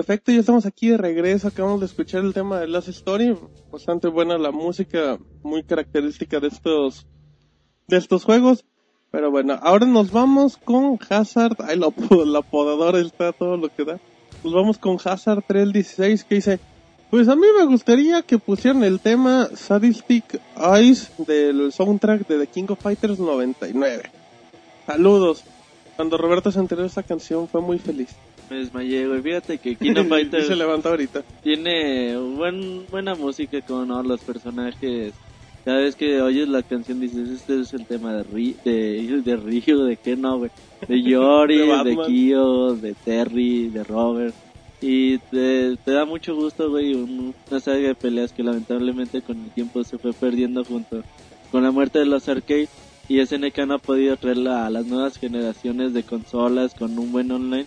Perfecto, 0.10 0.32
ya 0.32 0.39
estamos 0.39 0.66
aquí 0.66 0.89
de 0.89 0.97
regreso. 0.97 1.47
Acabamos 1.47 1.82
de 1.82 1.86
escuchar 1.86 2.26
el 2.26 2.34
tema 2.34 2.60
de 2.60 2.68
Last 2.68 2.88
Story. 2.88 3.38
Bastante 3.72 4.07
buena 4.07 4.39
la 4.39 4.49
música, 4.49 5.20
muy 5.43 5.62
característica 5.62 6.39
de 6.39 6.47
estos, 6.47 7.05
de 7.88 7.97
estos 7.97 8.24
juegos. 8.24 8.66
Pero 9.12 9.30
bueno, 9.30 9.60
ahora 9.62 9.86
nos 9.86 10.10
vamos 10.10 10.57
con 10.57 10.97
Hazard. 11.07 11.57
Ay, 11.60 11.78
la, 11.78 11.93
la 12.26 12.39
apodadora 12.39 12.99
está 12.99 13.34
todo 13.34 13.55
lo 13.55 13.70
que 13.70 13.86
da. 13.86 13.99
Nos 14.43 14.51
vamos 14.51 14.80
con 14.80 14.97
Hazard 14.97 15.43
316 15.45 16.24
que 16.24 16.34
dice, 16.34 16.60
pues 17.12 17.28
a 17.28 17.36
mí 17.36 17.45
me 17.60 17.68
gustaría 17.68 18.24
que 18.24 18.39
pusieran 18.39 18.84
el 18.84 18.99
tema 18.99 19.49
Sadistic 19.53 20.41
Eyes 20.57 21.12
del 21.20 21.72
soundtrack 21.72 22.28
de 22.28 22.39
The 22.39 22.47
King 22.47 22.66
of 22.70 22.82
Fighters 22.82 23.20
99. 23.20 24.10
Saludos. 24.88 25.43
Cuando 25.95 26.18
Roberto 26.18 26.51
se 26.51 26.57
enteró 26.57 26.82
de 26.82 26.88
esta 26.88 27.03
canción 27.03 27.47
fue 27.47 27.62
muy 27.62 27.78
feliz. 27.78 28.10
Me 28.50 28.58
desmayé, 28.58 29.08
güey. 29.08 29.22
Fíjate 29.22 29.58
que 29.58 29.76
Kino 29.78 30.02
Y 30.02 30.41
se 30.43 30.56
levanta 30.56 30.89
ahorita. 30.89 31.24
tiene 31.43 32.18
buen, 32.18 32.86
buena 32.89 33.16
música 33.16 33.62
con 33.62 33.88
¿no? 33.88 34.02
los 34.04 34.22
personajes. 34.22 35.14
Cada 35.66 35.80
vez 35.80 35.95
que 35.95 36.22
oyes 36.22 36.47
la 36.47 36.64
canción 36.64 37.00
dices, 37.00 37.30
este 37.30 37.60
es 37.62 37.74
el 37.74 37.86
tema 37.86 38.14
de, 38.14 38.24
Ri 38.24 38.56
de, 38.64 39.22
de 39.24 39.36
Ryu, 39.36 39.84
de 39.84 39.97
qué 39.97 40.16
no, 40.16 40.38
güey. 40.39 40.52
De 40.88 41.02
Yori, 41.04 41.58
De. 41.84 41.97
Kyo, 42.08 42.76
de 42.76 42.93
Terry, 42.95 43.68
de 43.70 43.84
Robert. 43.84 44.34
Y 44.82 45.18
te, 45.18 45.76
te 45.84 45.91
da 45.91 46.06
mucho 46.06 46.34
gusto, 46.36 46.70
güey, 46.70 46.93
un- 46.93 47.36
una 47.52 47.60
saga 47.60 47.89
de 47.89 47.95
peleas 47.95 48.32
que 48.32 48.43
lamentablemente 48.43 49.22
con 49.22 49.38
el 49.43 49.52
tiempo 49.52 49.84
se 49.84 49.97
fue 49.97 50.14
perdiendo 50.14 50.64
junto 50.64 51.04
con 51.52 51.64
la 51.64 51.72
muerte 51.72 52.00
de 52.00 52.06
los 52.06 52.28
arcades. 52.30 52.70
Y 53.10 53.20
SNK 53.26 53.58
no 53.68 53.74
ha 53.74 53.80
podido 53.80 54.16
traerla 54.18 54.66
a 54.66 54.70
las 54.70 54.86
nuevas 54.86 55.18
generaciones 55.18 55.93
de 55.93 56.04
consolas 56.04 56.74
con 56.76 56.97
un 56.97 57.12
buen 57.12 57.32
online. 57.32 57.66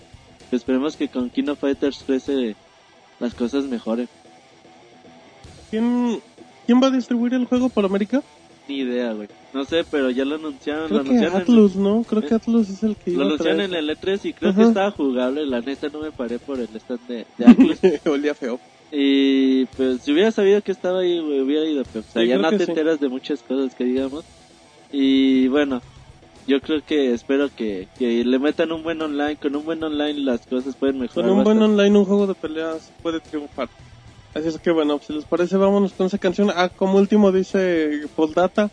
Esperemos 0.57 0.97
que 0.97 1.09
con 1.09 1.31
Kino 1.31 1.57
Fighters 1.57 1.99
13 2.07 2.55
las 3.21 3.35
cosas 3.35 3.65
mejoren. 3.65 4.09
¿Quién, 5.71 6.21
¿Quién 6.67 6.83
va 6.83 6.89
a 6.89 6.91
distribuir 6.91 7.35
el 7.35 7.47
juego 7.47 7.69
por 7.69 7.85
América? 7.85 8.23
Ni 8.69 8.79
idea, 8.81 9.13
güey. 9.13 9.29
No 9.53 9.65
sé, 9.65 9.85
pero 9.91 10.11
ya 10.11 10.25
lo 10.25 10.37
anunciaron. 10.37 10.87
Creo 10.87 10.99
lo 10.99 11.05
que 11.05 11.11
anunciaron 11.11 11.37
en- 11.37 11.43
Atlus, 11.43 11.77
¿no? 11.77 12.05
Creo 12.05 12.23
que 12.23 12.29
¿Eh? 12.35 12.37
Atlus 12.37 12.69
es 12.71 12.83
el 12.83 12.97
que 12.97 13.11
Lo 13.11 13.15
iba 13.15 13.23
a 13.23 13.27
anunciaron 13.27 13.61
en 13.63 13.75
el 13.75 13.91
E3 13.91 14.21
y 14.25 14.33
creo 14.33 14.51
Ajá. 14.51 14.61
que 14.63 14.69
estaba 14.69 14.91
jugable. 14.93 15.47
La 15.47 15.61
neta 15.61 15.89
no 15.89 16.01
me 16.01 16.13
paré 16.13 16.39
por 16.39 16.61
el 16.61 16.69
stand 16.77 17.01
de, 17.09 17.27
de 17.39 17.45
Atlus. 17.47 17.79
Olía 18.07 18.35
feo. 18.35 18.61
y 18.91 19.65
pues 19.77 20.03
si 20.03 20.13
hubiera 20.13 20.31
sabido 20.31 20.61
que 20.63 20.73
estaba 20.73 21.01
ahí, 21.01 21.19
güey, 21.19 21.41
hubiera 21.41 21.67
ido. 21.67 21.83
Pero 21.93 22.05
Sí, 22.13 22.19
allá 22.19 22.39
creo 22.39 22.51
no 22.51 22.57
te 22.59 22.65
sí. 22.65 22.71
enteras 22.71 23.01
de 23.01 23.09
muchas 23.09 23.43
cosas 23.43 23.75
que 23.75 23.85
digamos. 23.85 24.25
Y 24.93 25.49
bueno, 25.49 25.81
yo 26.47 26.61
creo 26.61 26.83
que 26.85 27.13
espero 27.15 27.49
que, 27.55 27.89
que 27.99 28.25
le 28.25 28.39
metan 28.39 28.73
un 28.73 28.83
buen 28.83 29.01
online. 29.01 29.37
Con 29.37 29.55
un 29.57 29.65
buen 29.65 29.83
online 29.83 30.21
las 30.21 30.47
cosas 30.47 30.75
pueden 30.77 30.97
Con 30.97 31.03
mejorar. 31.03 31.31
un 31.31 31.45
buen 31.45 31.63
online, 31.63 31.99
un 31.99 32.05
juego 32.05 32.27
de 32.27 32.35
peleas 32.35 32.91
puede 33.03 33.21
triunfar. 33.21 33.69
Así 34.35 34.49
es 34.49 34.59
que 34.59 34.71
bueno, 34.71 34.99
si 35.07 35.13
les 35.13 35.25
parece, 35.25 35.57
vámonos 35.57 35.93
con 35.93 36.07
esa 36.07 36.19
canción. 36.19 36.51
Ah, 36.55 36.69
como 36.71 36.99
último 36.99 37.31
dice 37.33 38.01
Postdata, 38.17 38.71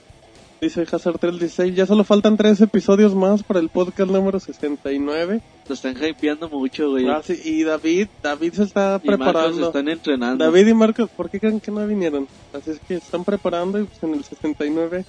dice 0.61 0.81
Hazard 0.89 1.19
316, 1.19 1.75
ya 1.75 1.85
solo 1.85 2.03
faltan 2.05 2.37
tres 2.37 2.61
episodios 2.61 3.13
más 3.13 3.43
para 3.43 3.59
el 3.59 3.67
podcast 3.69 4.09
número 4.09 4.39
69. 4.39 5.41
Lo 5.67 5.75
están 5.75 5.95
hypeando 6.03 6.49
mucho, 6.49 6.89
güey. 6.91 7.07
Ah, 7.09 7.21
sí, 7.23 7.39
y 7.43 7.63
David, 7.63 8.07
David 8.23 8.53
se 8.53 8.63
está 8.63 8.99
y 9.03 9.07
Marcos 9.09 9.25
preparando. 9.27 9.67
están 9.67 9.89
entrenando. 9.89 10.43
David 10.45 10.67
y 10.67 10.73
Marcos, 10.73 11.09
¿por 11.15 11.29
qué 11.29 11.39
creen 11.41 11.59
que 11.59 11.71
no 11.71 11.85
vinieron? 11.85 12.27
Así 12.53 12.71
es 12.71 12.79
que 12.87 12.95
están 12.95 13.23
preparando 13.25 13.79
y 13.79 13.83
pues 13.83 14.01
en 14.01 14.13
el 14.13 14.23
69 14.23 14.97
de- 14.97 14.97
en 14.97 15.05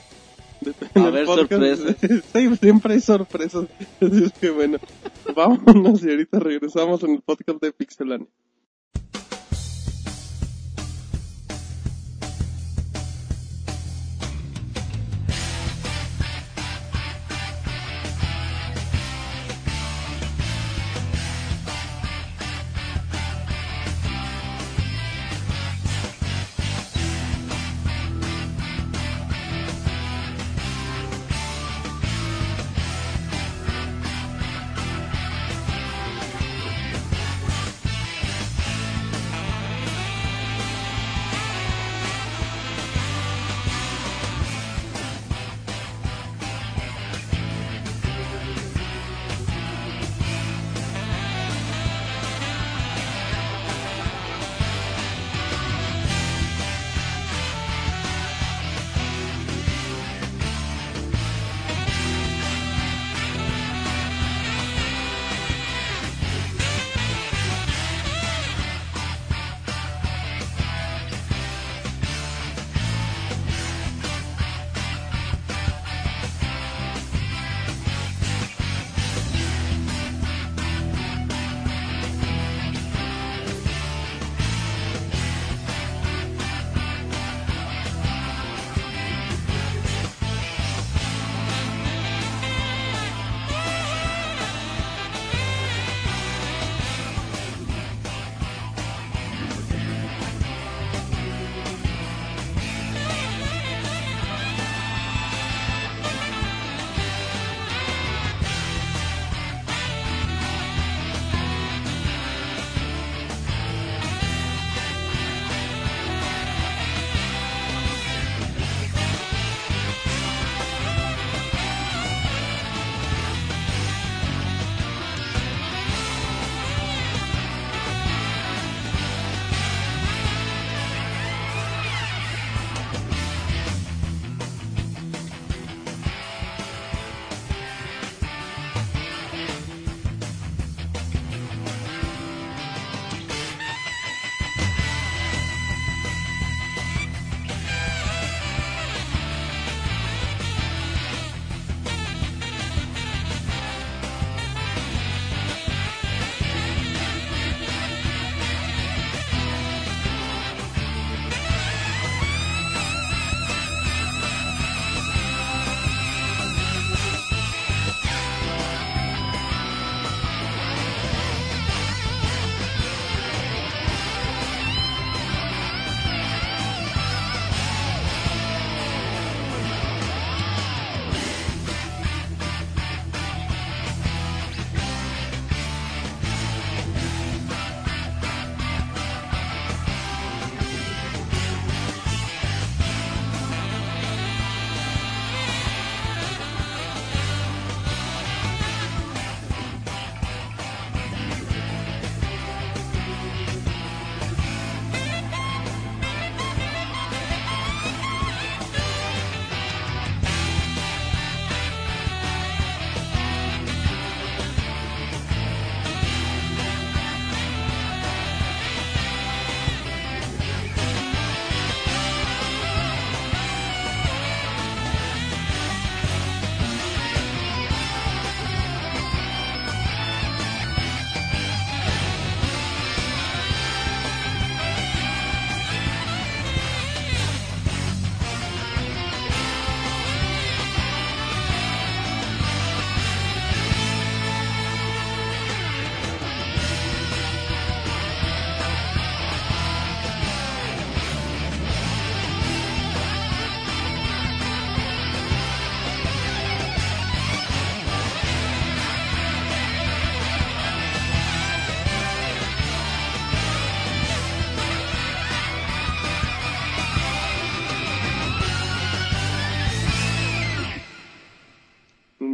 A 0.94 1.10
ver, 1.10 1.26
sorpresas. 1.26 1.96
siempre 2.60 2.94
hay 2.94 3.00
sorpresas. 3.00 3.66
Así 4.00 4.24
es 4.24 4.32
que 4.32 4.50
bueno, 4.50 4.78
vámonos 5.34 6.02
y 6.04 6.10
ahorita 6.10 6.38
regresamos 6.38 7.02
en 7.02 7.12
el 7.12 7.22
podcast 7.22 7.60
de 7.62 7.72
Pixelania. 7.72 8.28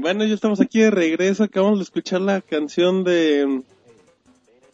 Bueno, 0.07 0.25
ya 0.25 0.35
estamos 0.35 0.61
aquí 0.61 0.79
de 0.79 0.93
regreso. 0.93 1.43
Acabamos 1.43 1.81
de 1.81 1.83
escuchar 1.83 2.21
la 2.21 2.41
canción 2.41 3.03
de. 3.03 3.61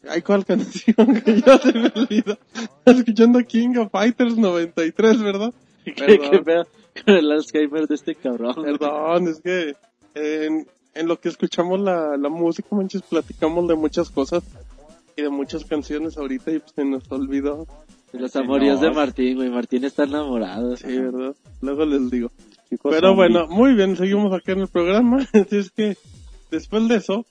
Ay, 0.06 0.20
¿cuál 0.20 0.44
canción? 0.44 0.94
Que 1.24 1.40
ya 1.40 1.56
se 1.56 1.72
me 1.72 1.90
olvidó. 1.96 2.36
Escuchando 2.84 3.38
King 3.40 3.76
of 3.78 3.90
Fighters 3.90 4.36
93, 4.36 5.22
¿verdad? 5.22 5.54
¿Qué, 5.86 5.92
Perdón. 5.94 6.30
qué 6.30 6.38
pedo 6.40 6.66
con 7.06 7.14
el 7.14 7.32
Alzheimer 7.32 7.88
de 7.88 7.94
este 7.94 8.14
cabrón? 8.14 8.56
Perdón, 8.62 9.28
es 9.28 9.40
que 9.40 9.74
en, 10.14 10.66
en 10.94 11.08
lo 11.08 11.18
que 11.18 11.30
escuchamos 11.30 11.80
la, 11.80 12.18
la 12.18 12.28
música, 12.28 12.68
manches, 12.72 13.00
platicamos 13.00 13.66
de 13.68 13.74
muchas 13.74 14.10
cosas 14.10 14.42
y 15.16 15.22
de 15.22 15.30
muchas 15.30 15.64
canciones 15.64 16.18
ahorita 16.18 16.50
y 16.50 16.58
pues 16.58 16.72
se 16.76 16.84
nos 16.84 17.10
olvidó. 17.10 17.66
Los 18.12 18.36
amoríos 18.36 18.82
No. 18.82 18.88
de 18.88 18.92
Martín, 18.94 19.36
güey. 19.36 19.48
Martín 19.48 19.82
está 19.86 20.04
enamorado. 20.04 20.76
Sí, 20.76 20.88
¿verdad? 20.98 21.34
Luego 21.62 21.86
les 21.86 22.10
digo. 22.10 22.30
Chicos, 22.72 22.94
Pero 22.94 23.14
bueno, 23.14 23.46
muy 23.48 23.74
bien, 23.74 23.98
seguimos 23.98 24.32
acá 24.32 24.52
en 24.52 24.60
el 24.60 24.68
programa. 24.68 25.18
Así 25.34 25.58
es 25.58 25.70
que 25.70 25.98
después 26.50 26.88
de 26.88 26.96
eso, 26.96 27.26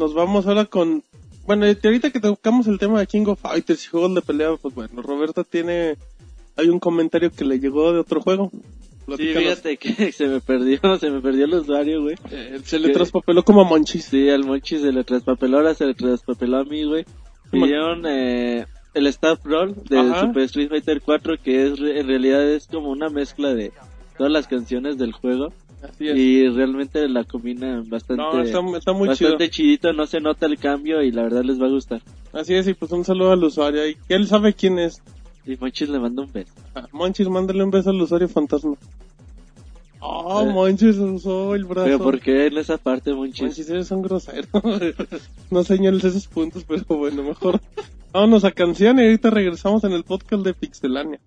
nos 0.00 0.14
vamos 0.14 0.48
ahora 0.48 0.64
con... 0.64 1.04
Bueno, 1.46 1.64
ahorita 1.64 2.10
que 2.10 2.18
tocamos 2.18 2.66
el 2.66 2.80
tema 2.80 2.98
de 2.98 3.06
King 3.06 3.26
of 3.26 3.40
Fighters 3.40 3.84
y 3.84 3.88
juegos 3.88 4.16
de 4.16 4.22
pelea, 4.22 4.56
pues 4.60 4.74
bueno, 4.74 5.00
Roberto 5.00 5.44
tiene... 5.44 5.96
Hay 6.56 6.68
un 6.68 6.80
comentario 6.80 7.30
que 7.30 7.44
le 7.44 7.60
llegó 7.60 7.92
de 7.92 8.00
otro 8.00 8.20
juego. 8.20 8.50
Sí, 9.16 9.32
fíjate 9.32 9.76
que 9.76 10.10
se 10.12 10.26
me 10.26 10.40
perdió, 10.40 10.80
se 10.98 11.08
me 11.08 11.20
perdió 11.20 11.44
el 11.44 11.54
usuario, 11.54 12.02
güey. 12.02 12.16
Eh, 12.32 12.58
se 12.64 12.80
le 12.80 12.88
¿Qué? 12.88 12.94
traspapeló 12.94 13.44
como 13.44 13.60
a 13.60 13.64
Monchis. 13.64 14.06
Sí, 14.06 14.28
al 14.28 14.44
Monchi 14.44 14.78
se 14.78 14.90
le 14.90 15.04
traspapeló, 15.04 15.58
ahora 15.58 15.74
se 15.74 15.86
le 15.86 15.94
traspapeló 15.94 16.58
a 16.58 16.64
mí, 16.64 16.82
güey. 16.82 17.04
Pidieron 17.52 18.04
eh, 18.06 18.66
el 18.94 19.06
Staff 19.06 19.44
Roll 19.44 19.76
de 19.88 20.00
Ajá. 20.00 20.20
Super 20.20 20.42
Street 20.42 20.68
Fighter 20.68 21.00
4, 21.00 21.34
que 21.42 21.66
es 21.66 21.78
en 21.78 22.06
realidad 22.08 22.44
es 22.50 22.66
como 22.66 22.90
una 22.90 23.08
mezcla 23.08 23.54
de 23.54 23.72
todas 24.20 24.34
las 24.34 24.48
canciones 24.48 24.98
del 24.98 25.12
juego. 25.12 25.50
Así 25.82 26.08
es. 26.08 26.14
Y 26.14 26.46
realmente 26.50 27.08
la 27.08 27.24
combinan 27.24 27.88
bastante, 27.88 28.22
no, 28.22 28.42
está, 28.42 28.58
está 28.76 28.92
muy 28.92 29.08
chido. 29.14 29.30
bastante 29.30 29.48
chidito, 29.48 29.94
no 29.94 30.04
se 30.04 30.20
nota 30.20 30.44
el 30.44 30.58
cambio 30.58 31.00
y 31.02 31.10
la 31.10 31.22
verdad 31.22 31.42
les 31.42 31.58
va 31.58 31.68
a 31.68 31.70
gustar. 31.70 32.02
Así 32.34 32.52
es, 32.52 32.68
y 32.68 32.74
pues 32.74 32.92
un 32.92 33.02
saludo 33.02 33.32
al 33.32 33.42
usuario. 33.42 33.88
Y 33.88 33.96
él 34.10 34.26
sabe 34.26 34.52
quién 34.52 34.78
es. 34.78 35.02
Y 35.46 35.56
Monchis 35.56 35.88
le 35.88 35.98
manda 35.98 36.22
un 36.22 36.30
beso. 36.30 36.52
Ah, 36.74 36.86
Monchis, 36.92 37.30
mándale 37.30 37.64
un 37.64 37.70
beso 37.70 37.88
al 37.88 38.02
usuario 38.02 38.28
fantasma. 38.28 38.74
Oh, 40.00 40.42
Eh. 40.42 40.52
Monchis 40.52 40.98
usó 40.98 41.54
el 41.54 41.64
brazo. 41.64 41.86
Pero 41.86 41.98
¿por 42.00 42.20
qué 42.20 42.48
en 42.48 42.58
esa 42.58 42.76
parte, 42.76 43.14
Monchis? 43.14 43.40
Monchis, 43.40 43.70
eres 43.70 43.90
un 43.90 44.02
grosero. 44.02 44.48
no 45.50 45.64
señales 45.64 46.04
esos 46.04 46.26
puntos, 46.26 46.66
pero 46.68 46.84
bueno, 46.88 47.22
mejor. 47.22 47.58
Vámonos 48.12 48.44
a 48.44 48.50
canción 48.50 48.98
y 48.98 49.04
ahorita 49.04 49.30
regresamos 49.30 49.82
en 49.84 49.92
el 49.92 50.04
podcast 50.04 50.44
de 50.44 50.52
Pixelania. 50.52 51.20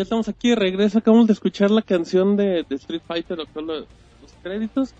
Ya 0.00 0.04
estamos 0.04 0.28
aquí 0.28 0.48
de 0.48 0.56
regreso, 0.56 0.96
acabamos 0.96 1.26
de 1.26 1.34
escuchar 1.34 1.70
la 1.70 1.82
canción 1.82 2.34
de, 2.34 2.64
Street 2.70 3.02
Fighter, 3.06 3.36
los 3.36 3.86
créditos. 4.42 4.94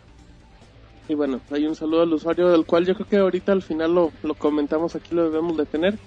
Y 1.09 1.15
bueno, 1.15 1.41
hay 1.51 1.67
un 1.67 1.75
saludo 1.75 2.03
al 2.03 2.13
usuario 2.13 2.51
del 2.51 2.67
cual 2.67 2.85
yo 2.85 2.95
creo 2.95 3.09
que 3.09 3.17
ahorita 3.17 3.53
al 3.53 3.63
final 3.63 3.95
lo, 3.95 4.13
lo 4.23 4.35
comentamos 4.35 4.97
aquí, 4.97 5.15
lo 5.15 5.31
debemos 5.31 5.57
de 5.57 5.65
tener. 5.65 5.99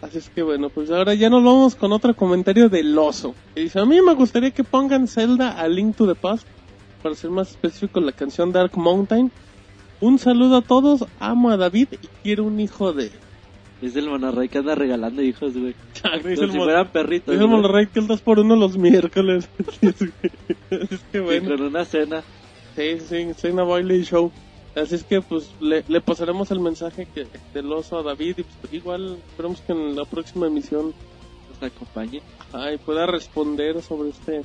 Así 0.00 0.16
es 0.16 0.30
que 0.30 0.42
bueno, 0.42 0.70
pues 0.70 0.90
ahora 0.90 1.12
ya 1.12 1.28
nos 1.28 1.44
vamos 1.44 1.74
con 1.74 1.92
otro 1.92 2.16
comentario 2.16 2.70
del 2.70 2.96
oso. 2.96 3.34
Que 3.54 3.60
dice, 3.64 3.80
a 3.80 3.84
mí 3.84 4.00
me 4.00 4.14
gustaría 4.14 4.50
que 4.50 4.64
pongan 4.64 5.08
Zelda 5.08 5.50
a 5.50 5.68
Link 5.68 5.94
to 5.94 6.06
the 6.06 6.18
Past, 6.18 6.46
para 7.02 7.14
ser 7.14 7.28
más 7.28 7.50
específico 7.50 8.00
la 8.00 8.12
canción 8.12 8.50
Dark 8.50 8.78
Mountain. 8.78 9.30
Un 10.00 10.18
saludo 10.18 10.56
a 10.56 10.62
todos, 10.62 11.04
amo 11.20 11.50
a 11.50 11.58
David 11.58 11.88
y 12.00 12.06
quiero 12.22 12.44
un 12.44 12.60
hijo 12.60 12.94
de... 12.94 13.10
Es 13.82 13.96
el 13.96 14.08
monorrey 14.08 14.48
que 14.48 14.58
anda 14.58 14.76
regalando 14.76 15.22
hijos, 15.22 15.54
güey. 15.56 15.74
Como 16.02 16.52
si 16.52 16.58
fueran 16.58 16.88
perritos. 16.88 17.34
dice 17.34 17.44
el. 17.44 17.50
Monterrey 17.50 17.88
que 17.88 17.98
el 17.98 18.06
2 18.06 18.20
por 18.20 18.38
1 18.38 18.56
los 18.56 18.78
miércoles. 18.78 19.48
es 20.70 21.00
que 21.10 21.18
Y 21.18 21.20
bueno. 21.20 21.50
Con 21.50 21.62
una 21.62 21.84
cena. 21.84 22.22
Sí, 22.76 23.00
sí, 23.00 23.34
Cena 23.36 23.64
Bailey 23.64 24.04
Show. 24.04 24.30
Así 24.74 24.94
es 24.94 25.04
que 25.04 25.20
pues 25.20 25.50
le, 25.60 25.84
le 25.86 26.00
pasaremos 26.00 26.50
el 26.50 26.60
mensaje 26.60 27.06
que, 27.12 27.26
del 27.52 27.70
oso 27.72 27.98
a 27.98 28.02
David 28.02 28.38
y 28.38 28.42
pues, 28.44 28.72
igual 28.72 29.18
esperemos 29.28 29.60
que 29.60 29.72
en 29.72 29.94
la 29.94 30.06
próxima 30.06 30.46
emisión 30.46 30.94
Nos 31.50 31.70
acompañe. 31.70 32.22
ay, 32.54 32.78
pueda 32.78 33.06
responder 33.06 33.82
sobre 33.82 34.10
este 34.10 34.42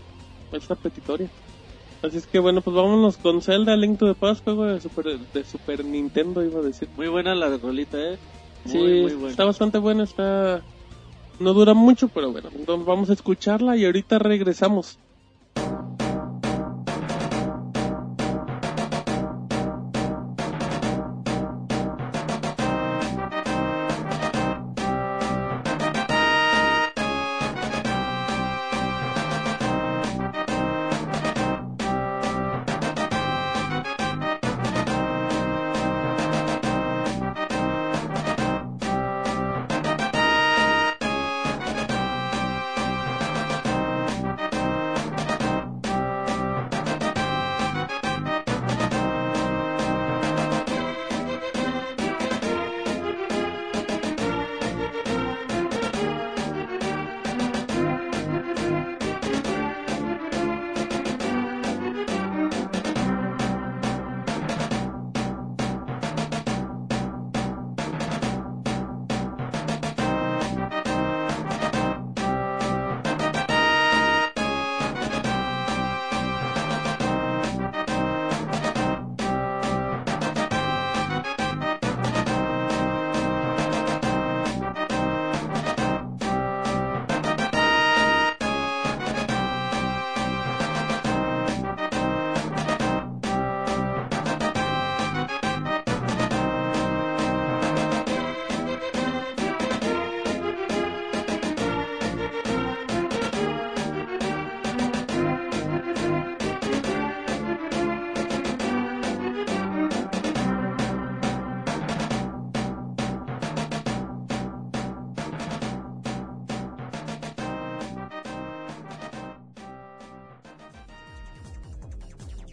esta 0.51 0.75
petitoria. 0.75 1.29
Así 2.01 2.17
es 2.17 2.27
que 2.27 2.39
bueno, 2.39 2.61
pues 2.61 2.75
vámonos 2.75 3.17
con 3.17 3.41
Zelda 3.41 3.75
Link 3.75 3.99
to 3.99 4.13
the 4.13 4.19
Past, 4.19 4.43
juego 4.43 4.65
de 4.65 4.81
Super, 4.81 5.17
de 5.17 5.43
Super 5.45 5.85
Nintendo 5.85 6.43
iba 6.43 6.59
a 6.59 6.63
decir. 6.63 6.89
Muy 6.97 7.07
buena 7.07 7.33
la 7.33 7.55
rolita, 7.57 7.97
eh. 7.97 8.17
Muy, 8.63 8.93
sí, 9.09 9.15
muy 9.15 9.31
está 9.31 9.45
bastante 9.45 9.77
buena, 9.79 10.03
está 10.03 10.65
no 11.39 11.53
dura 11.53 11.73
mucho, 11.73 12.09
pero 12.09 12.31
bueno, 12.31 12.49
entonces 12.53 12.85
vamos 12.85 13.09
a 13.09 13.13
escucharla 13.13 13.77
y 13.77 13.85
ahorita 13.85 14.19
regresamos. 14.19 14.99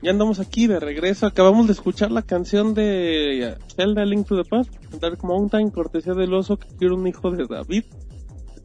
Ya 0.05 0.11
andamos 0.11 0.39
aquí 0.39 0.67
de 0.67 0.79
regreso. 0.81 1.27
Acabamos 1.27 1.67
de 1.67 1.73
escuchar 1.73 2.11
la 2.13 2.21
canción 2.23 2.75
de 2.75 3.57
Zelda 3.75 4.05
Link 4.05 4.27
to 4.29 4.37
the 4.37 4.47
Past, 4.49 4.71
Dark 5.01 5.25
Mountain, 5.25 5.71
cortesía 5.71 6.13
del 6.13 6.35
oso 6.35 6.59
que 6.59 6.69
quiere 6.77 6.93
un 6.95 7.07
hijo 7.07 7.31
de 7.31 7.47
David. 7.47 7.85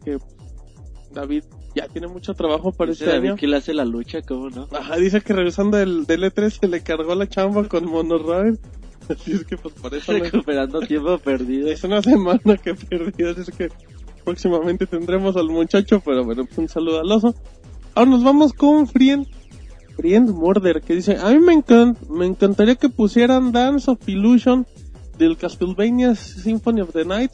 Que 0.04 0.18
David 1.14 1.44
ya 1.76 1.88
tiene 1.88 2.08
mucho 2.08 2.34
trabajo 2.34 2.74
para 2.74 2.92
Dice 2.92 3.06
este 3.06 3.16
David 3.16 3.30
año. 3.30 3.38
que 3.38 3.48
le 3.48 3.56
hace 3.56 3.74
la 3.74 3.86
lucha, 3.86 4.22
¿cómo 4.22 4.50
no? 4.50 4.68
Ajá, 4.78 4.98
dice 4.98 5.22
que 5.22 5.32
regresando 5.32 5.78
del, 5.78 6.06
del 6.06 6.24
E3 6.26 6.60
se 6.60 6.68
le 6.68 6.82
cargó 6.84 7.16
la 7.16 7.28
chamba 7.30 7.66
con 7.70 7.86
Monorail. 7.86 8.60
Así 9.10 9.32
es 9.32 9.46
que 9.46 9.58
pues 9.58 9.74
por 9.76 9.96
eso 9.96 10.12
Recuperando 10.12 10.82
tiempo 10.82 11.18
perdido. 11.20 11.70
es 11.70 11.84
una 11.86 12.02
semana 12.02 12.58
que 12.62 12.76
perdí, 12.76 13.24
así 13.24 13.42
es 13.42 13.50
que 13.50 13.70
próximamente 14.24 14.86
tendremos 14.86 15.36
al 15.36 15.48
muchacho, 15.48 16.00
pero 16.06 16.24
bueno, 16.26 16.44
pues 16.46 16.58
un 16.60 16.68
saludo 16.68 17.00
al 17.00 17.12
oso. 17.12 17.34
Ahora 17.96 18.12
nos 18.12 18.24
vamos 18.24 18.54
con 18.54 18.88
Friend, 18.88 19.26
Friend 20.00 20.30
Murder, 20.30 20.82
que 20.82 20.96
dice, 20.96 21.18
a 21.18 21.30
mí 21.32 21.40
me, 21.40 21.54
encan- 21.54 21.98
me 22.10 22.26
encantaría 22.26 22.76
que 22.76 22.88
pusieran 22.88 23.52
Dance 23.52 23.92
of 23.92 24.08
Illusion 24.08 24.66
del 25.18 25.36
Castlevania 25.38 26.16
Symphony 26.16 26.82
of 26.82 26.92
the 26.94 27.04
Night. 27.04 27.32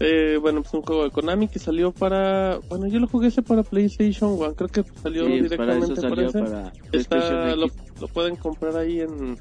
Eh, 0.00 0.38
bueno, 0.40 0.60
pues 0.62 0.74
un 0.74 0.82
juego 0.82 1.04
de 1.04 1.10
Konami 1.10 1.46
que 1.46 1.60
salió 1.60 1.92
para, 1.92 2.58
bueno, 2.68 2.88
yo 2.88 2.98
lo 2.98 3.06
jugué 3.06 3.28
ese 3.28 3.42
para 3.42 3.62
PlayStation 3.62 4.32
One, 4.40 4.54
creo 4.56 4.68
que 4.68 4.82
salió 5.00 5.24
Sí, 5.24 5.30
para 5.56 5.76
directamente 5.76 5.92
eso 5.92 6.02
para 6.02 6.08
salió 6.16 6.28
ese. 6.28 6.38
para 6.40 6.72
Está, 6.92 7.54
lo, 7.56 7.68
pueden 8.12 8.34
comprar 8.34 8.76
ahí 8.76 9.00
en, 9.00 9.38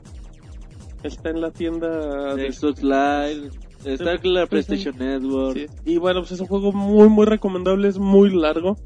está 1.02 1.32
en 1.32 1.42
la 1.42 1.50
tienda 1.50 2.36
de 2.36 2.52
Xbox 2.54 2.84
Live. 2.84 3.50
Está 3.84 4.18
con 4.20 4.34
la 4.36 4.46
PlayStation 4.46 4.96
Network. 4.98 5.58
Sí. 5.58 5.66
Y 5.86 5.98
bueno, 5.98 6.22
pues 6.22 6.34
es 6.34 6.40
un 6.40 6.48
juego 6.48 6.72
muy, 6.72 7.10
muy 7.10 7.26
recomendable, 7.26 7.88
es 7.88 7.98
muy 7.98 8.30
largo. 8.30 8.78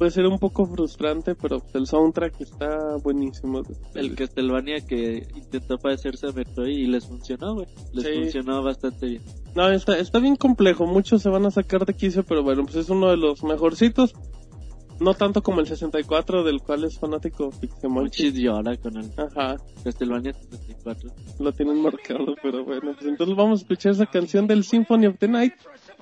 Puede 0.00 0.12
ser 0.12 0.26
un 0.26 0.38
poco 0.38 0.64
frustrante, 0.64 1.34
pero 1.34 1.62
el 1.74 1.86
soundtrack 1.86 2.40
está 2.40 2.96
buenísimo. 3.04 3.60
El 3.94 4.14
Castlevania 4.14 4.80
que 4.80 5.28
intentó 5.36 5.76
parecerse 5.76 6.26
a 6.26 6.32
Metroid 6.32 6.74
y 6.74 6.86
les 6.86 7.04
funcionó, 7.06 7.52
güey. 7.52 7.66
Les 7.92 8.06
Sí. 8.06 8.14
funcionó 8.14 8.62
bastante 8.62 9.06
bien. 9.06 9.22
No, 9.54 9.68
está, 9.68 9.98
está 9.98 10.18
bien 10.18 10.36
complejo, 10.36 10.86
muchos 10.86 11.20
se 11.20 11.28
van 11.28 11.44
a 11.44 11.50
sacar 11.50 11.84
de 11.84 11.92
quicio, 11.92 12.24
pero 12.24 12.42
bueno, 12.42 12.62
pues 12.64 12.76
es 12.76 12.88
uno 12.88 13.10
de 13.10 13.18
los 13.18 13.44
mejorcitos. 13.44 14.14
No 15.00 15.12
tanto 15.12 15.42
como 15.42 15.60
el 15.60 15.66
64, 15.66 16.44
del 16.44 16.62
cual 16.62 16.84
es 16.84 16.98
fanático 16.98 17.50
Pixemonchis. 17.50 18.24
Monchis 18.24 18.34
llora 18.42 18.76
con 18.78 18.96
el 18.96 19.10
Ajá, 19.18 19.56
Castlevania 19.84 20.32
64. 20.32 21.10
lo 21.40 21.52
tienen 21.52 21.82
marcado, 21.82 22.34
pero 22.42 22.64
bueno, 22.64 22.92
pues 22.94 23.04
entonces 23.04 23.36
vamos 23.36 23.58
a 23.60 23.62
escuchar 23.64 23.92
esa 23.92 24.06
canción 24.06 24.46
del 24.46 24.64
Symphony 24.64 25.08
of 25.08 25.16
the 25.18 25.28
Night. 25.28 25.52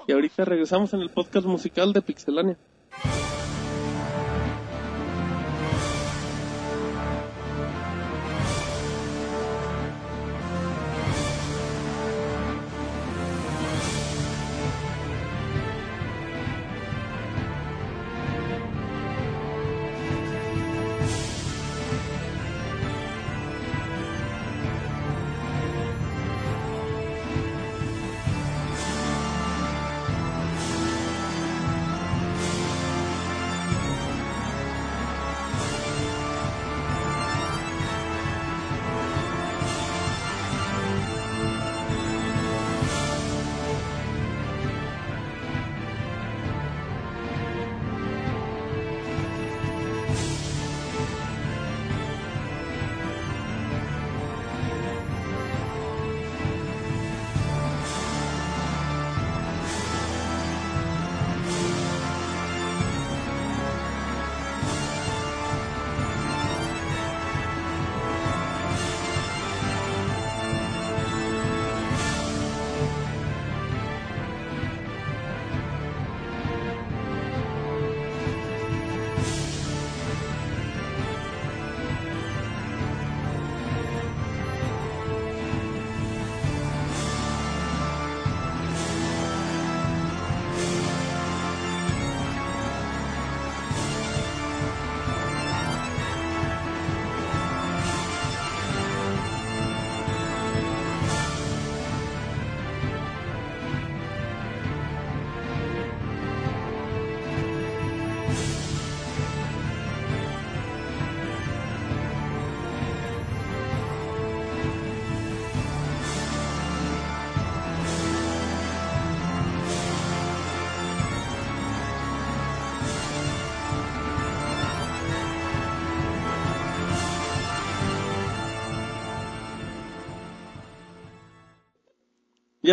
Y 0.07 0.13
ahorita 0.13 0.45
regresamos 0.45 0.95
en 0.95 1.01
el 1.01 1.11
podcast 1.11 1.47
musical 1.49 1.93
de 1.93 2.01
Pixelania. 2.03 2.57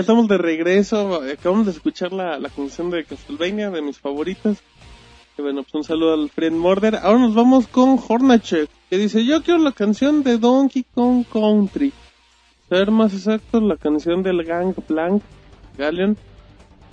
Estamos 0.06 0.28
de 0.28 0.38
regreso. 0.38 1.20
Acabamos 1.24 1.66
de 1.66 1.72
escuchar 1.72 2.14
la, 2.14 2.38
la 2.38 2.50
canción 2.50 2.92
de 2.92 3.06
Castlevania, 3.06 3.72
de 3.72 3.82
mis 3.82 3.98
favoritas. 3.98 4.62
Y 5.36 5.42
bueno, 5.42 5.64
pues 5.64 5.74
un 5.74 5.84
saludo 5.84 6.14
al 6.14 6.30
friend 6.30 6.56
Murder. 6.58 6.98
Ahora 6.98 7.22
nos 7.22 7.34
vamos 7.34 7.66
con 7.66 8.00
Hornacek, 8.08 8.70
que 8.88 8.98
dice, 9.00 9.26
yo 9.26 9.42
quiero 9.42 9.60
la 9.60 9.72
canción 9.72 10.22
de 10.22 10.38
Donkey 10.38 10.86
Kong 10.94 11.26
Country. 11.34 11.92
Ser 12.70 12.92
más 12.92 13.16
exacto, 13.16 13.60
la 13.60 13.78
canción 13.78 14.22
del 14.22 14.44
Gang 14.44 14.76
Blank, 14.88 15.24
Galleon. 15.76 16.16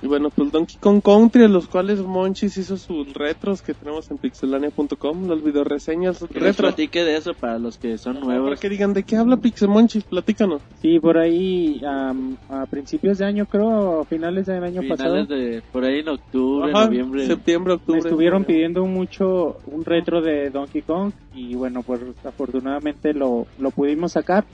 Y 0.02 0.08
bueno, 0.08 0.30
pues 0.30 0.50
Donkey 0.50 0.76
Kong 0.80 1.00
Country, 1.00 1.44
en 1.44 1.52
los 1.52 1.68
cuales 1.68 2.00
Monchis 2.00 2.56
hizo 2.58 2.76
sus 2.76 3.14
retros 3.14 3.62
que 3.62 3.72
tenemos 3.72 4.10
en 4.10 4.18
pixelania.com, 4.18 5.28
las 5.28 5.42
videoreseñas 5.44 6.18
Que 6.18 6.34
les 6.40 6.42
retro. 6.42 6.66
platique 6.68 7.04
de 7.04 7.16
eso 7.16 7.34
para 7.34 7.58
los 7.60 7.78
que 7.78 7.96
son 7.98 8.14
Para 8.14 8.26
nuevos. 8.26 8.58
que 8.58 8.68
digan, 8.68 8.94
¿de 8.94 9.04
qué 9.04 9.16
habla 9.16 9.36
Pixel 9.36 9.68
Monchis? 9.68 10.02
Platícanos. 10.04 10.60
Sí, 10.80 10.98
por 10.98 11.18
ahí 11.18 11.80
am, 11.86 12.36
a 12.48 12.66
principios 12.66 13.18
de 13.18 13.26
año, 13.26 13.46
creo, 13.46 14.00
a 14.00 14.04
finales 14.04 14.46
del 14.46 14.64
año 14.64 14.82
pasado, 14.88 15.24
Finales 15.24 15.28
de 15.28 15.62
por 15.72 15.84
ahí 15.84 16.00
en 16.00 16.08
octubre, 16.08 16.72
Ajá, 16.72 16.86
noviembre. 16.86 17.26
septiembre, 17.26 17.70
me 17.74 17.76
octubre. 17.76 18.00
estuvieron 18.00 18.44
pidiendo 18.44 18.84
mucho 18.86 19.58
un 19.66 19.84
retro 19.84 20.20
de 20.20 20.50
Donkey 20.50 20.82
Kong 20.82 21.12
y 21.34 21.54
bueno, 21.54 21.82
pues 21.84 22.00
afortunadamente 22.24 23.14
lo, 23.14 23.46
lo 23.60 23.70
pudimos 23.70 24.12
sacar. 24.12 24.44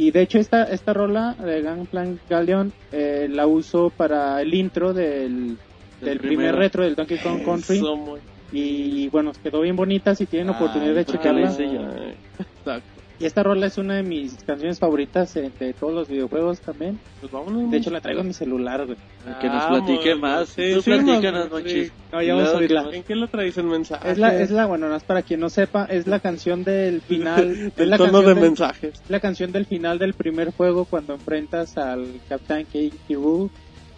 Y 0.00 0.12
de 0.12 0.22
hecho 0.22 0.38
esta, 0.38 0.62
esta 0.62 0.92
rola 0.92 1.34
de 1.40 1.60
Gangplank 1.60 2.20
Galleon 2.28 2.72
eh, 2.92 3.26
la 3.28 3.48
uso 3.48 3.90
para 3.90 4.40
el 4.40 4.54
intro 4.54 4.94
del, 4.94 5.58
del 5.98 6.20
primer 6.20 6.54
retro 6.54 6.84
del 6.84 6.94
Donkey 6.94 7.18
Kong 7.18 7.42
Country. 7.44 7.80
Muy- 7.80 8.20
y 8.48 9.08
bueno, 9.08 9.32
quedó 9.42 9.60
bien 9.62 9.74
bonita 9.74 10.14
si 10.14 10.26
tienen 10.26 10.50
Ay, 10.50 10.54
oportunidad 10.54 10.94
de 10.94 11.04
¿por 11.04 11.18
qué 11.18 11.32
la 11.32 11.50
checarla. 11.50 12.16
Exacto. 12.38 12.97
Y 13.20 13.24
esta 13.26 13.42
rola 13.42 13.66
es 13.66 13.78
una 13.78 13.96
de 13.96 14.04
mis 14.04 14.34
canciones 14.44 14.78
favoritas 14.78 15.34
eh, 15.36 15.50
de 15.58 15.72
todos 15.72 15.92
los 15.92 16.06
videojuegos 16.08 16.60
también. 16.60 17.00
Pues 17.18 17.32
vámonos. 17.32 17.68
De 17.68 17.78
hecho 17.78 17.90
la 17.90 18.00
traigo 18.00 18.20
en 18.20 18.28
mi 18.28 18.32
celular, 18.32 18.86
güey. 18.86 18.96
Que 19.40 19.48
nos 19.48 19.64
Vamos, 19.64 19.80
platique 19.88 20.14
más. 20.14 20.48
sí, 20.50 20.70
Tú 20.74 20.82
sí, 20.82 20.90
platícanos, 20.92 21.50
vamos, 21.50 21.50
Monchis. 21.50 21.86
sí. 21.88 21.92
No, 22.12 22.22
ya 22.22 22.34
vamos 22.36 22.50
a 22.50 22.56
oírla. 22.58 22.88
¿En 22.92 23.02
qué 23.02 23.16
lo 23.16 23.26
traes 23.26 23.58
el 23.58 23.64
mensaje? 23.64 24.08
Es 24.12 24.18
la, 24.18 24.40
es 24.40 24.52
la, 24.52 24.66
bueno, 24.66 24.88
más 24.88 25.02
para 25.02 25.22
quien 25.22 25.40
no 25.40 25.50
sepa, 25.50 25.86
es 25.86 26.06
la 26.06 26.20
canción 26.20 26.62
del 26.62 27.00
final. 27.08 27.72
es 27.76 27.78
el 27.78 27.96
tono 27.96 28.20
de 28.20 28.26
del- 28.34 28.36
mensajes. 28.40 29.02
la 29.08 29.18
canción 29.18 29.50
del 29.50 29.66
final 29.66 29.98
del 29.98 30.14
primer 30.14 30.52
juego 30.52 30.84
cuando 30.84 31.14
enfrentas 31.14 31.76
al 31.76 32.06
Capitán 32.28 32.66
K. 32.72 32.78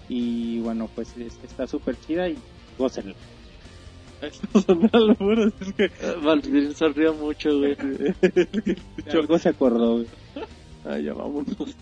Y 0.09 0.60
bueno 0.60 0.88
pues 0.94 1.14
es- 1.18 1.38
está 1.44 1.66
súper 1.66 1.94
chida 2.01 2.28
y 2.28 2.36
gócenla 2.78 3.14
Esto 4.22 4.60
son 4.60 4.90
alburos, 4.92 5.52
es 5.60 5.72
que... 5.72 5.90
Valdir 6.22 6.74
sonrió 6.74 7.14
mucho, 7.14 7.56
güey. 7.59 7.76
algo 9.12 9.38
se 9.38 9.48
acordó 9.48 9.94
güey. 9.94 10.06
Ay, 10.84 11.05
ya 11.05 11.14
vámonos. 11.14 11.76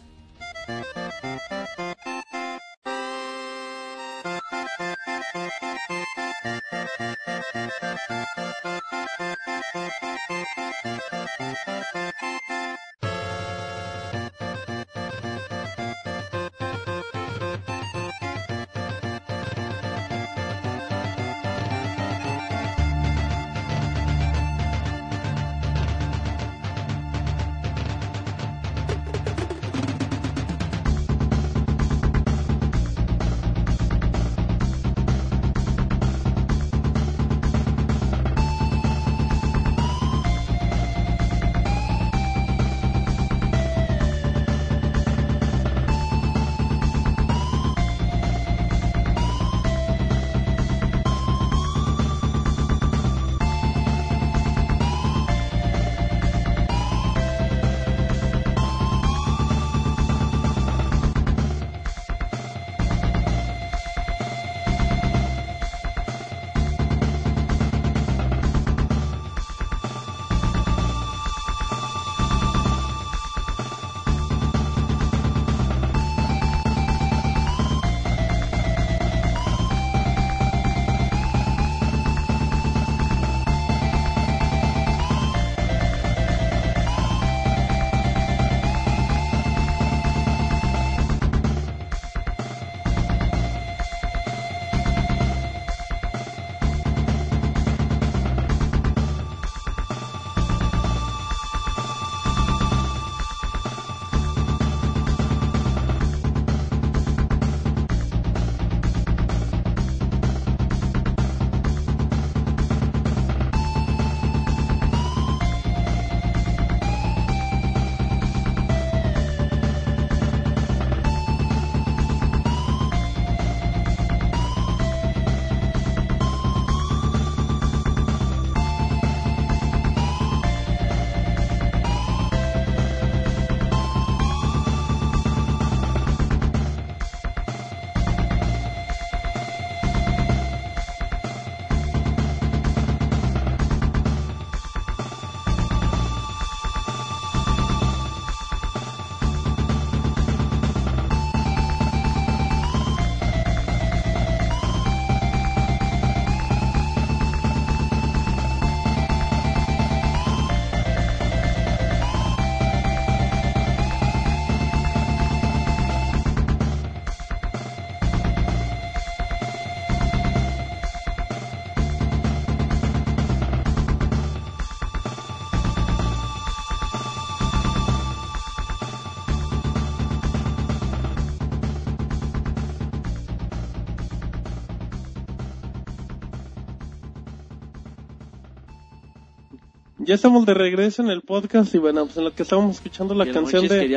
Ya 190.09 190.15
estamos 190.15 190.47
de 190.47 190.55
regreso 190.55 191.03
en 191.03 191.11
el 191.11 191.21
podcast 191.21 191.75
y 191.75 191.77
bueno, 191.79 192.07
pues 192.07 192.17
en 192.17 192.25
lo 192.25 192.33
que 192.35 192.43
estábamos 192.43 192.77
escuchando 192.77 193.15
la 193.15 193.31
canción 193.31 193.69
de, 193.69 193.89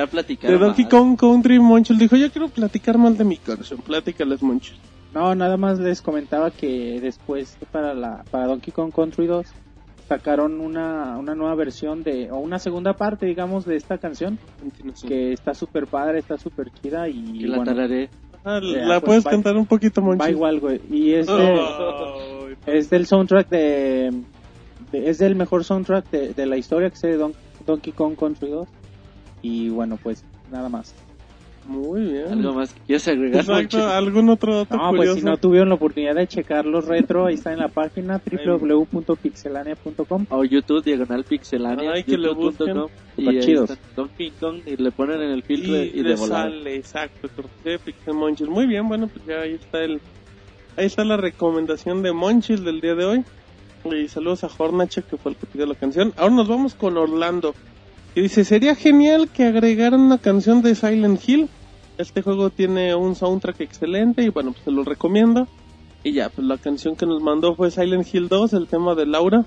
Donkey 0.60 0.84
más. 0.84 0.92
Kong 0.92 1.18
Country, 1.18 1.58
Monchil 1.58 1.98
dijo, 1.98 2.18
yo 2.18 2.30
quiero 2.30 2.50
platicar 2.50 2.98
mal 2.98 3.18
de 3.18 3.24
mi 3.24 3.38
corazón, 3.38 3.78
platícales 3.78 4.44
Monchil. 4.44 4.76
No, 5.14 5.34
nada 5.36 5.56
más 5.56 5.80
les 5.80 6.02
comentaba 6.02 6.52
que 6.52 7.00
después 7.00 7.58
para 7.72 7.94
la 7.94 8.26
para 8.30 8.48
Donkey 8.48 8.74
Kong 8.74 8.92
Country 8.94 9.26
2 9.26 9.46
sacaron 10.10 10.60
una, 10.60 11.18
una 11.18 11.34
nueva 11.34 11.56
versión 11.56 12.04
de, 12.04 12.30
o 12.30 12.40
una 12.40 12.60
segunda 12.60 12.92
parte, 12.92 13.26
digamos, 13.28 13.64
de 13.64 13.78
esta 13.78 13.98
canción, 13.98 14.38
que 15.08 15.32
está 15.32 15.54
súper 15.54 15.88
padre, 15.88 16.20
está 16.20 16.38
súper 16.38 16.72
chida 16.74 17.08
y 17.08 17.40
la 17.46 17.56
bueno, 17.56 17.72
tararé. 17.72 18.10
Ah, 18.44 18.60
Ya, 18.62 18.80
la 18.80 19.00
pues, 19.00 19.04
puedes 19.06 19.26
va- 19.28 19.32
cantar 19.32 19.56
un 19.56 19.66
poquito, 19.66 20.02
Monchi. 20.02 20.20
va 20.20 20.30
igual, 20.30 20.60
güey. 20.60 20.82
Y 20.92 21.14
es, 21.14 21.28
de- 21.28 21.34
Oh. 21.34 22.48
es 22.66 22.90
del 22.90 23.06
soundtrack 23.06 23.48
de, 23.50 23.58
de- 24.12 24.14
es 24.94 25.18
del 25.20 25.36
mejor 25.36 25.64
soundtrack 25.64 26.10
de, 26.12 26.34
de 26.34 26.46
la 26.46 26.58
historia 26.58 26.90
que 26.90 26.96
es 26.96 27.02
de 27.02 27.18
Don- 27.18 27.34
Donkey 27.66 27.94
Kong 27.94 28.16
Country 28.18 28.50
2. 28.50 28.68
Y 29.42 29.70
bueno, 29.70 29.98
pues 30.02 30.24
nada 30.52 30.70
más. 30.70 30.94
Muy 31.68 32.02
bien. 32.02 32.28
¿Algo 32.28 32.54
más 32.54 32.74
que 32.74 32.80
quieras 32.82 33.08
agregar? 33.08 33.40
Exacto, 33.42 33.88
algún 33.88 34.30
otro 34.30 34.58
dato 34.58 34.76
No, 34.78 34.90
curioso. 34.90 35.12
pues 35.14 35.20
si 35.20 35.26
no 35.26 35.38
tuvieron 35.38 35.70
la 35.70 35.76
oportunidad 35.76 36.16
de 36.16 36.26
checar 36.28 36.66
los 36.66 36.86
retro, 36.88 37.28
ahí 37.28 37.36
está 37.36 37.54
en 37.54 37.60
la 37.60 37.68
página 37.68 38.20
www.pixelania.com. 39.06 40.26
O 40.30 40.44
YouTube, 40.44 40.84
diagonal 40.84 41.24
pixelania. 41.24 41.92
Ay, 41.94 42.04
que 42.04 42.18
lo 42.18 42.34
youtube.com, 42.34 42.90
Y 43.18 43.40
chidos. 43.42 43.78
Donkey 43.96 44.32
Kong 44.40 44.62
y 44.66 44.76
le 44.78 44.92
ponen 44.92 45.22
en 45.22 45.32
el 45.32 45.44
filtro 45.44 45.76
y, 45.78 45.92
y, 45.94 46.02
de 46.02 46.10
le 46.10 46.16
volar. 46.16 46.50
sale, 46.50 46.76
exacto, 46.76 47.30
cortesía 47.36 47.72
de 47.74 47.80
Pixel 47.80 48.14
Monchil. 48.16 48.50
Muy 48.50 48.66
bien, 48.66 48.88
bueno, 48.88 49.08
pues 49.08 49.26
ya 49.26 49.42
ahí 49.42 49.54
está 49.54 49.84
el 49.84 50.02
ahí 50.78 50.86
está 50.86 51.04
la 51.04 51.18
recomendación 51.18 52.02
de 52.02 52.12
Monchil 52.12 52.64
del 52.64 52.82
día 52.82 52.96
de 52.96 53.06
hoy. 53.06 53.24
Y 53.86 54.08
saludos 54.08 54.44
a 54.44 54.50
Hornache 54.58 55.02
que 55.04 55.18
fue 55.18 55.32
el 55.32 55.38
que 55.38 55.46
pidió 55.48 55.66
la 55.66 55.76
canción. 55.76 56.14
Ahora 56.18 56.36
nos 56.36 56.48
vamos 56.48 56.76
con 56.76 56.98
Orlando. 56.98 57.54
Y 58.16 58.22
dice, 58.22 58.44
sería 58.44 58.76
genial 58.76 59.30
que 59.30 59.46
agregaran 59.46 60.02
una 60.02 60.18
canción 60.18 60.62
de 60.62 60.76
Silent 60.76 61.22
Hill. 61.28 61.50
Este 61.98 62.22
juego 62.22 62.50
tiene 62.50 62.94
un 62.96 63.16
soundtrack 63.16 63.62
excelente 63.62 64.24
y 64.24 64.30
bueno, 64.30 64.52
pues 64.52 64.64
se 64.66 64.72
lo 64.72 64.84
recomiendo. 64.84 65.48
Y 66.04 66.14
ya, 66.14 66.30
pues 66.30 66.46
la 66.48 66.58
canción 66.58 66.96
que 66.96 67.06
nos 67.06 67.22
mandó 67.22 67.56
fue 67.56 67.70
Silent 67.72 68.08
Hill 68.14 68.28
2, 68.28 68.54
el 68.54 68.68
tema 68.68 68.96
de 68.96 69.06
Laura. 69.06 69.46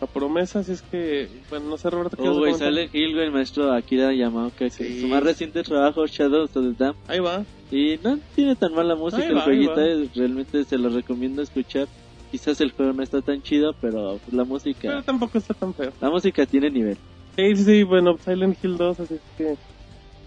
La 0.00 0.06
promesa, 0.06 0.60
así 0.60 0.72
es 0.72 0.82
que, 0.82 1.28
bueno, 1.50 1.68
no 1.68 1.76
sé 1.76 1.90
Roberto, 1.90 2.16
¿qué 2.16 2.22
vas 2.26 2.36
Oh, 2.36 2.38
güey, 2.38 2.54
sale 2.54 2.88
Hill, 2.92 3.12
güey, 3.12 3.26
el 3.26 3.32
maestro 3.32 3.70
Akira 3.72 4.14
Yamaoka, 4.14 4.70
Sí. 4.70 5.00
su 5.02 5.08
más 5.08 5.22
reciente 5.22 5.62
trabajo, 5.62 6.06
Shadows 6.06 6.56
of 6.56 6.64
the 6.64 6.84
Dam, 6.84 6.94
Ahí 7.06 7.18
va. 7.20 7.44
y 7.70 7.98
no 8.02 8.18
tiene 8.34 8.56
tan 8.56 8.72
mala 8.74 8.94
música 8.94 9.22
el 9.26 9.34
va, 9.36 9.40
ahí 9.40 9.44
jueguito, 9.44 9.78
eh, 9.80 10.08
realmente 10.14 10.64
se 10.64 10.78
lo 10.78 10.88
recomiendo 10.88 11.42
escuchar. 11.42 11.86
Quizás 12.30 12.60
el 12.60 12.70
juego 12.72 12.92
no 12.92 13.02
está 13.02 13.20
tan 13.22 13.42
chido, 13.42 13.74
pero 13.80 14.18
pues, 14.24 14.32
la 14.32 14.44
Pero 14.44 14.46
música, 14.46 15.02
tampoco 15.02 15.38
está 15.38 15.52
tan 15.54 15.74
feo. 15.74 15.92
la 16.00 16.10
música 16.10 16.46
tiene 16.46 16.70
nivel. 16.70 16.96
Sí, 17.36 17.56
sí, 17.56 17.64
sí, 17.64 17.82
bueno, 17.82 18.16
Silent 18.18 18.56
Hill 18.62 18.76
2, 18.76 19.00
así 19.00 19.18
que 19.36 19.56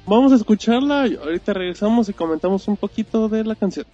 vamos 0.05 0.31
a 0.31 0.35
escucharla 0.35 1.07
y 1.07 1.15
ahorita 1.15 1.53
regresamos 1.53 2.09
y 2.09 2.13
comentamos 2.13 2.67
un 2.67 2.77
poquito 2.77 3.29
de 3.29 3.43
la 3.43 3.55
canción. 3.55 3.85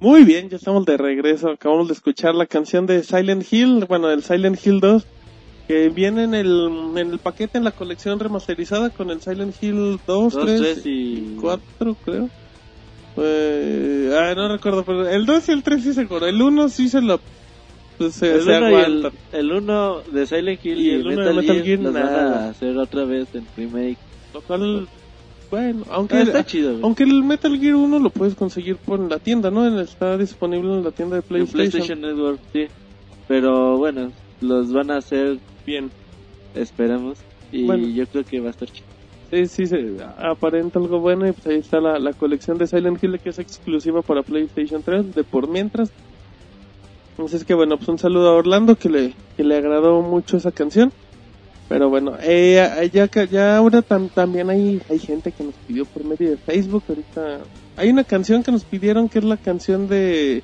Muy 0.00 0.24
bien, 0.24 0.48
ya 0.48 0.56
estamos 0.56 0.86
de 0.86 0.96
regreso. 0.96 1.50
Acabamos 1.50 1.88
de 1.88 1.94
escuchar 1.94 2.34
la 2.34 2.46
canción 2.46 2.86
de 2.86 3.02
Silent 3.02 3.44
Hill, 3.52 3.84
bueno, 3.86 4.10
el 4.10 4.22
Silent 4.22 4.58
Hill 4.64 4.80
2, 4.80 5.04
que 5.68 5.88
viene 5.90 6.24
en 6.24 6.34
el, 6.34 6.70
en 6.96 7.10
el 7.12 7.18
paquete, 7.18 7.58
en 7.58 7.64
la 7.64 7.70
colección 7.72 8.18
remasterizada 8.18 8.88
con 8.90 9.10
el 9.10 9.20
Silent 9.20 9.54
Hill 9.62 10.00
2, 10.06 10.32
Dos, 10.32 10.38
3 10.44 10.60
tres 10.60 10.86
y... 10.86 11.36
4, 11.40 11.96
creo. 12.04 12.28
Eh, 13.18 14.16
ah, 14.18 14.32
no 14.34 14.48
recuerdo, 14.50 14.84
pero 14.84 15.06
el 15.06 15.26
2 15.26 15.48
y 15.48 15.52
el 15.52 15.62
3 15.62 15.82
sí 15.82 15.92
se 15.92 16.02
acuerdan. 16.02 16.30
El 16.30 16.40
1 16.42 16.68
sí 16.70 16.88
se 16.88 17.02
lo... 17.02 17.20
Pues, 17.98 18.14
se, 18.14 18.34
El 18.36 18.42
se 18.44 18.56
1 18.56 18.70
y 18.70 18.74
el, 18.74 18.74
aguantan. 18.84 19.12
el 19.32 19.52
uno 19.52 20.00
de 20.00 20.26
Silent 20.26 20.64
Hill 20.64 20.78
Y 20.80 20.86
y, 20.86 20.90
el 20.94 21.00
el 21.00 21.06
uno 21.08 21.26
de 21.26 21.34
Metal, 21.34 21.36
Metal 21.36 21.56
Gear, 21.62 21.66
Gear, 21.78 21.92
van 21.92 21.92
nada. 21.92 22.46
a 22.46 22.48
hacer 22.50 22.78
otra 22.78 23.04
vez 23.04 23.28
en 23.34 23.46
remake. 23.54 23.98
Lo 24.32 24.40
cual, 24.40 24.88
bueno, 25.50 25.84
aunque, 25.90 26.16
Ah, 26.16 26.22
está 26.22 26.44
chido, 26.46 26.70
güey. 26.72 26.82
aunque 26.84 27.02
el 27.04 27.22
Metal 27.24 27.58
Gear 27.58 27.74
1 27.74 27.98
lo 27.98 28.10
puedes 28.10 28.34
conseguir 28.34 28.76
por 28.76 29.00
la 29.00 29.18
tienda, 29.18 29.50
¿no? 29.50 29.80
Está 29.80 30.16
disponible 30.16 30.72
en 30.74 30.84
la 30.84 30.90
tienda 30.92 31.16
de 31.16 31.20
En 31.22 31.26
PlayStation. 31.28 31.70
PlayStation 31.70 32.00
Network, 32.00 32.40
sí. 32.52 32.66
Pero 33.28 33.76
bueno, 33.76 34.10
los 34.40 34.72
van 34.72 34.90
a 34.90 34.98
hacer, 34.98 35.38
Bien. 35.66 35.90
esperemos. 36.54 37.18
Y 37.52 37.64
Bueno. 37.64 37.86
yo 37.88 38.06
creo 38.06 38.24
que 38.24 38.40
va 38.40 38.48
a 38.48 38.50
estar 38.50 38.68
chido. 38.70 38.86
Sí, 39.32 39.46
sí, 39.46 39.66
se 39.66 39.96
aparenta 40.18 40.78
algo 40.80 40.98
bueno 40.98 41.28
y 41.28 41.32
pues 41.32 41.46
ahí 41.46 41.56
está 41.56 41.80
la, 41.80 41.98
la 42.00 42.12
colección 42.12 42.58
de 42.58 42.66
Silent 42.66 43.02
Hill 43.02 43.20
que 43.20 43.28
es 43.30 43.38
exclusiva 43.38 44.02
para 44.02 44.22
PlayStation 44.22 44.82
3 44.82 45.14
de 45.14 45.22
por 45.24 45.48
mientras. 45.48 45.92
Entonces 47.12 47.44
que 47.44 47.54
bueno, 47.54 47.76
pues 47.76 47.88
un 47.88 47.98
saludo 47.98 48.28
a 48.30 48.32
Orlando 48.34 48.74
que 48.76 48.88
le, 48.88 49.14
que 49.36 49.44
le 49.44 49.56
agradó 49.56 50.00
mucho 50.02 50.36
esa 50.36 50.50
canción. 50.50 50.92
Pero 51.70 51.88
bueno, 51.88 52.14
eh, 52.20 52.90
ya, 52.92 53.06
que- 53.06 53.28
ya 53.28 53.56
ahora 53.56 53.80
tam- 53.80 54.10
también 54.10 54.50
hay, 54.50 54.82
hay 54.90 54.98
gente 54.98 55.30
que 55.30 55.44
nos 55.44 55.54
pidió 55.68 55.84
por 55.86 56.04
medio 56.04 56.30
de 56.30 56.36
Facebook. 56.36 56.82
Ahorita 56.88 57.38
hay 57.76 57.88
una 57.90 58.02
canción 58.02 58.42
que 58.42 58.50
nos 58.50 58.64
pidieron 58.64 59.08
que 59.08 59.20
es 59.20 59.24
la 59.24 59.36
canción 59.38 59.88
de 59.88 60.42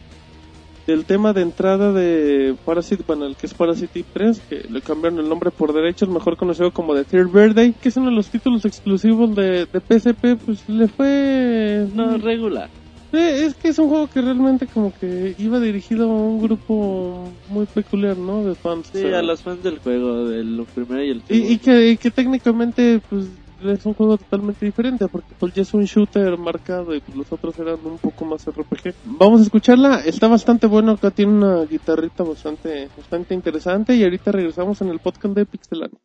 del 0.86 1.04
tema 1.04 1.32
de 1.32 1.42
entrada 1.42 1.92
de 1.92 2.54
Parasite, 2.64 3.02
bueno, 3.04 3.26
el 3.26 3.34
que 3.34 3.46
es 3.46 3.54
Parasite 3.54 4.04
3, 4.14 4.40
que 4.48 4.66
le 4.70 4.80
cambiaron 4.80 5.18
el 5.18 5.28
nombre 5.28 5.50
por 5.50 5.72
derechos, 5.72 6.08
mejor 6.08 6.36
conocido 6.36 6.70
como 6.70 6.94
The 6.94 7.02
Third 7.02 7.32
Birthday, 7.32 7.72
que 7.72 7.88
es 7.88 7.96
uno 7.96 8.10
de 8.10 8.14
los 8.14 8.28
títulos 8.28 8.64
exclusivos 8.64 9.34
de, 9.34 9.66
de 9.66 9.80
PSP, 9.80 10.36
pues 10.36 10.68
le 10.68 10.86
fue... 10.86 11.88
No, 11.92 12.16
regular. 12.18 12.70
Es 13.12 13.54
que 13.54 13.68
es 13.68 13.78
un 13.78 13.88
juego 13.88 14.08
que 14.08 14.20
realmente 14.20 14.66
como 14.66 14.92
que 14.92 15.34
iba 15.38 15.60
dirigido 15.60 16.10
a 16.10 16.14
un 16.14 16.42
grupo 16.42 17.28
muy 17.48 17.66
peculiar, 17.66 18.16
¿no? 18.16 18.44
De 18.44 18.54
fans. 18.54 18.90
Sí, 18.92 19.04
a 19.06 19.22
los 19.22 19.42
fans 19.42 19.62
del 19.62 19.78
juego, 19.78 20.28
del 20.28 20.64
primero 20.74 21.04
y 21.04 21.10
el 21.10 21.22
y, 21.28 21.52
y 21.52 21.58
que, 21.58 21.90
y 21.90 21.96
que 21.96 22.10
técnicamente 22.10 23.00
pues 23.08 23.28
es 23.64 23.86
un 23.86 23.94
juego 23.94 24.18
totalmente 24.18 24.66
diferente 24.66 25.06
porque 25.08 25.34
pues 25.38 25.54
ya 25.54 25.62
es 25.62 25.72
un 25.72 25.84
shooter 25.84 26.36
marcado 26.36 26.94
y 26.94 27.00
pues, 27.00 27.16
los 27.16 27.32
otros 27.32 27.58
eran 27.58 27.78
un 27.84 27.98
poco 27.98 28.24
más 28.24 28.44
RPG. 28.46 28.94
Vamos 29.04 29.40
a 29.40 29.44
escucharla, 29.44 30.00
está 30.00 30.28
bastante 30.28 30.66
bueno, 30.66 30.92
acá 30.92 31.10
tiene 31.10 31.32
una 31.32 31.64
guitarrita 31.64 32.22
bastante 32.22 32.88
bastante 32.96 33.34
interesante 33.34 33.96
y 33.96 34.04
ahorita 34.04 34.32
regresamos 34.32 34.80
en 34.82 34.88
el 34.88 34.98
podcast 34.98 35.34
de 35.34 35.46
Pixelania. 35.46 35.98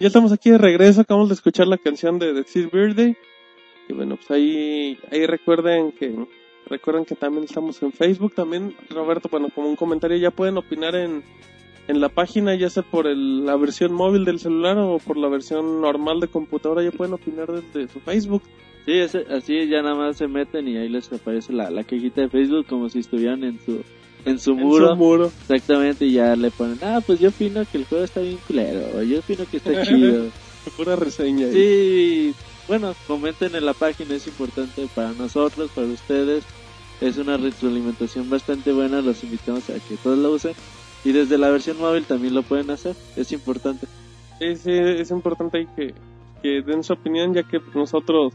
Ya 0.00 0.06
estamos 0.06 0.32
aquí 0.32 0.50
de 0.50 0.58
regreso, 0.58 1.02
acabamos 1.02 1.28
de 1.28 1.34
escuchar 1.34 1.66
la 1.66 1.76
canción 1.76 2.18
de 2.18 2.32
The 2.32 2.44
Seed 2.44 2.70
Birthday. 2.72 3.16
Y 3.88 3.92
bueno, 3.92 4.16
pues 4.16 4.30
ahí, 4.30 4.98
ahí 5.10 5.26
recuerden 5.26 5.92
que 5.92 6.14
recuerden 6.66 7.04
que 7.04 7.14
también 7.16 7.44
estamos 7.44 7.82
en 7.82 7.92
Facebook. 7.92 8.34
También, 8.34 8.74
Roberto, 8.88 9.28
bueno, 9.30 9.48
como 9.54 9.68
un 9.68 9.76
comentario, 9.76 10.16
ya 10.16 10.30
pueden 10.30 10.56
opinar 10.56 10.94
en, 10.94 11.22
en 11.86 12.00
la 12.00 12.08
página, 12.08 12.54
ya 12.54 12.70
sea 12.70 12.82
por 12.82 13.06
el- 13.06 13.44
la 13.44 13.56
versión 13.56 13.92
móvil 13.92 14.24
del 14.24 14.38
celular 14.38 14.78
o 14.78 14.98
por 14.98 15.18
la 15.18 15.28
versión 15.28 15.82
normal 15.82 16.20
de 16.20 16.28
computadora, 16.28 16.82
ya 16.82 16.92
pueden 16.92 17.14
opinar 17.14 17.48
desde 17.52 17.92
su 17.92 18.00
Facebook. 18.00 18.42
Sí, 18.86 18.98
así 19.00 19.68
ya 19.68 19.82
nada 19.82 19.94
más 19.96 20.16
se 20.16 20.26
meten 20.28 20.66
y 20.66 20.78
ahí 20.78 20.88
les 20.88 21.12
aparece 21.12 21.52
la, 21.52 21.70
la 21.70 21.84
cajita 21.84 22.22
de 22.22 22.30
Facebook 22.30 22.66
como 22.66 22.88
si 22.88 23.00
estuvieran 23.00 23.44
en 23.44 23.58
su 23.60 23.82
en 24.24 24.38
su 24.38 24.52
En 24.52 24.58
muro. 24.58 24.88
su 24.90 24.96
muro. 24.96 25.32
Exactamente, 25.42 26.04
y 26.06 26.12
ya 26.12 26.36
le 26.36 26.50
ponen, 26.50 26.78
ah, 26.82 27.00
pues 27.04 27.18
yo 27.20 27.28
opino 27.30 27.64
que 27.70 27.78
el 27.78 27.84
juego 27.86 28.04
está 28.04 28.20
bien 28.20 28.38
culero, 28.46 29.02
yo 29.02 29.18
opino 29.20 29.44
que 29.50 29.56
está 29.58 29.82
chido. 29.86 30.26
Pura 30.76 30.94
reseña. 30.96 31.46
ahí. 31.46 31.52
Sí, 31.52 32.34
bueno, 32.68 32.94
comenten 33.06 33.54
en 33.54 33.64
la 33.64 33.72
página, 33.74 34.14
es 34.14 34.26
importante 34.26 34.86
para 34.94 35.12
nosotros, 35.12 35.70
para 35.74 35.86
ustedes. 35.86 36.44
Es 37.00 37.16
una 37.16 37.38
retroalimentación 37.38 38.28
bastante 38.28 38.72
buena, 38.72 39.00
los 39.00 39.24
invitamos 39.24 39.68
a 39.70 39.74
que 39.74 39.96
todos 40.02 40.18
la 40.18 40.28
usen. 40.28 40.52
Y 41.02 41.12
desde 41.12 41.38
la 41.38 41.48
versión 41.48 41.78
móvil 41.78 42.04
también 42.04 42.34
lo 42.34 42.42
pueden 42.42 42.70
hacer, 42.70 42.94
es 43.16 43.32
importante. 43.32 43.86
Sí, 44.38 44.54
sí, 44.56 44.70
es 44.72 45.10
importante 45.10 45.56
ahí 45.58 45.66
que, 45.74 45.94
que 46.42 46.60
den 46.60 46.84
su 46.84 46.92
opinión, 46.92 47.32
ya 47.32 47.42
que 47.42 47.58
nosotros 47.74 48.34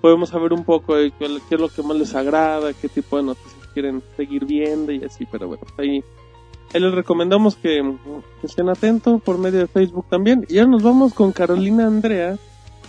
podemos 0.00 0.28
saber 0.30 0.52
un 0.52 0.64
poco 0.64 0.96
de 0.96 1.12
qué, 1.12 1.26
qué 1.48 1.54
es 1.54 1.60
lo 1.60 1.68
que 1.68 1.82
más 1.84 1.96
les 1.96 2.14
agrada, 2.16 2.72
qué 2.72 2.88
tipo 2.88 3.16
de 3.16 3.22
noticias 3.22 3.54
quieren 3.78 4.02
seguir 4.16 4.44
viendo 4.44 4.90
y 4.90 5.04
así, 5.04 5.24
pero 5.30 5.46
bueno, 5.46 5.62
ahí, 5.76 6.02
ahí 6.74 6.80
les 6.80 6.92
recomendamos 6.92 7.54
que, 7.54 7.80
que 8.40 8.46
estén 8.48 8.68
atentos 8.68 9.22
por 9.22 9.38
medio 9.38 9.60
de 9.60 9.66
Facebook 9.68 10.06
también. 10.10 10.44
Y 10.48 10.58
ahora 10.58 10.72
nos 10.72 10.82
vamos 10.82 11.14
con 11.14 11.30
Carolina 11.30 11.86
Andrea, 11.86 12.36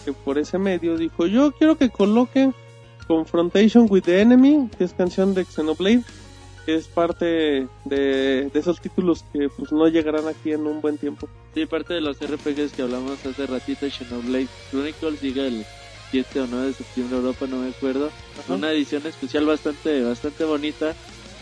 que 0.03 0.13
por 0.13 0.39
ese 0.39 0.57
medio 0.57 0.97
dijo, 0.97 1.27
yo 1.27 1.51
quiero 1.51 1.77
que 1.77 1.91
coloquen 1.91 2.55
Confrontation 3.07 3.85
with 3.87 4.01
the 4.01 4.19
Enemy, 4.19 4.69
que 4.75 4.83
es 4.83 4.93
canción 4.93 5.35
de 5.35 5.45
Xenoblade, 5.45 6.01
que 6.65 6.73
es 6.73 6.87
parte 6.87 7.67
de, 7.85 8.49
de 8.51 8.59
esos 8.59 8.81
títulos 8.81 9.23
que 9.31 9.47
pues 9.49 9.71
no 9.71 9.87
llegarán 9.89 10.27
aquí 10.27 10.53
en 10.53 10.65
un 10.65 10.81
buen 10.81 10.97
tiempo. 10.97 11.29
Sí, 11.53 11.67
parte 11.67 11.93
de 11.93 12.01
los 12.01 12.17
RPGs 12.17 12.73
que 12.73 12.81
hablamos 12.81 13.23
hace 13.23 13.45
ratito, 13.45 13.87
Xenoblade 13.87 14.47
Chronicles, 14.71 15.37
el, 15.37 15.65
7 16.11 16.41
o 16.41 16.47
9 16.47 16.67
de 16.67 16.73
septiembre 16.73 17.17
Europa, 17.17 17.45
no 17.47 17.57
me 17.57 17.69
acuerdo. 17.69 18.11
Ajá. 18.39 18.53
Una 18.53 18.71
edición 18.71 19.05
especial 19.05 19.45
bastante 19.45 20.01
bastante 20.03 20.43
bonita. 20.43 20.95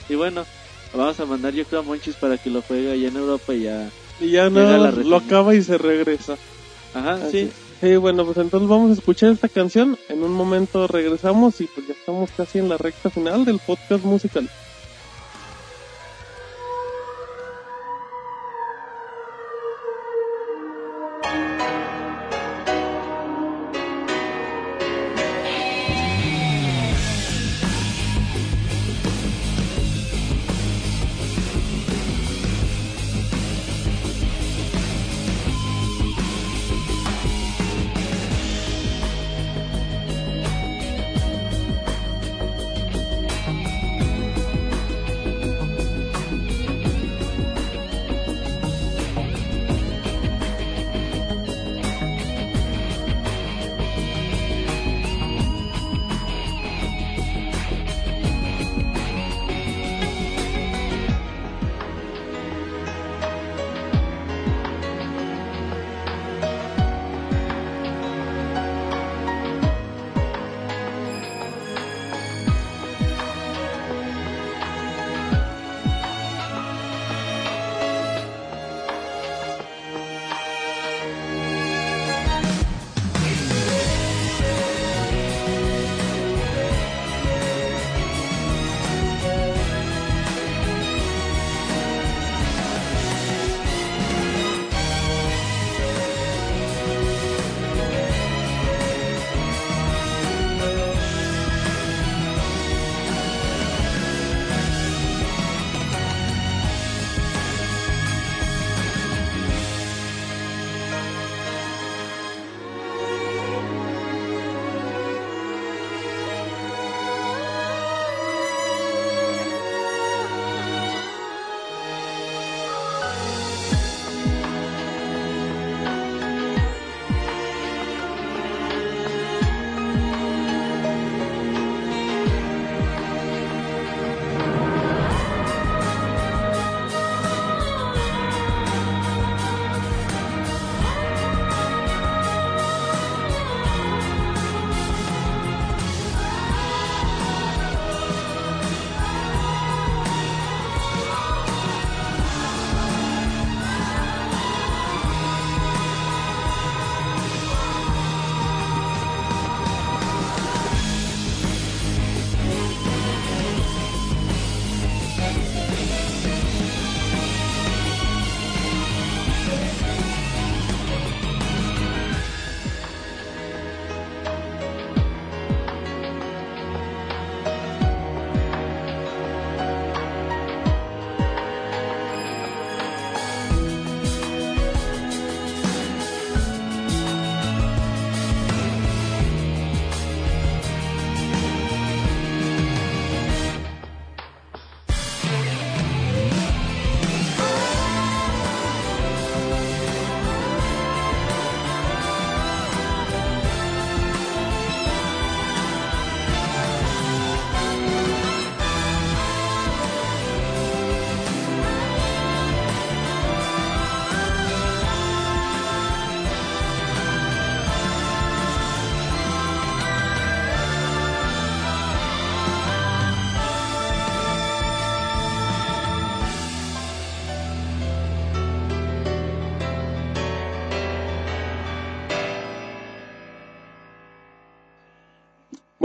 Y 0.09 0.15
bueno, 0.15 0.45
vamos 0.93 1.19
a 1.19 1.25
mandar 1.25 1.53
yo 1.53 1.65
creo 1.65 1.81
a 1.81 1.83
Monchis 1.83 2.15
para 2.15 2.37
que 2.37 2.49
lo 2.49 2.61
juegue 2.61 2.91
allá 2.91 3.07
en 3.07 3.17
Europa 3.17 3.53
y 3.53 3.63
ya. 3.63 3.89
Y 4.19 4.31
ya 4.31 4.49
más 4.49 4.95
lo 4.97 5.15
acaba 5.17 5.53
y 5.55 5.61
se 5.61 5.77
regresa. 5.77 6.37
Ajá, 6.93 7.13
Así. 7.15 7.45
sí. 7.45 7.51
Sí, 7.79 7.95
bueno, 7.95 8.25
pues 8.25 8.37
entonces 8.37 8.67
vamos 8.67 8.89
a 8.89 8.93
escuchar 8.93 9.31
esta 9.31 9.49
canción. 9.49 9.99
En 10.09 10.23
un 10.23 10.31
momento 10.31 10.87
regresamos 10.87 11.61
y 11.61 11.65
pues 11.65 11.85
ya 11.85 11.93
estamos 11.93 12.31
casi 12.35 12.57
en 12.57 12.69
la 12.69 12.77
recta 12.77 13.11
final 13.11 13.45
del 13.45 13.59
podcast 13.59 14.03
musical. 14.03 14.49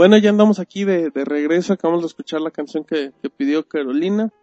Bueno, 0.03 0.17
ya 0.17 0.31
andamos 0.31 0.59
aquí 0.59 0.83
de, 0.83 1.11
de 1.11 1.23
regreso. 1.23 1.71
Acabamos 1.71 2.01
de 2.03 2.07
escuchar 2.07 2.41
la 2.41 2.51
canción 2.51 2.83
que, 2.83 3.13
que 3.21 3.29
pidió 3.29 3.65
Carolina 3.65 4.33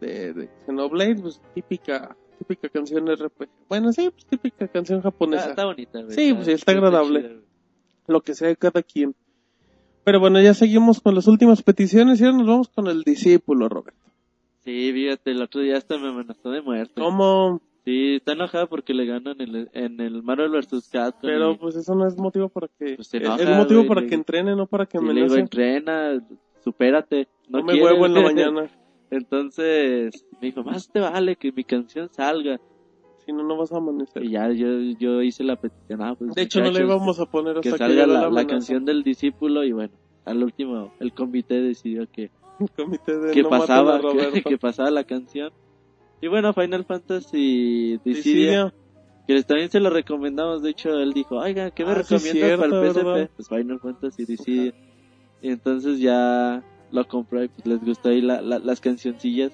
de, 0.00 0.32
de 0.32 0.50
Xenoblade, 0.66 1.14
pues 1.14 1.40
típica, 1.54 2.16
típica 2.40 2.68
canción 2.68 3.06
RPG. 3.06 3.48
Bueno, 3.68 3.92
sí, 3.92 4.10
pues 4.10 4.26
típica 4.26 4.66
canción 4.66 5.02
japonesa. 5.02 5.50
está 5.50 5.64
bonita, 5.64 6.02
güey. 6.02 6.12
Sí, 6.12 6.34
pues 6.34 6.46
sí, 6.46 6.50
está 6.50 6.72
agradable. 6.72 7.40
Lo 8.08 8.20
que 8.20 8.34
sea 8.34 8.48
de 8.48 8.56
cada 8.56 8.82
quien. 8.82 9.14
Pero 10.02 10.18
bueno, 10.18 10.40
ya 10.40 10.54
seguimos 10.54 11.00
con 11.00 11.14
las 11.14 11.28
últimas 11.28 11.62
peticiones 11.62 12.20
y 12.20 12.24
ahora 12.24 12.38
nos 12.38 12.46
vamos 12.48 12.68
con 12.70 12.88
el 12.88 13.04
discípulo, 13.04 13.68
Roberto. 13.68 14.10
Sí, 14.64 14.90
fíjate, 14.92 15.30
el 15.30 15.40
otro 15.40 15.60
día 15.60 15.76
hasta 15.76 15.98
me 15.98 16.08
amenazó 16.08 16.50
de 16.50 16.62
muerte. 16.62 17.00
¿Cómo? 17.00 17.62
Sí, 17.86 18.16
está 18.16 18.32
enojada 18.32 18.66
porque 18.66 18.92
le 18.92 19.06
ganan 19.06 19.40
en 19.40 19.54
el, 19.54 19.70
en 19.72 20.00
el 20.00 20.22
Marvel 20.24 20.50
vs. 20.50 20.88
Capcom. 20.90 21.20
Pero 21.22 21.52
y- 21.52 21.56
pues 21.56 21.76
eso 21.76 21.94
no 21.94 22.04
es 22.06 22.18
motivo 22.18 22.48
para 22.48 22.66
que... 22.66 22.96
Pues 22.96 23.06
se 23.06 23.18
es 23.18 23.28
motivo 23.28 23.80
güey, 23.82 23.86
para 23.88 24.00
le- 24.00 24.08
que 24.08 24.14
entrene, 24.16 24.56
no 24.56 24.66
para 24.66 24.86
que 24.86 24.98
le 24.98 25.14
digo, 25.22 25.36
entrena, 25.36 26.20
supérate. 26.64 27.28
No, 27.48 27.60
No 27.60 27.64
me 27.64 27.80
huevo 27.80 28.06
en 28.06 28.14
la 28.14 28.20
mañana. 28.22 28.68
Entonces, 29.08 30.26
me 30.40 30.48
dijo, 30.48 30.64
más 30.64 30.90
te 30.90 30.98
vale 30.98 31.36
que 31.36 31.52
mi 31.52 31.62
canción 31.62 32.08
salga. 32.12 32.60
Si 33.24 33.32
no, 33.32 33.44
no 33.44 33.56
vas 33.56 33.72
a 33.72 33.76
amanecer. 33.76 34.24
Y 34.24 34.30
ya 34.32 34.50
yo, 34.50 34.66
yo 34.98 35.22
hice 35.22 35.44
la 35.44 35.54
petición. 35.56 36.02
ah, 36.02 36.14
pues, 36.18 36.34
De 36.34 36.42
hecho, 36.42 36.60
no 36.60 36.70
le 36.72 36.80
íbamos 36.80 37.20
a 37.20 37.26
poner 37.26 37.58
hasta 37.58 37.62
que 37.62 37.70
que, 37.70 37.78
salga 37.78 38.06
la, 38.06 38.30
la 38.30 38.46
canción 38.46 38.84
del 38.84 39.02
discípulo 39.04 39.62
y 39.64 39.70
bueno, 39.72 39.94
al 40.24 40.42
último 40.42 40.92
el 40.98 41.12
comité 41.12 41.60
decidió 41.60 42.08
que, 42.10 42.30
El 42.60 42.70
comité 42.70 43.16
de 43.16 43.32
que 43.32 43.42
no 43.44 43.48
pasaba 43.50 44.00
que 44.44 44.58
pasaba 44.58 44.90
la 44.90 45.04
canción. 45.04 45.52
Y 46.20 46.28
bueno, 46.28 46.52
Final 46.52 46.84
Fantasy 46.84 47.98
Dissidia. 48.04 48.72
Que 49.26 49.42
también 49.42 49.68
se 49.70 49.80
lo 49.80 49.90
recomendamos, 49.90 50.62
de 50.62 50.70
hecho 50.70 50.90
él 51.00 51.12
dijo, 51.12 51.36
oiga, 51.38 51.72
¿qué 51.72 51.84
me 51.84 51.90
Ah, 51.92 52.02
sí, 52.04 52.14
recomiendas 52.16 52.60
para 52.60 52.80
el 52.86 52.92
PSP? 53.26 53.36
Pues 53.36 53.48
Final 53.48 53.80
Fantasy 53.80 54.24
Dissidia. 54.24 54.72
Y 55.42 55.50
entonces 55.50 55.98
ya 55.98 56.62
lo 56.92 57.08
compró 57.08 57.42
y 57.42 57.48
pues 57.48 57.66
les 57.66 57.84
gustó 57.84 58.10
ahí 58.10 58.20
la, 58.20 58.40
la- 58.40 58.60
las 58.60 58.80
cancioncillas. 58.80 59.52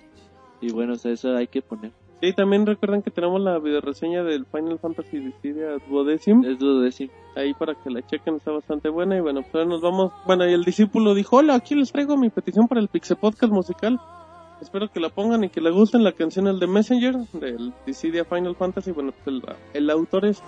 Y 0.61 0.71
bueno, 0.73 0.93
o 0.93 0.97
sea, 0.97 1.13
eso 1.13 1.35
hay 1.37 1.47
que 1.47 1.63
poner. 1.63 1.91
Sí, 2.21 2.33
también 2.35 2.67
recuerden 2.67 3.03
que 3.03 3.11
tenemos 3.11 3.41
la 3.41 3.59
videoreseña 3.59 4.23
del 4.23 4.45
Final 4.47 4.79
Fantasy 4.79 5.19
Dissidia 5.19 5.79
Duodecim. 5.89 6.45
Es 6.45 6.59
duodécimo. 6.59 7.11
Ahí 7.35 7.53
para 7.55 7.75
que 7.75 7.91
la 7.91 8.07
chequen, 8.07 8.37
está 8.37 8.53
bastante 8.53 8.91
buena. 8.91 9.17
Y 9.17 9.21
bueno, 9.21 9.41
pues 9.41 9.55
ahora 9.55 9.67
nos 9.67 9.81
vamos. 9.81 10.13
Bueno, 10.27 10.49
y 10.49 10.53
el 10.53 10.63
discípulo 10.65 11.15
dijo: 11.15 11.39
Hola, 11.39 11.55
aquí 11.57 11.75
les 11.75 11.91
traigo 11.91 12.17
mi 12.17 12.29
petición 12.31 12.69
para 12.69 12.81
el 12.81 12.89
Pixel 12.89 13.17
Podcast 13.17 13.53
musical. 13.53 13.99
Espero 14.63 14.91
que 14.91 15.01
la 15.01 15.09
pongan 15.11 15.45
y 15.45 15.49
que 15.51 15.61
le 15.61 15.71
gusten. 15.71 16.05
La 16.05 16.13
canción 16.13 16.47
es 16.49 16.59
de 16.61 16.67
Messenger, 16.67 17.17
del 17.33 17.73
Dissidia 17.85 18.25
Final 18.25 18.55
Fantasy. 18.57 18.93
Bueno, 18.93 19.13
pues 19.13 19.27
el, 19.37 19.43
el 19.75 19.91
autor 19.91 20.25
es 20.25 20.41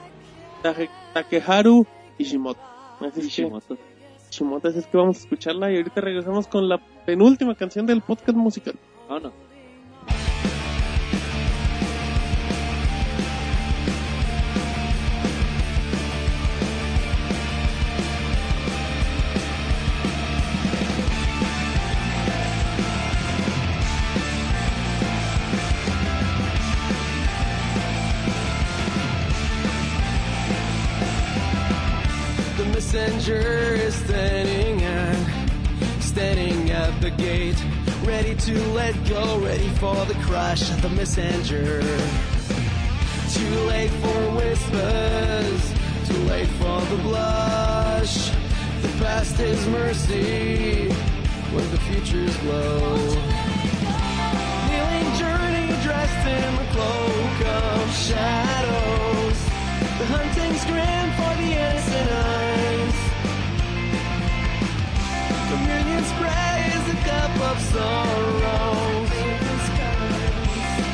Take- 0.63 0.89
Takeharu 1.13 1.85
Ishimoto. 2.17 2.61
Así 3.01 3.21
que, 3.21 3.27
Ishimoto. 3.27 3.77
Ishimoto, 4.31 4.69
así 4.69 4.79
es 4.79 4.87
que 4.87 4.97
vamos 4.97 5.17
a 5.17 5.21
escucharla. 5.21 5.73
Y 5.73 5.77
ahorita 5.77 6.01
regresamos 6.01 6.47
con 6.47 6.69
la 6.69 6.79
penúltima 7.05 7.55
canción 7.57 7.87
del 7.87 8.01
podcast 8.03 8.39
musical. 8.39 8.75
Vámonos. 9.09 9.33
The 9.33 9.54
for 39.85 40.07
the 40.07 40.15
crash 40.25 40.71
of 40.71 40.81
the 40.81 40.89
messenger. 40.89 41.83
Too 43.37 43.55
late 43.69 43.91
for 44.03 44.21
whispers, 44.39 45.63
too 46.09 46.23
late 46.33 46.49
for 46.61 46.81
the 46.91 46.97
blush. 47.03 48.31
The 48.81 48.93
past 49.03 49.39
is 49.41 49.61
mercy 49.69 50.89
when 51.53 51.67
the 51.71 51.81
future's 51.87 52.35
glow. 52.39 52.97
Kneeling 54.69 55.09
journey 55.21 55.69
dressed 55.85 56.25
in 56.37 56.51
the 56.61 56.69
cloak 56.75 57.39
of 57.61 57.81
shadows. 58.09 59.39
The 60.01 60.07
hunting's 60.17 60.65
grin 60.65 61.07
for 61.19 61.33
the 61.41 61.51
innocent 61.65 62.11
eyes. 62.33 62.99
Communion 65.51 66.05
sprays 66.13 66.85
a 66.89 66.99
cup 67.09 67.35
of 67.51 67.57
sorrow. 67.73 68.94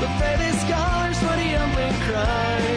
The 0.00 0.08
faith 0.18 0.40
is 0.40 0.58
scholars 0.62 1.18
for 1.18 1.36
the 1.36 1.50
humbling 1.58 1.92
cries. 2.08 2.69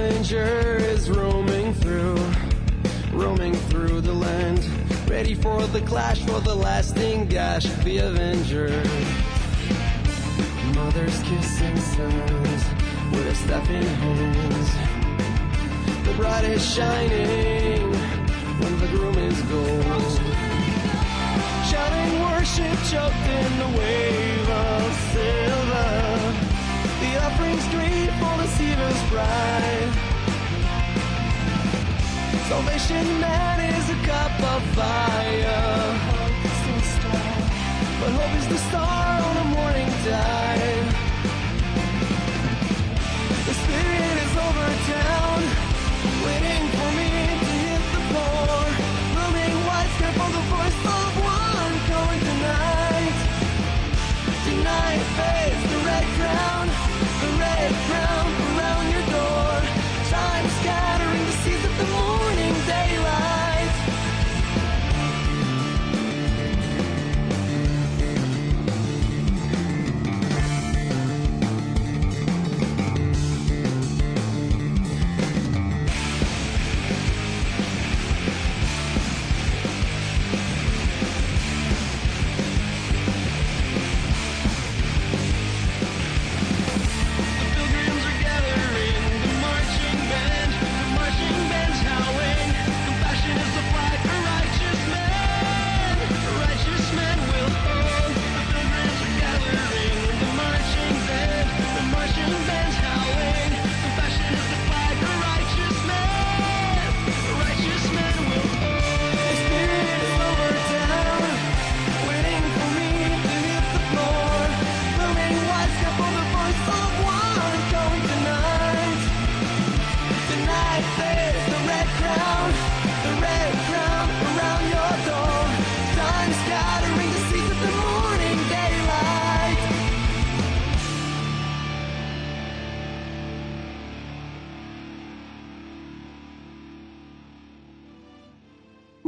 The 0.00 0.06
Avenger 0.06 0.76
is 0.78 1.10
roaming 1.10 1.74
through, 1.74 2.16
roaming 3.12 3.52
through 3.68 4.00
the 4.00 4.14
land, 4.14 4.64
ready 5.06 5.34
for 5.34 5.66
the 5.66 5.82
clash, 5.82 6.24
for 6.24 6.40
the 6.40 6.54
lasting 6.54 7.26
gash. 7.26 7.64
The 7.84 7.98
Avenger, 7.98 8.70
mothers 10.74 11.22
kissing 11.24 11.76
sons 11.76 12.64
with 13.12 13.26
a 13.26 13.34
staff 13.34 13.68
in 13.68 13.82
hands. 13.82 14.70
The 16.06 16.14
bride 16.14 16.44
is 16.46 16.64
shining 16.64 17.92
when 18.58 18.80
the 18.80 18.86
groom 18.86 19.18
is 19.18 19.42
gold. 19.42 20.20
Shouting 21.68 22.22
worship 22.22 22.78
choked 22.88 23.28
in 23.38 23.58
the 23.58 23.78
wave 23.78 24.48
of 24.48 24.94
silver. 25.12 26.09
Offering's 27.40 27.68
greed 27.68 28.10
for 28.20 28.36
the 28.36 28.46
Seaver's 28.48 29.02
bride. 29.08 29.92
Salvation 32.48 33.06
man 33.18 33.60
is 33.60 33.88
a 33.88 33.98
cup 34.06 34.34
of 34.42 34.62
fire. 34.76 35.80
But 37.98 38.10
hope 38.10 38.34
is 38.40 38.48
the 38.48 38.58
star 38.68 39.22
on 39.28 39.36
a 39.38 39.44
morning 39.56 39.88
tide. 40.04 40.86
The 43.46 43.54
spirit 43.62 44.16
is 44.26 44.32
over 44.46 44.66
town, 44.92 45.29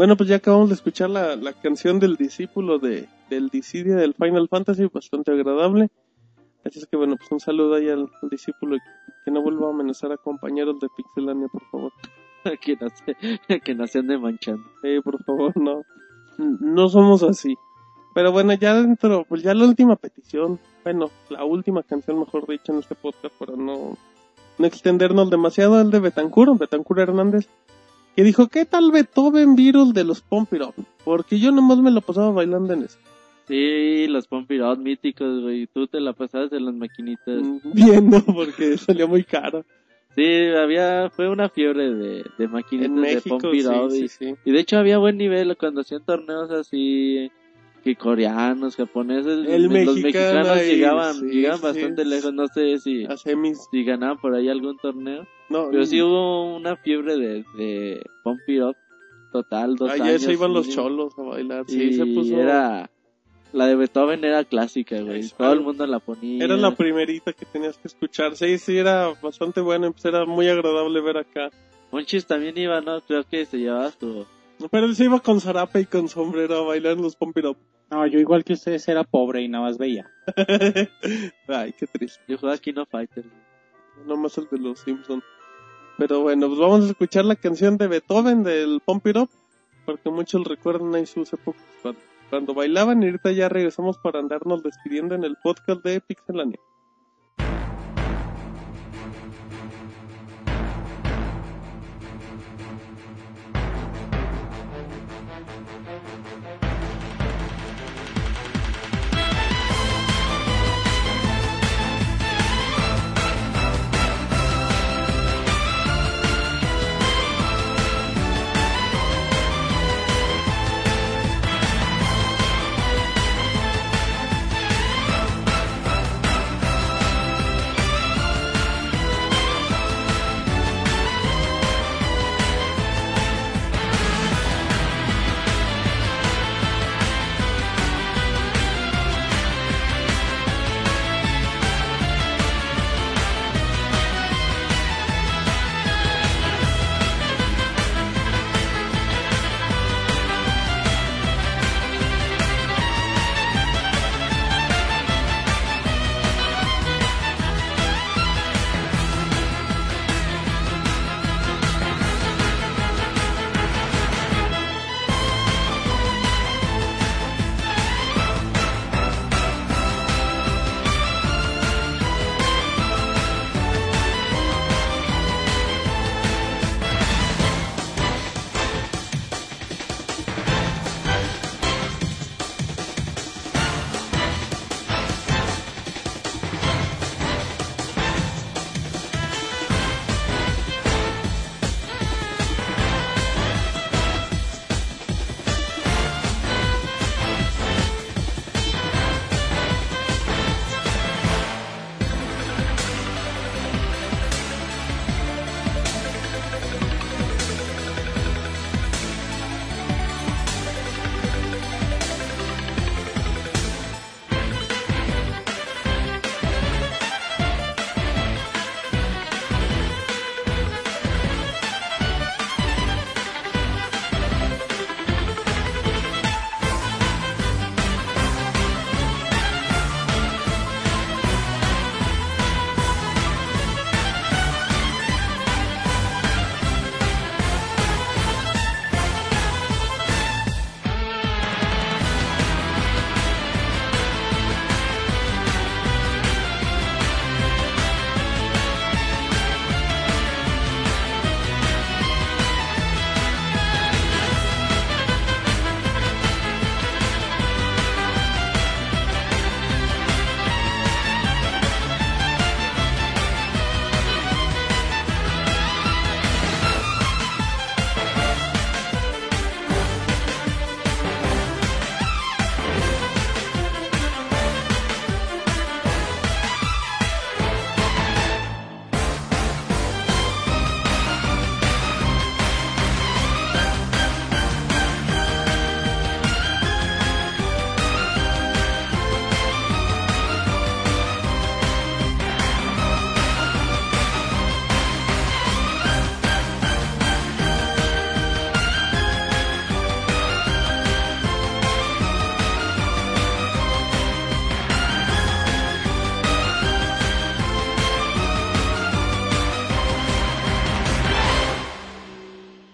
Bueno, 0.02 0.16
pues 0.16 0.28
ya 0.28 0.34
acabamos 0.34 0.68
de 0.68 0.74
escuchar 0.74 1.10
la, 1.10 1.36
la 1.36 1.52
canción 1.52 2.00
del 2.00 2.16
discípulo 2.16 2.80
de, 2.80 3.08
del 3.30 3.50
Dissidia 3.50 3.94
del 3.94 4.14
Final 4.14 4.48
Fantasy, 4.48 4.88
bastante 4.92 5.30
agradable. 5.30 5.90
Así 6.64 6.80
es 6.80 6.86
que 6.86 6.96
bueno, 6.96 7.14
pues 7.16 7.30
un 7.30 7.38
saludo 7.38 7.76
ahí 7.76 7.88
al, 7.88 8.10
al 8.20 8.28
discípulo 8.28 8.78
Que 9.24 9.30
no 9.30 9.42
vuelva 9.42 9.68
a 9.68 9.70
amenazar 9.70 10.10
a 10.10 10.16
compañeros 10.16 10.80
de 10.80 10.88
Pixelania, 10.96 11.46
por 11.46 11.62
favor. 11.70 11.92
que, 12.60 12.76
no 12.80 12.88
se, 12.90 13.60
que 13.60 13.74
no 13.76 13.86
se 13.86 14.00
ande 14.00 14.18
manchando. 14.18 14.64
Sí, 14.82 14.98
por 15.04 15.22
favor, 15.22 15.56
no. 15.56 15.82
No 16.36 16.88
somos 16.88 17.22
así. 17.22 17.54
Pero 18.12 18.32
bueno, 18.32 18.54
ya 18.54 18.74
dentro, 18.74 19.24
pues 19.28 19.44
ya 19.44 19.54
la 19.54 19.66
última 19.66 19.94
petición. 19.94 20.58
Bueno, 20.82 21.12
la 21.30 21.44
última 21.44 21.84
canción, 21.84 22.18
mejor 22.18 22.48
dicho, 22.48 22.72
en 22.72 22.80
este 22.80 22.96
podcast, 22.96 23.36
para 23.36 23.54
no, 23.54 23.96
no 24.58 24.66
extendernos 24.66 25.30
demasiado, 25.30 25.80
el 25.80 25.92
de 25.92 26.00
Betancur, 26.00 26.58
Betancur 26.58 26.98
Hernández, 26.98 27.48
que 28.14 28.22
dijo, 28.24 28.48
¿qué 28.48 28.64
tal 28.64 28.90
Beethoven 28.90 29.54
Virus 29.54 29.94
de 29.94 30.04
los 30.04 30.24
Up? 30.30 30.48
Porque 31.04 31.38
yo 31.38 31.52
nomás 31.52 31.78
me 31.78 31.90
lo 31.90 32.00
pasaba 32.00 32.30
bailando 32.30 32.74
en 32.74 32.84
eso. 32.84 32.98
Sí, 33.48 34.06
los 34.06 34.28
Up 34.30 34.78
míticos, 34.78 35.42
güey. 35.42 35.66
Tú 35.66 35.86
te 35.86 36.00
la 36.00 36.12
pasabas 36.12 36.52
en 36.52 36.64
las 36.64 36.74
maquinitas. 36.74 37.42
Mm, 37.42 37.58
Viendo, 37.74 38.24
porque 38.24 38.78
salía 38.78 39.06
muy 39.06 39.24
caro. 39.24 39.64
Sí, 40.14 40.46
había, 40.58 41.08
fue 41.10 41.28
una 41.28 41.48
fiebre 41.48 41.90
de, 41.90 42.24
de 42.36 42.48
maquinitas 42.48 42.90
En 42.90 42.96
de 42.96 43.00
México, 43.00 43.38
Pump 43.38 43.54
It 43.54 43.62
sí, 43.62 43.68
Up 43.68 43.90
sí, 43.90 44.04
y, 44.04 44.08
sí. 44.08 44.34
y 44.44 44.52
de 44.52 44.60
hecho 44.60 44.76
había 44.76 44.98
buen 44.98 45.16
nivel 45.16 45.56
cuando 45.56 45.80
hacían 45.80 46.04
torneos 46.04 46.50
así 46.50 47.30
que 47.82 47.96
coreanos, 47.96 48.76
japoneses, 48.76 49.46
El 49.48 49.64
los 49.64 49.72
mexicano 49.72 50.02
mexicanos 50.02 50.48
ahí, 50.48 50.68
llegaban, 50.68 51.14
sí, 51.14 51.26
llegaban 51.26 51.58
sí. 51.58 51.64
bastante 51.64 52.04
lejos, 52.04 52.32
no 52.32 52.46
sé 52.48 52.78
si, 52.78 53.06
si 53.70 53.84
ganaban 53.84 54.18
por 54.18 54.34
ahí 54.34 54.48
algún 54.48 54.76
torneo, 54.76 55.26
No, 55.52 55.68
pero 55.70 55.84
sí 55.86 56.00
hubo 56.02 56.56
una 56.56 56.76
fiebre 56.76 57.16
de, 57.16 57.44
de 57.56 58.02
Pump 58.24 58.40
It 58.48 58.62
Up 58.62 58.76
total, 59.32 59.76
dos 59.76 59.90
Allá 59.90 60.04
años. 60.04 60.22
se 60.22 60.32
iban 60.32 60.52
los 60.52 60.66
mínimo. 60.66 60.82
cholos 60.82 61.18
a 61.18 61.22
bailar. 61.22 61.64
Sí, 61.68 61.82
y 61.82 61.92
se 61.94 62.06
puso. 62.06 62.36
era, 62.40 62.90
la 63.52 63.66
de 63.66 63.76
Beethoven 63.76 64.24
era 64.24 64.44
clásica, 64.44 65.00
güey, 65.00 65.20
Eso. 65.20 65.36
todo 65.36 65.52
el 65.52 65.60
mundo 65.60 65.86
la 65.86 65.98
ponía. 66.00 66.44
Era 66.44 66.56
la 66.56 66.74
primerita 66.74 67.32
que 67.32 67.44
tenías 67.46 67.76
que 67.78 67.88
escuchar. 67.88 68.36
Sí, 68.36 68.58
sí, 68.58 68.76
era 68.78 69.12
bastante 69.22 69.60
bueno. 69.60 69.92
Pues 69.92 70.04
era 70.06 70.24
muy 70.26 70.48
agradable 70.48 71.00
ver 71.00 71.18
acá. 71.18 71.50
Monchis 71.90 72.26
también 72.26 72.56
iba, 72.56 72.80
¿no? 72.80 73.00
Creo 73.02 73.24
que 73.24 73.44
se 73.46 73.58
llevaba 73.58 73.90
su... 73.90 74.26
Pero 74.70 74.86
él 74.86 74.94
se 74.96 75.04
iba 75.04 75.18
con 75.20 75.40
zarape 75.40 75.80
y 75.80 75.84
con 75.86 76.08
sombrero 76.08 76.56
a 76.56 76.62
bailar 76.66 76.92
en 76.92 77.02
los 77.02 77.16
Pump 77.16 77.36
It 77.38 77.44
Up. 77.46 77.56
No, 77.90 78.06
yo 78.06 78.18
igual 78.18 78.44
que 78.44 78.54
ustedes 78.54 78.86
era 78.88 79.04
pobre 79.04 79.42
y 79.42 79.48
nada 79.48 79.64
más 79.64 79.76
veía. 79.76 80.10
Ay, 81.48 81.72
qué 81.78 81.86
triste. 81.86 82.22
Yo 82.28 82.38
jugaba 82.38 82.56
Kino 82.58 82.86
Fighter. 82.86 83.24
No 84.06 84.16
más 84.16 84.38
el 84.38 84.48
de 84.50 84.58
los 84.58 84.78
Simpsons. 84.80 85.22
Pero 86.02 86.20
bueno, 86.22 86.48
pues 86.48 86.58
vamos 86.58 86.84
a 86.84 86.88
escuchar 86.88 87.24
la 87.24 87.36
canción 87.36 87.76
de 87.76 87.86
Beethoven 87.86 88.42
del 88.42 88.80
Pump 88.84 89.06
It 89.06 89.16
Up. 89.18 89.30
Porque 89.86 90.10
muchos 90.10 90.42
recuerdan 90.42 90.92
ahí 90.96 91.06
sus 91.06 91.32
épocas 91.32 91.62
cuando, 91.80 92.00
cuando 92.28 92.54
bailaban. 92.54 93.00
Y 93.00 93.06
ahorita 93.06 93.30
ya 93.30 93.48
regresamos 93.48 93.98
para 93.98 94.18
andarnos 94.18 94.64
despidiendo 94.64 95.14
en 95.14 95.22
el 95.22 95.36
podcast 95.36 95.84
de 95.84 96.00
Pixelania. 96.00 96.58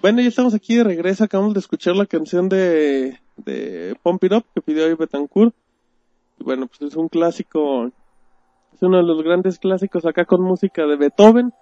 Bueno, 0.08 0.22
ya 0.22 0.28
estamos 0.28 0.54
aquí 0.54 0.74
de 0.74 0.84
regreso. 0.84 1.22
Acabamos 1.24 1.52
de 1.52 1.60
escuchar 1.60 1.94
la 1.94 2.06
canción 2.06 2.48
de, 2.48 3.18
de 3.36 3.94
Pump 4.02 4.24
It 4.24 4.32
Up 4.32 4.44
que 4.54 4.62
pidió 4.62 4.86
ahí 4.86 4.94
Betancourt. 4.94 5.54
Y 6.40 6.44
bueno, 6.44 6.66
pues 6.66 6.80
es 6.90 6.96
un 6.96 7.08
clásico, 7.08 7.88
es 8.72 8.80
uno 8.80 8.96
de 8.96 9.02
los 9.02 9.22
grandes 9.22 9.58
clásicos 9.58 10.06
acá 10.06 10.24
con 10.24 10.40
música 10.40 10.86
de 10.86 10.96
Beethoven. 10.96 11.52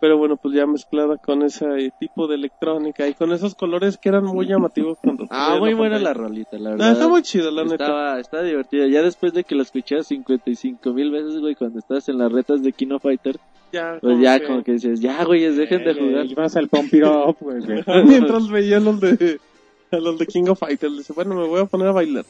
Pero 0.00 0.18
bueno, 0.18 0.36
pues 0.36 0.56
ya 0.56 0.66
mezclada 0.66 1.18
con 1.18 1.42
ese 1.42 1.92
tipo 2.00 2.26
de 2.26 2.34
electrónica 2.34 3.06
y 3.06 3.14
con 3.14 3.30
esos 3.32 3.54
colores 3.54 3.96
que 3.96 4.08
eran 4.08 4.24
muy 4.24 4.46
llamativos 4.48 4.98
cuando... 5.00 5.26
Ah, 5.30 5.56
muy 5.60 5.70
la 5.70 5.76
buena 5.76 5.98
la 6.00 6.12
rolita, 6.12 6.58
la 6.58 6.70
No, 6.70 6.76
verdad. 6.78 6.92
está 6.94 7.08
muy 7.08 7.22
chido, 7.22 7.52
la 7.52 7.62
neta. 7.62 7.74
Estaba, 7.84 8.18
estaba 8.20 8.42
divertida. 8.42 8.88
Ya 8.88 9.02
después 9.02 9.32
de 9.34 9.44
que 9.44 9.54
lo 9.54 9.62
escuché 9.62 10.02
55 10.02 10.92
mil 10.92 11.12
veces, 11.12 11.38
güey, 11.38 11.54
cuando 11.54 11.78
estás 11.78 12.08
en 12.08 12.18
las 12.18 12.32
retas 12.32 12.60
de 12.64 12.72
Kino 12.72 12.98
Fighter, 12.98 13.38
Ya, 13.74 13.98
pues 14.00 14.20
ya 14.20 14.38
que- 14.38 14.46
como 14.46 14.62
que 14.62 14.72
dices, 14.72 15.00
ya, 15.00 15.24
güeyes, 15.24 15.56
dejen 15.56 15.84
de 15.84 15.90
Eh, 15.90 15.94
jugar. 15.94 16.26
Ibas 16.26 16.56
al 16.56 16.68
Pump 16.68 16.94
It 16.94 17.02
Up, 17.04 17.36
güey. 17.40 17.58
Mientras 18.04 18.48
veía 18.48 18.78
los 18.80 19.00
de, 19.00 19.40
a 19.90 19.96
los 19.96 20.18
de 20.18 20.26
King 20.26 20.44
of 20.48 20.58
Fighters, 20.60 20.96
dice, 20.96 21.12
bueno, 21.12 21.34
me 21.34 21.46
voy 21.46 21.60
a 21.60 21.64
poner 21.66 21.88
a 21.88 21.92
bailar. 21.92 22.24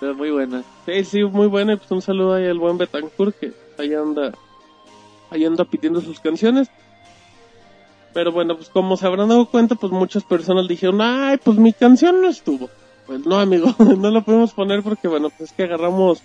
Pero 0.00 0.14
muy 0.14 0.30
buena. 0.30 0.64
Sí, 0.86 1.04
sí, 1.04 1.22
muy 1.24 1.46
buena. 1.46 1.74
Y 1.74 1.76
pues 1.76 1.90
un 1.92 2.02
saludo 2.02 2.34
ahí 2.34 2.46
al 2.46 2.58
buen 2.58 2.76
Betancourt 2.78 3.38
que 3.38 3.52
ahí 3.78 3.94
anda, 3.94 4.32
ahí 5.30 5.44
anda 5.44 5.64
pidiendo 5.64 6.00
sus 6.00 6.18
canciones. 6.20 6.68
Pero 8.12 8.30
bueno, 8.32 8.56
pues 8.56 8.68
como 8.68 8.96
se 8.96 9.06
habrán 9.06 9.28
dado 9.28 9.46
cuenta, 9.46 9.74
pues 9.76 9.92
muchas 9.92 10.24
personas 10.24 10.68
dijeron, 10.68 11.00
ay, 11.00 11.36
pues 11.42 11.58
mi 11.58 11.72
canción 11.72 12.20
no 12.20 12.28
estuvo. 12.28 12.70
Pues 13.06 13.24
no, 13.26 13.38
amigo, 13.38 13.66
no 13.98 14.10
la 14.10 14.20
podemos 14.20 14.52
poner 14.52 14.82
porque, 14.82 15.08
bueno, 15.08 15.30
pues 15.30 15.50
es 15.50 15.56
que 15.56 15.64
agarramos, 15.64 16.22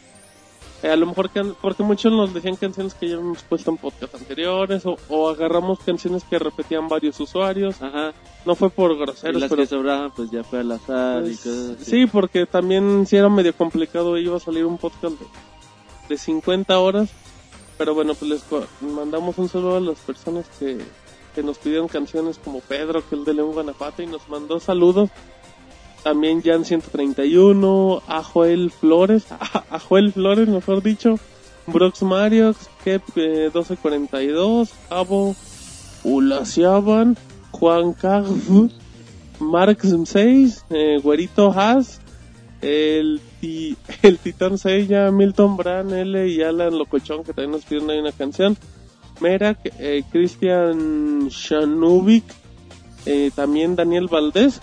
eh, 0.83 0.89
a 0.89 0.95
lo 0.95 1.05
mejor, 1.07 1.29
can- 1.29 1.55
porque 1.61 1.83
muchos 1.83 2.11
nos 2.11 2.33
decían 2.33 2.55
canciones 2.55 2.93
que 2.93 3.09
ya 3.09 3.15
hemos 3.15 3.43
puesto 3.43 3.69
en 3.71 3.77
podcast 3.77 4.15
anteriores, 4.15 4.85
o, 4.85 4.97
o 5.09 5.29
agarramos 5.29 5.79
canciones 5.79 6.23
que 6.23 6.39
repetían 6.39 6.87
varios 6.87 7.19
usuarios. 7.19 7.81
Ajá. 7.81 8.13
No 8.45 8.55
fue 8.55 8.69
por 8.69 8.91
Y 8.93 8.97
groseros, 8.99 9.41
las 9.41 9.49
pero 9.49 9.63
que 9.63 9.67
sobraban, 9.67 10.11
pues 10.11 10.31
ya 10.31 10.43
fue 10.43 10.59
al 10.59 10.71
azar 10.71 11.23
y 11.23 11.27
pues, 11.27 11.39
cosas 11.39 11.81
así. 11.81 11.91
sí, 11.91 12.05
porque 12.05 12.45
también 12.45 13.05
si 13.05 13.17
era 13.17 13.27
medio 13.29 13.53
complicado, 13.53 14.17
iba 14.17 14.37
a 14.37 14.39
salir 14.39 14.65
un 14.65 14.77
podcast 14.77 15.15
de, 15.19 15.25
de 16.07 16.17
50 16.17 16.79
horas. 16.79 17.09
Pero 17.77 17.93
bueno, 17.93 18.13
pues 18.13 18.29
les 18.31 18.43
mandamos 18.81 19.37
un 19.37 19.47
saludo 19.49 19.77
a 19.77 19.79
las 19.81 19.99
personas 19.99 20.45
que, 20.59 20.77
que 21.35 21.43
nos 21.43 21.57
pidieron 21.57 21.87
canciones 21.87 22.37
como 22.37 22.59
Pedro, 22.61 23.01
que 23.07 23.15
es 23.15 23.25
de 23.25 23.33
León 23.33 23.53
Guanajuato, 23.53 24.01
y 24.01 24.07
nos 24.07 24.27
mandó 24.29 24.59
saludos. 24.59 25.09
También 26.03 26.41
Jan 26.41 26.63
131, 26.65 28.01
a 28.07 28.23
Joel 28.23 28.71
Flores, 28.71 29.25
a, 29.31 29.63
a 29.69 29.79
Joel 29.79 30.13
Flores, 30.13 30.47
mejor 30.47 30.81
dicho, 30.81 31.19
Brox 31.67 32.01
Mario, 32.03 32.55
Kep 32.83 33.03
eh, 33.17 33.49
1242, 33.53 34.71
Abo, 34.89 35.35
Ulaciaban, 36.03 37.17
Juan 37.51 37.93
Carlos, 37.93 38.71
Marx 39.39 39.93
6, 40.05 40.65
eh, 40.69 40.99
Güerito 41.03 41.51
Haas, 41.51 41.99
el, 42.61 43.21
ti- 43.41 43.75
el 44.01 44.17
Titán 44.17 44.57
Seiya, 44.57 45.11
Milton 45.11 45.57
Brand, 45.57 45.91
L 45.93 46.27
y 46.27 46.41
Alan 46.41 46.77
Locochón, 46.77 47.23
que 47.23 47.33
también 47.33 47.51
nos 47.51 47.65
pidieron 47.65 47.89
una 47.99 48.11
canción. 48.11 48.57
Merak, 49.21 49.59
eh, 49.79 50.03
Cristian 50.11 51.27
Shanubik, 51.27 52.23
eh, 53.05 53.31
también 53.35 53.75
Daniel 53.75 54.07
Valdés 54.07 54.61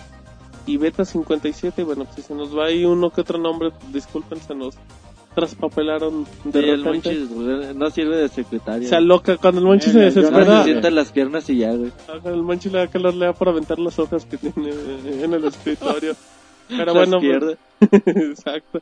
y 0.67 0.77
Beta 0.77 1.05
57. 1.05 1.83
Bueno, 1.85 2.05
pues 2.05 2.17
si 2.17 2.23
se 2.23 2.35
nos 2.35 2.57
va 2.57 2.67
ahí 2.67 2.85
uno 2.85 3.11
que 3.11 3.21
otro 3.23 3.39
nombre, 3.39 3.71
disculpen, 3.93 4.41
se 4.41 4.55
nos 4.55 4.75
traspapelaron 5.35 6.25
de 6.45 6.63
Sí, 6.63 6.69
el 6.71 6.83
repente. 6.85 7.15
Monchis 7.29 7.77
no 7.77 7.91
sirve 7.91 8.17
de 8.17 8.29
secretario. 8.29 8.89
Se 8.89 8.97
aloca, 8.97 9.37
cuando 9.37 9.61
el 9.61 9.67
Monchi 9.67 9.91
Eh, 9.91 9.93
se 9.93 9.99
desespera, 10.01 10.59
se 10.59 10.65
sienta 10.65 10.89
en 10.89 10.95
las 10.95 11.13
piernas 11.13 11.49
y 11.51 11.59
ya, 11.59 11.73
güey. 11.75 11.93
Ajá, 12.09 12.31
el 12.31 12.43
manchi 12.43 12.71
le 12.71 12.79
da 12.79 12.87
calor, 12.89 13.15
le 13.15 13.27
da 13.27 13.33
por 13.35 13.49
aventar 13.49 13.79
las 13.79 13.99
hojas 13.99 14.25
que 14.25 14.39
tiene 14.39 14.71
en 15.23 15.33
el 15.35 15.45
escritorio. 15.45 16.15
Pero 16.69 16.87
Las 16.87 16.95
bueno, 16.95 17.21
pierde. 17.21 17.59
pues, 17.79 18.03
exacto. 18.07 18.81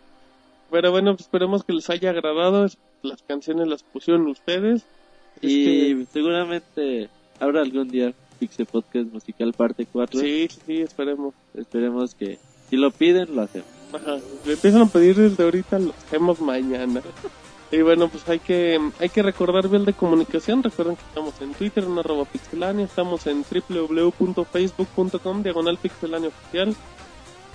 Pero 0.71 0.91
bueno, 0.93 1.13
pues 1.13 1.23
esperemos 1.23 1.65
que 1.65 1.73
les 1.75 1.91
haya 1.91 2.11
agradado. 2.11 2.67
Las 3.03 3.23
canciones 3.23 3.69
las 3.69 3.83
pusieron 3.83 4.27
ustedes. 4.29 4.85
Y 5.43 5.91
Este, 5.91 6.07
seguramente 6.13 7.09
habrá 7.41 7.61
algún 7.63 7.89
día 7.89 8.15
Pixel 8.39 8.67
Podcast 8.67 9.13
Musical 9.13 9.53
Parte 9.53 9.87
4. 9.87 10.21
sí, 10.21 10.49
sí, 10.67 10.81
esperemos. 10.81 11.35
Esperemos 11.55 12.15
que 12.15 12.39
si 12.69 12.77
lo 12.77 12.91
piden, 12.91 13.35
lo 13.35 13.43
hacemos. 13.43 13.69
Ajá. 13.93 14.17
Le 14.45 14.53
empiezan 14.53 14.83
a 14.83 14.87
pedir 14.87 15.17
desde 15.17 15.45
ahorita, 15.45 15.79
lo 15.79 15.93
hacemos 15.93 16.41
mañana. 16.41 17.03
Y 17.73 17.83
bueno, 17.83 18.09
pues 18.09 18.29
hay 18.29 18.39
que, 18.39 18.79
hay 19.01 19.09
que 19.09 19.23
recordar 19.23 19.69
bien 19.69 19.85
de 19.85 19.95
comunicación. 19.95 20.63
Recuerden 20.63 20.95
que 20.95 21.03
estamos 21.03 21.35
en 21.41 21.55
Twitter, 21.55 21.83
en 21.83 21.99
arroba 21.99 22.25
pixelania. 22.25 22.85
Estamos 22.85 23.27
en 23.27 23.45
www.facebook.com, 23.69 25.43
diagonal 25.43 25.79
pixelania 25.79 26.29
oficial. 26.29 26.77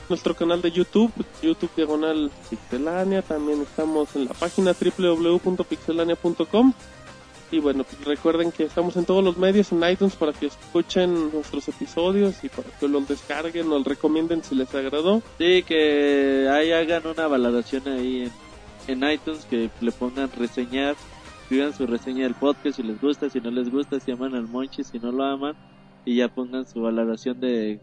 Nuestro 0.09 0.35
canal 0.35 0.61
de 0.61 0.71
YouTube, 0.71 1.13
YouTube 1.41 1.69
diagonal 1.73 2.29
pixelania. 2.49 3.21
También 3.21 3.61
estamos 3.61 4.13
en 4.17 4.25
la 4.25 4.33
página 4.33 4.73
www.pixelania.com. 4.73 6.73
Y 7.51 7.59
bueno, 7.59 7.83
pues 7.83 8.03
recuerden 8.05 8.51
que 8.51 8.63
estamos 8.63 8.95
en 8.95 9.05
todos 9.05 9.23
los 9.23 9.37
medios, 9.37 9.71
en 9.71 9.83
iTunes, 9.89 10.15
para 10.15 10.33
que 10.33 10.47
escuchen 10.47 11.31
nuestros 11.31 11.67
episodios 11.67 12.43
y 12.43 12.49
para 12.49 12.69
que 12.79 12.87
los 12.87 13.07
descarguen 13.07 13.67
o 13.67 13.79
los 13.79 13.87
recomienden 13.87 14.43
si 14.43 14.53
les 14.55 14.73
agradó. 14.75 15.23
Sí, 15.39 15.63
que 15.63 16.47
ahí 16.51 16.71
hagan 16.71 17.07
una 17.07 17.27
valoración 17.27 17.87
ahí 17.87 18.29
en, 18.87 19.01
en 19.01 19.11
iTunes, 19.11 19.45
que 19.45 19.71
le 19.81 19.91
pongan 19.91 20.29
reseñar, 20.31 20.95
escriban 21.41 21.73
su 21.73 21.87
reseña 21.87 22.23
del 22.23 22.35
podcast 22.35 22.75
si 22.75 22.83
les 22.83 23.01
gusta, 23.01 23.29
si 23.31 23.41
no 23.41 23.49
les 23.49 23.71
gusta, 23.71 23.99
si 23.99 24.11
aman 24.11 24.35
al 24.35 24.47
Monchi, 24.47 24.83
si 24.83 24.99
no 24.99 25.11
lo 25.11 25.23
aman, 25.23 25.55
y 26.05 26.17
ya 26.17 26.27
pongan 26.27 26.67
su 26.67 26.81
valoración 26.81 27.39
de, 27.39 27.79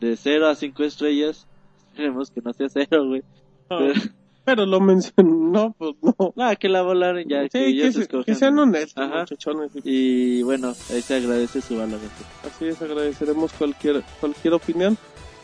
de 0.00 0.16
0 0.16 0.48
a 0.48 0.54
5 0.54 0.82
estrellas. 0.82 1.46
Esperemos 1.92 2.30
que 2.30 2.40
no 2.40 2.52
sea 2.54 2.68
cero, 2.70 3.06
güey. 3.06 3.22
Ah, 3.68 3.78
Pero 3.78 4.00
lo 4.46 4.80
mencionó, 4.80 5.74
pues 5.78 5.94
no. 6.02 6.32
Nada, 6.36 6.56
que 6.56 6.68
la 6.68 6.82
volaron 6.82 7.24
ya, 7.28 7.42
Sí, 7.44 7.48
que 7.50 7.58
que, 7.58 7.66
ellos 7.68 7.94
se- 7.94 8.08
que 8.24 8.34
sean 8.34 8.58
honestos, 8.58 9.02
Ajá. 9.02 9.20
muchachones. 9.20 9.70
Y 9.84 10.42
bueno, 10.42 10.74
ahí 10.90 11.00
se 11.02 11.16
agradece 11.16 11.60
su 11.60 11.76
valoración. 11.76 12.10
Así 12.44 12.66
es, 12.66 12.80
agradeceremos 12.82 13.52
cualquier, 13.54 14.02
cualquier 14.20 14.54
opinión. 14.54 14.96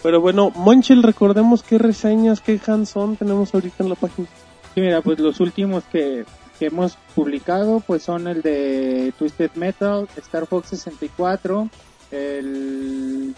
Pero 0.02 0.20
bueno, 0.20 0.50
Monchil, 0.54 1.02
recordemos 1.02 1.62
qué 1.62 1.78
reseñas, 1.78 2.40
qué 2.40 2.58
hands-on 2.66 3.16
tenemos 3.16 3.54
ahorita 3.54 3.82
en 3.82 3.88
la 3.90 3.94
página. 3.96 4.28
Sí, 4.74 4.80
mira, 4.80 5.00
pues 5.02 5.18
los 5.18 5.40
últimos 5.40 5.84
que, 5.84 6.24
que 6.58 6.66
hemos 6.66 6.96
publicado 7.14 7.80
pues 7.80 8.02
son 8.04 8.26
el 8.28 8.40
de 8.42 9.12
Twisted 9.18 9.50
Metal, 9.56 10.08
Star 10.16 10.46
Fox 10.46 10.68
64, 10.68 11.68
el 12.12 13.34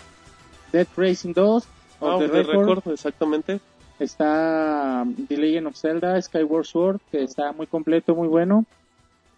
Dead 0.73 0.87
Racing 0.97 1.33
2, 1.35 1.65
Ah, 2.05 2.17
of 2.17 2.21
the 2.21 2.29
de 2.29 2.43
Record, 2.43 2.69
récord, 2.79 2.93
exactamente. 2.93 3.61
Está 4.03 5.05
The 5.29 5.37
Legend 5.37 5.67
of 5.69 5.77
Zelda, 5.77 6.21
Skyward 6.21 6.65
Sword, 6.67 7.01
que 7.11 7.23
está 7.23 7.53
muy 7.53 7.67
completo, 7.67 8.15
muy 8.15 8.29
bueno. 8.29 8.65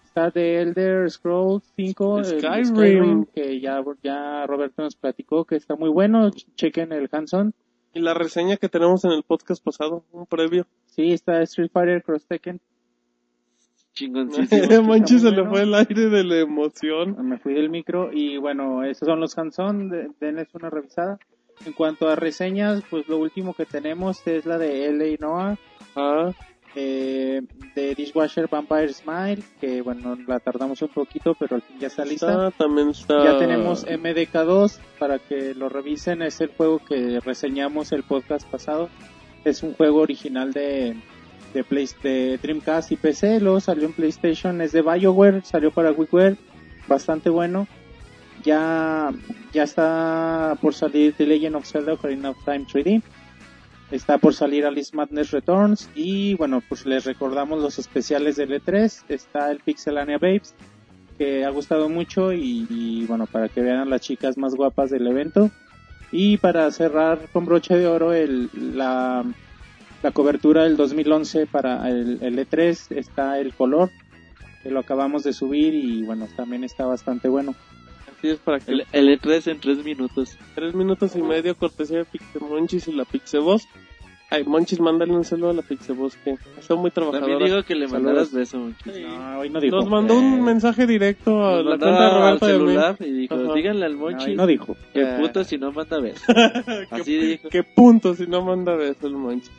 Está 0.05 0.31
The 0.31 0.61
Elder 0.62 1.11
Scrolls 1.11 1.65
5, 1.77 2.19
el 2.19 2.24
Skyrim. 2.41 3.24
que 3.35 3.61
ya, 3.61 3.82
ya 4.03 4.47
Roberto 4.47 4.82
nos 4.82 4.95
platicó 4.97 5.45
que 5.45 5.57
está 5.57 5.74
muy 5.77 5.91
bueno. 5.91 6.31
Ch- 6.31 6.47
Chequen 6.55 6.93
el 6.93 7.09
hands-on. 7.11 7.53
Y 7.93 8.01
la 8.01 8.15
reseña 8.15 8.57
que 8.57 8.69
tenemos 8.69 9.05
en 9.05 9.12
el 9.12 9.23
podcast 9.23 9.65
pasado, 9.65 10.05
un 10.12 10.27
previo. 10.27 10.66
Sí, 10.86 11.12
está 11.12 11.41
Street 11.43 11.70
Fighter 11.73 12.03
Cross 12.03 12.27
Tekken. 12.27 12.61
Chingoncísimo. 13.95 14.82
Monchil 14.82 15.20
se 15.20 15.31
muy 15.31 15.36
le 15.36 15.49
fue 15.49 15.62
el 15.62 15.74
aire 15.74 16.09
de 16.09 16.24
la 16.24 16.39
emoción. 16.41 17.16
me 17.28 17.39
fui 17.39 17.55
del 17.55 17.70
micro 17.70 18.11
y 18.12 18.39
bueno, 18.39 18.82
esos 18.85 19.07
son 19.07 19.20
los 19.20 19.36
hands-on, 19.39 19.89
de- 19.89 20.11
denles 20.20 20.49
una 20.55 20.70
revisada. 20.70 21.19
En 21.64 21.72
cuanto 21.72 22.09
a 22.09 22.16
reseñas, 22.16 22.82
pues 22.90 23.09
lo 23.09 23.18
último 23.18 23.55
que 23.55 23.66
tenemos 23.66 24.26
es 24.26 24.44
la 24.44 24.59
de 24.59 24.93
LA 24.93 25.16
Noah, 25.18 25.59
Ah, 25.97 26.32
eh, 26.76 27.43
de 27.76 27.94
Dishwasher 27.94 28.48
Vampire 28.48 28.93
Smile, 28.93 29.43
que 29.60 29.81
bueno, 29.81 30.18
la 30.26 30.40
tardamos 30.40 30.82
un 30.82 30.89
poquito, 30.89 31.35
pero 31.39 31.56
al 31.56 31.62
fin 31.62 31.78
ya 31.78 31.86
está 31.86 32.05
lista. 32.05 32.48
está, 32.48 32.51
también 32.51 32.89
está. 32.89 33.22
Ya 33.22 33.39
tenemos 33.39 33.86
MDK2 33.86 34.78
para 34.98 35.20
que 35.20 35.55
lo 35.55 35.68
revisen, 35.68 36.22
es 36.22 36.40
el 36.40 36.48
juego 36.48 36.81
que 36.81 37.20
reseñamos 37.20 37.93
el 37.93 38.02
podcast 38.02 38.48
pasado. 38.48 38.89
Es 39.44 39.62
un 39.62 39.74
juego 39.74 40.01
original 40.01 40.52
de, 40.52 40.97
de, 41.52 41.64
Play, 41.64 41.89
de 42.02 42.39
Dreamcast 42.43 42.90
y 42.90 42.97
PC, 42.97 43.40
luego 43.40 43.60
salió 43.60 43.85
en 43.86 43.93
PlayStation, 43.93 44.60
es 44.60 44.72
de 44.72 44.82
BioWare, 44.82 45.44
salió 45.44 45.70
para 45.70 45.93
WiiWare, 45.93 46.36
bastante 46.89 47.31
bueno. 47.31 47.68
Ya, 48.45 49.11
ya 49.55 49.62
está 49.62 50.59
por 50.61 50.75
salir 50.75 51.15
The 51.15 51.27
Legend 51.27 51.57
of 51.57 51.66
Zelda 51.66 51.95
Ocarina 51.95 52.31
of 52.31 52.45
Time 52.45 52.66
3D. 52.66 53.03
Está 53.91 54.19
por 54.19 54.35
salir 54.35 54.66
Alice 54.66 54.95
Madness 54.95 55.31
Returns 55.31 55.89
y 55.95 56.35
bueno, 56.35 56.62
pues 56.69 56.85
les 56.85 57.05
recordamos 57.05 57.62
los 57.62 57.79
especiales 57.79 58.37
del 58.37 58.51
E3. 58.51 59.05
Está 59.09 59.51
el 59.51 59.61
Pixelania 59.61 60.19
Babes, 60.19 60.55
que 61.16 61.45
ha 61.45 61.51
gustado 61.51 61.89
mucho 61.89 62.33
y, 62.33 63.05
bueno, 63.09 63.27
para 63.27 63.49
que 63.49 63.62
vean 63.62 63.89
las 63.89 64.03
chicas 64.03 64.37
más 64.37 64.55
guapas 64.55 64.91
del 64.91 65.07
evento. 65.07 65.51
Y 66.12 66.37
para 66.37 66.71
cerrar 66.71 67.19
con 67.33 67.47
broche 67.47 67.77
de 67.77 67.87
oro 67.87 68.12
el, 68.12 68.51
la, 68.55 69.25
la 70.03 70.11
cobertura 70.11 70.65
del 70.65 70.77
2011 70.77 71.47
para 71.47 71.89
el, 71.89 72.19
el 72.21 72.39
E3 72.39 72.97
está 72.97 73.39
el 73.39 73.55
color, 73.55 73.91
que 74.62 74.71
lo 74.71 74.81
acabamos 74.81 75.25
de 75.25 75.33
subir 75.33 75.75
y 75.75 76.03
bueno, 76.05 76.29
también 76.37 76.62
está 76.62 76.85
bastante 76.85 77.29
bueno. 77.29 77.55
Para 78.44 78.59
que 78.60 78.72
El, 78.72 78.84
el 78.92 79.20
E3 79.20 79.51
en 79.52 79.60
tres 79.60 79.84
minutos. 79.84 80.38
tres 80.55 80.74
minutos 80.74 81.14
y 81.16 81.22
medio 81.22 81.56
cortesía 81.56 81.98
de 81.98 82.05
Pixemonchis 82.05 82.88
y 82.88 82.92
la 82.92 83.05
Pixeboss. 83.05 83.66
Ay, 84.30 84.42
Monchis, 84.44 84.80
mándale 84.80 85.12
un 85.12 85.22
saludo 85.22 85.51
a 85.51 85.52
la 85.52 85.62
Pixeboss 85.62 86.16
que 86.16 86.30
está 86.59 86.74
muy 86.74 86.90
También 86.90 87.12
trabajadora. 87.12 87.44
digo 87.46 87.62
que 87.62 87.74
le 87.76 87.86
Saludos. 87.86 87.92
mandaras 88.05 88.32
beso, 88.32 88.59
Monchis. 88.59 89.01
No, 89.06 89.38
hoy 89.38 89.51
no 89.51 89.60
dijo. 89.60 89.76
Nos 89.76 89.88
mandó 89.88 90.18
un 90.18 90.42
mensaje 90.42 90.86
directo 90.86 91.44
a 91.46 91.62
Nos 91.62 91.64
la 91.66 91.70
mandó 91.76 91.86
cuenta 91.86 92.01
de 92.01 92.06
al 92.06 92.20
Roberto 92.20 92.46
de 92.46 92.52
mí. 92.52 92.59
celular 92.59 92.96
y 93.01 93.12
dijo, 93.12 93.34
Ajá. 93.34 93.52
díganle 93.55 93.86
al 93.86 93.92
No, 93.92 93.98
Monchis 93.98 94.28
hoy 94.28 94.34
no 94.36 94.46
dijo. 94.46 94.76
que 94.92 95.02
Eh. 95.02 95.16
puto 95.20 95.44
si 95.44 95.59
no 95.59 95.70
manda 95.72 96.01
beso. 96.01 96.24
Así 96.90 97.05
¿Qué, 97.20 97.26
dijo. 97.26 97.48
qué 97.51 97.62
punto 97.62 98.14
si 98.14 98.26
no 98.26 98.42
manda 98.44 98.74
beso 98.74 99.06
el 99.06 99.14
Monchis? 99.14 99.52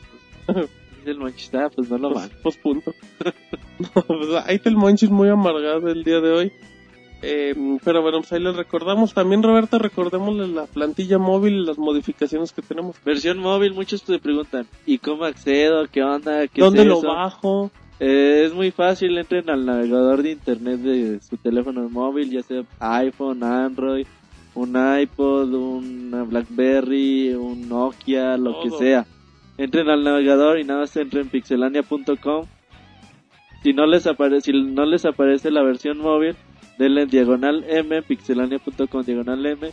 El 1.06 1.18
Monchis, 1.18 1.54
ah, 1.54 1.70
pues 1.74 1.88
no 1.88 1.96
lo 1.98 2.10
Pues, 2.12 2.20
manda. 2.22 2.36
pues 2.42 2.56
punto. 2.58 2.92
No, 3.78 4.02
pues, 4.02 4.28
ahí 4.46 4.56
está 4.56 4.68
el 4.70 4.76
Monchis 4.76 5.10
muy 5.10 5.28
amargado 5.28 5.88
el 5.88 6.02
día 6.02 6.20
de 6.20 6.30
hoy. 6.32 6.52
Eh, 7.22 7.54
pero 7.82 8.02
bueno, 8.02 8.18
pues 8.18 8.32
ahí 8.32 8.40
les 8.40 8.54
recordamos. 8.56 9.14
También, 9.14 9.42
Roberto, 9.42 9.78
recordémosle 9.78 10.48
la 10.48 10.66
plantilla 10.66 11.18
móvil 11.18 11.54
y 11.54 11.64
las 11.66 11.78
modificaciones 11.78 12.52
que 12.52 12.62
tenemos. 12.62 12.96
Versión 13.04 13.38
móvil, 13.38 13.74
muchos 13.74 14.02
te 14.02 14.18
preguntan, 14.18 14.66
¿y 14.84 14.98
cómo 14.98 15.24
accedo? 15.24 15.86
¿Qué 15.90 16.02
onda? 16.02 16.46
¿Qué 16.48 16.60
¿Dónde 16.60 16.82
es 16.82 16.86
lo 16.86 16.98
eso? 16.98 17.08
bajo? 17.08 17.70
Eh, 17.98 18.44
es 18.46 18.52
muy 18.52 18.70
fácil, 18.70 19.16
entren 19.16 19.48
al 19.48 19.64
navegador 19.64 20.22
de 20.22 20.32
internet 20.32 20.80
de 20.80 21.20
su 21.22 21.38
teléfono 21.38 21.88
móvil, 21.88 22.30
ya 22.30 22.42
sea 22.42 22.62
iPhone, 22.78 23.42
Android, 23.42 24.06
un 24.54 24.76
iPod, 25.00 25.54
una 25.54 26.22
Blackberry, 26.24 27.32
un 27.34 27.68
Nokia, 27.68 28.36
lo 28.36 28.60
que 28.60 28.70
sea. 28.70 29.06
Entren 29.56 29.88
al 29.88 30.04
navegador 30.04 30.58
y 30.58 30.64
nada 30.64 30.80
más 30.80 30.94
entren 30.96 31.22
en 31.22 31.30
pixelania.com. 31.30 32.44
Si 33.62 33.72
no 33.72 33.86
les 33.86 34.06
aparece, 34.06 34.52
si 34.52 34.62
no 34.62 34.84
les 34.84 35.06
aparece 35.06 35.50
la 35.50 35.62
versión 35.62 35.96
móvil, 35.98 36.36
denle 36.78 37.02
en 37.02 37.08
diagonal 37.08 37.64
M, 37.68 38.02
pixelania.com 38.02 39.04
diagonal 39.04 39.44
M. 39.44 39.70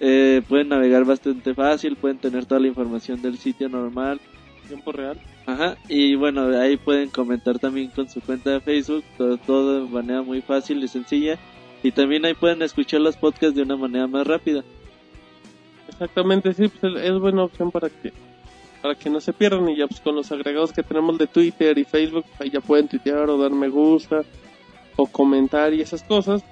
Eh, 0.00 0.42
pueden 0.48 0.68
navegar 0.68 1.04
bastante 1.04 1.54
fácil, 1.54 1.96
pueden 1.96 2.18
tener 2.18 2.46
toda 2.46 2.60
la 2.60 2.68
información 2.68 3.20
del 3.20 3.38
sitio 3.38 3.68
normal. 3.68 4.20
Tiempo 4.66 4.92
real. 4.92 5.18
Ajá, 5.46 5.78
y 5.88 6.14
bueno, 6.14 6.48
ahí 6.58 6.76
pueden 6.76 7.08
comentar 7.08 7.58
también 7.58 7.88
con 7.88 8.08
su 8.08 8.20
cuenta 8.20 8.50
de 8.50 8.60
Facebook, 8.60 9.02
todo, 9.16 9.38
todo 9.38 9.84
de 9.84 9.90
manera 9.90 10.22
muy 10.22 10.42
fácil 10.42 10.82
y 10.84 10.88
sencilla. 10.88 11.38
Y 11.82 11.92
también 11.92 12.24
ahí 12.26 12.34
pueden 12.34 12.60
escuchar 12.62 13.00
los 13.00 13.16
podcasts 13.16 13.54
de 13.56 13.62
una 13.62 13.76
manera 13.76 14.06
más 14.06 14.26
rápida. 14.26 14.62
Exactamente, 15.88 16.52
sí, 16.52 16.68
pues 16.68 16.94
es 17.02 17.18
buena 17.18 17.44
opción 17.44 17.70
para 17.70 17.88
que 17.88 18.12
para 18.82 18.94
que 18.94 19.10
no 19.10 19.20
se 19.20 19.32
pierdan 19.32 19.68
y 19.68 19.76
ya 19.76 19.88
pues 19.88 20.00
con 20.00 20.14
los 20.14 20.30
agregados 20.30 20.72
que 20.72 20.84
tenemos 20.84 21.18
de 21.18 21.26
Twitter 21.26 21.76
y 21.78 21.84
Facebook, 21.84 22.24
ahí 22.38 22.50
ya 22.50 22.60
pueden 22.60 22.86
tuitear 22.86 23.28
o 23.28 23.36
dar 23.36 23.50
me 23.50 23.68
gusta 23.68 24.22
o 24.98 25.06
comentar 25.06 25.72
y 25.72 25.80
esas 25.80 26.02
cosas. 26.02 26.44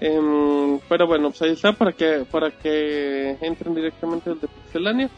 Em, 0.00 0.78
pero 0.88 1.06
bueno, 1.06 1.30
pues 1.30 1.42
ahí 1.42 1.50
está 1.52 1.72
para 1.72 1.92
que 1.92 2.26
para 2.30 2.50
que 2.50 3.38
entren 3.40 3.74
directamente 3.74 4.30
al 4.30 4.40
de 4.40 4.46
Pixelania. 4.48 5.10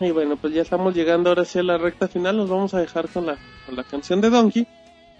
Y 0.00 0.10
bueno, 0.12 0.36
pues 0.36 0.54
ya 0.54 0.62
estamos 0.62 0.94
llegando 0.94 1.28
ahora 1.28 1.44
sí 1.44 1.58
a 1.58 1.62
la 1.62 1.76
recta 1.76 2.08
final, 2.08 2.38
nos 2.38 2.48
vamos 2.48 2.72
a 2.72 2.80
dejar 2.80 3.08
con 3.08 3.26
la, 3.26 3.36
con 3.66 3.76
la 3.76 3.84
canción 3.84 4.22
de 4.22 4.30
Donkey. 4.30 4.66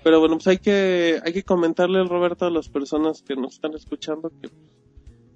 Pero 0.03 0.21
bueno, 0.21 0.37
pues 0.37 0.47
hay 0.47 0.57
que, 0.57 1.21
hay 1.23 1.35
que 1.35 1.43
comentarle 1.43 1.99
al 1.99 2.09
Roberto 2.09 2.47
a 2.47 2.51
las 2.51 2.71
personas 2.71 3.21
que 3.21 3.37
nos 3.37 3.55
están 3.55 3.75
escuchando 3.75 4.31
que 4.41 4.49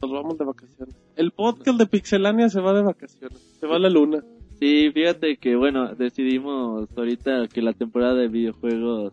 nos 0.01 0.11
vamos 0.11 0.39
de 0.39 0.47
vacaciones. 0.47 0.97
El 1.17 1.33
podcast 1.33 1.79
de 1.79 1.87
Pixelania 1.87 2.49
se 2.49 2.61
va 2.61 2.73
de 2.73 2.83
vacaciones, 2.83 3.39
se 3.61 3.67
va 3.67 3.77
a 3.77 3.79
la 3.79 3.91
luna. 3.91 4.25
Sí, 4.59 4.91
fíjate 4.95 5.37
que 5.37 5.57
bueno, 5.57 5.95
decidimos 5.95 6.89
ahorita 6.97 7.49
que 7.49 7.61
la 7.61 7.75
temporada 7.75 8.15
de 8.15 8.29
videojuegos 8.29 9.13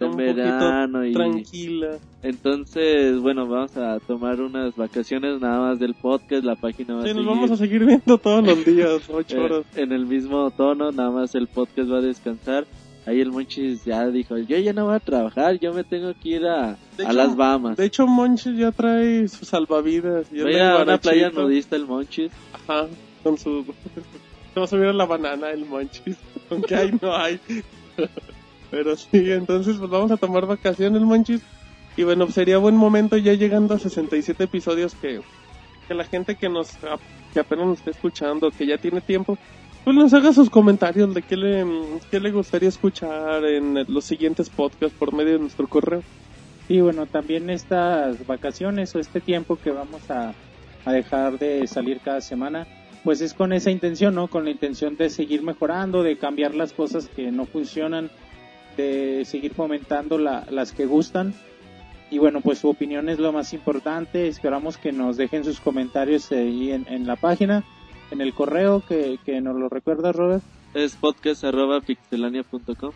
en 0.00 0.08
Un 0.10 0.16
verano 0.16 1.04
y 1.06 1.12
Tranquila. 1.12 1.98
entonces, 2.22 3.18
bueno, 3.18 3.46
vamos 3.46 3.76
a 3.76 3.98
tomar 4.00 4.40
unas 4.40 4.74
vacaciones 4.76 5.40
nada 5.40 5.60
más 5.60 5.78
del 5.78 5.94
podcast, 5.94 6.44
la 6.44 6.54
página 6.56 6.94
va 6.96 7.02
Sí, 7.04 7.10
a 7.10 7.14
nos 7.14 7.22
seguir 7.22 7.34
vamos 7.34 7.50
a 7.50 7.56
seguir 7.56 7.84
viendo 7.84 8.18
todos 8.18 8.44
los 8.46 8.64
días, 8.66 9.02
ocho 9.08 9.36
eh, 9.36 9.40
horas. 9.40 9.64
en 9.76 9.92
el 9.92 10.06
mismo 10.06 10.50
tono, 10.50 10.92
nada 10.92 11.10
más 11.10 11.34
el 11.34 11.46
podcast 11.48 11.90
va 11.90 11.98
a 11.98 12.02
descansar. 12.02 12.66
Ahí 13.06 13.20
el 13.20 13.30
Monchis 13.30 13.84
ya 13.84 14.08
dijo, 14.08 14.36
yo 14.36 14.58
ya 14.58 14.72
no 14.72 14.86
voy 14.86 14.96
a 14.96 15.00
trabajar, 15.00 15.60
yo 15.60 15.72
me 15.72 15.84
tengo 15.84 16.12
que 16.20 16.28
ir 16.28 16.44
a, 16.46 16.70
a 16.72 16.76
hecho, 16.98 17.12
las 17.12 17.36
Bahamas. 17.36 17.76
De 17.76 17.84
hecho, 17.84 18.04
Monchis 18.06 18.56
ya 18.58 18.72
trae 18.72 19.28
sus 19.28 19.46
salvavidas. 19.48 20.26
Y 20.32 20.42
Voy 20.42 20.54
anda 20.54 20.80
a 20.80 20.82
una 20.82 20.98
playa 20.98 21.30
nudista 21.30 21.76
el 21.76 21.86
Monchis. 21.86 22.32
Ajá, 22.52 22.88
con 23.22 23.38
su... 23.38 23.64
Se 24.54 24.58
va 24.60 24.64
a 24.64 24.66
subir 24.68 24.86
a 24.86 24.92
la 24.92 25.06
banana 25.06 25.50
el 25.52 25.66
Monchis, 25.66 26.16
aunque 26.50 26.74
ahí 26.74 26.90
no 27.00 27.14
hay. 27.14 27.38
Pero 28.70 28.96
sí, 28.96 29.30
entonces 29.30 29.76
pues 29.76 29.90
vamos 29.90 30.10
a 30.10 30.16
tomar 30.16 30.46
vacaciones 30.46 31.02
Monchis. 31.02 31.42
Y 31.96 32.02
bueno, 32.02 32.30
sería 32.30 32.58
buen 32.58 32.76
momento 32.76 33.16
ya 33.16 33.32
llegando 33.32 33.74
a 33.74 33.78
67 33.78 34.44
episodios 34.44 34.94
que, 34.94 35.20
que 35.88 35.94
la 35.94 36.04
gente 36.04 36.36
que 36.36 36.48
nos 36.48 36.72
que 37.32 37.40
apenas 37.40 37.66
nos 37.66 37.78
está 37.78 37.90
escuchando, 37.90 38.50
que 38.50 38.66
ya 38.66 38.78
tiene 38.78 39.00
tiempo, 39.00 39.38
pues 39.84 39.96
nos 39.96 40.12
haga 40.14 40.32
sus 40.32 40.50
comentarios 40.50 41.14
de 41.14 41.22
qué 41.22 41.36
le, 41.36 41.64
qué 42.10 42.18
le 42.18 42.32
gustaría 42.32 42.68
escuchar 42.68 43.44
en 43.44 43.84
los 43.88 44.04
siguientes 44.04 44.50
podcasts 44.50 44.96
por 44.98 45.14
medio 45.14 45.34
de 45.34 45.38
nuestro 45.38 45.68
correo. 45.68 46.02
Y 46.68 46.80
bueno, 46.80 47.06
también 47.06 47.48
estas 47.50 48.26
vacaciones 48.26 48.94
o 48.94 48.98
este 48.98 49.20
tiempo 49.20 49.56
que 49.56 49.70
vamos 49.70 50.10
a, 50.10 50.34
a 50.84 50.92
dejar 50.92 51.38
de 51.38 51.66
salir 51.66 52.00
cada 52.00 52.20
semana, 52.20 52.66
pues 53.04 53.20
es 53.20 53.34
con 53.34 53.52
esa 53.52 53.70
intención, 53.70 54.14
¿no? 54.14 54.28
Con 54.28 54.44
la 54.44 54.50
intención 54.50 54.96
de 54.96 55.10
seguir 55.10 55.42
mejorando, 55.42 56.02
de 56.02 56.18
cambiar 56.18 56.54
las 56.54 56.72
cosas 56.72 57.08
que 57.08 57.30
no 57.30 57.46
funcionan, 57.46 58.10
de 58.76 59.24
seguir 59.24 59.54
fomentando 59.54 60.18
la- 60.18 60.46
las 60.50 60.72
que 60.72 60.86
gustan. 60.86 61.34
Y 62.10 62.18
bueno, 62.18 62.40
pues 62.40 62.58
su 62.60 62.68
opinión 62.68 63.08
es 63.08 63.18
lo 63.18 63.32
más 63.32 63.52
importante. 63.52 64.28
Esperamos 64.28 64.76
que 64.76 64.92
nos 64.92 65.16
dejen 65.16 65.44
sus 65.44 65.58
comentarios 65.60 66.30
ahí 66.30 66.70
en, 66.70 66.86
en 66.88 67.06
la 67.06 67.16
página, 67.16 67.64
en 68.10 68.20
el 68.20 68.32
correo 68.32 68.82
que, 68.86 69.18
que 69.24 69.40
nos 69.40 69.56
lo 69.56 69.68
recuerda, 69.68 70.12
Robert. 70.12 70.42
Es 70.74 70.94
podcast 70.94 71.42
arroba 71.44 71.80
pixelania.com. 71.80 72.92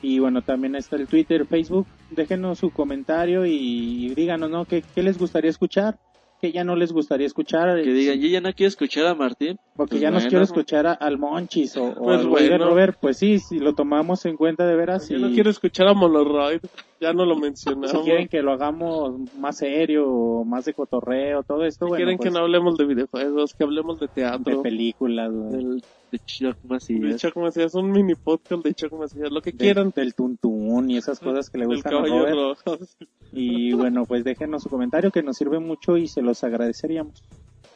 Y 0.00 0.18
bueno, 0.18 0.42
también 0.42 0.74
está 0.74 0.96
el 0.96 1.06
Twitter, 1.06 1.46
Facebook. 1.46 1.86
Déjenos 2.10 2.58
su 2.58 2.70
comentario 2.70 3.46
y, 3.46 4.12
díganos, 4.14 4.50
¿no? 4.50 4.64
¿Qué, 4.64 4.82
qué 4.94 5.02
les 5.02 5.16
gustaría 5.18 5.50
escuchar? 5.50 5.98
¿Qué 6.42 6.50
ya 6.50 6.64
no 6.64 6.74
les 6.74 6.92
gustaría 6.92 7.28
escuchar? 7.28 7.80
Que 7.84 7.92
digan, 7.92 8.18
yo 8.20 8.26
ya 8.26 8.40
no 8.40 8.52
quiero 8.52 8.66
escuchar 8.66 9.06
a 9.06 9.14
Martín. 9.14 9.56
Porque 9.76 9.90
Pues 9.92 10.00
ya 10.02 10.10
nos 10.10 10.22
bueno. 10.24 10.28
quiero 10.30 10.42
escuchar 10.44 10.88
a- 10.88 10.92
al 10.94 11.16
Monchis 11.16 11.76
o, 11.76 11.84
o 11.90 11.94
Pues 11.94 12.16
al 12.18 12.24
de 12.24 12.28
bueno. 12.30 12.64
Robert. 12.68 12.96
Pues 13.00 13.16
sí, 13.16 13.38
si 13.38 13.60
lo 13.60 13.74
tomamos 13.74 14.26
en 14.26 14.36
cuenta 14.36 14.66
de 14.66 14.74
veras. 14.74 15.08
Yo 15.08 15.18
y 15.18 15.22
no 15.22 15.30
quiero 15.30 15.50
escuchar 15.50 15.86
a 15.86 15.94
Monoroid, 15.94 16.58
ya 17.00 17.12
no 17.12 17.24
lo 17.26 17.36
si 17.36 17.40
mencionamos. 17.42 18.02
quieren 18.02 18.26
que 18.26 18.42
lo 18.42 18.50
hagamos 18.52 19.14
más 19.38 19.58
serio 19.58 20.08
o 20.10 20.44
más 20.44 20.64
de 20.64 20.74
cotorreo, 20.74 21.44
todo 21.44 21.64
esto, 21.64 21.86
Si 21.86 21.90
bueno, 21.90 21.96
quieren 22.04 22.16
pues, 22.18 22.28
que 22.28 22.34
no 22.34 22.40
hablemos 22.40 22.76
de 22.76 22.86
videojuegos, 22.86 23.54
que 23.54 23.62
hablemos 23.62 24.00
de 24.00 24.08
de 24.08 24.12
teatro. 24.12 24.62
películas, 24.62 25.30
güey. 25.32 25.80
De 26.12 26.18
Chuck 26.18 26.58
De 26.62 26.68
Macías. 26.68 27.20
Chuck 27.20 27.36
Macías, 27.36 27.74
un 27.74 27.90
mini 27.90 28.14
podcast 28.14 28.62
de 28.62 28.74
Chuck 28.74 28.92
Macías, 28.92 29.32
lo 29.32 29.40
que 29.40 29.54
quieran. 29.54 29.92
del 29.96 30.14
tuntún 30.14 30.90
y 30.90 30.98
esas 30.98 31.18
cosas 31.18 31.48
que 31.48 31.56
le 31.58 31.66
gustan 31.66 31.94
a 31.94 32.06
Robert. 32.06 32.34
rojo. 32.34 32.78
Y 33.34 33.72
bueno, 33.72 34.04
pues 34.04 34.24
déjenos 34.24 34.62
su 34.62 34.68
comentario 34.68 35.10
que 35.10 35.22
nos 35.22 35.38
sirve 35.38 35.58
mucho 35.58 35.96
y 35.96 36.06
se 36.06 36.20
los 36.20 36.44
agradeceríamos. 36.44 37.24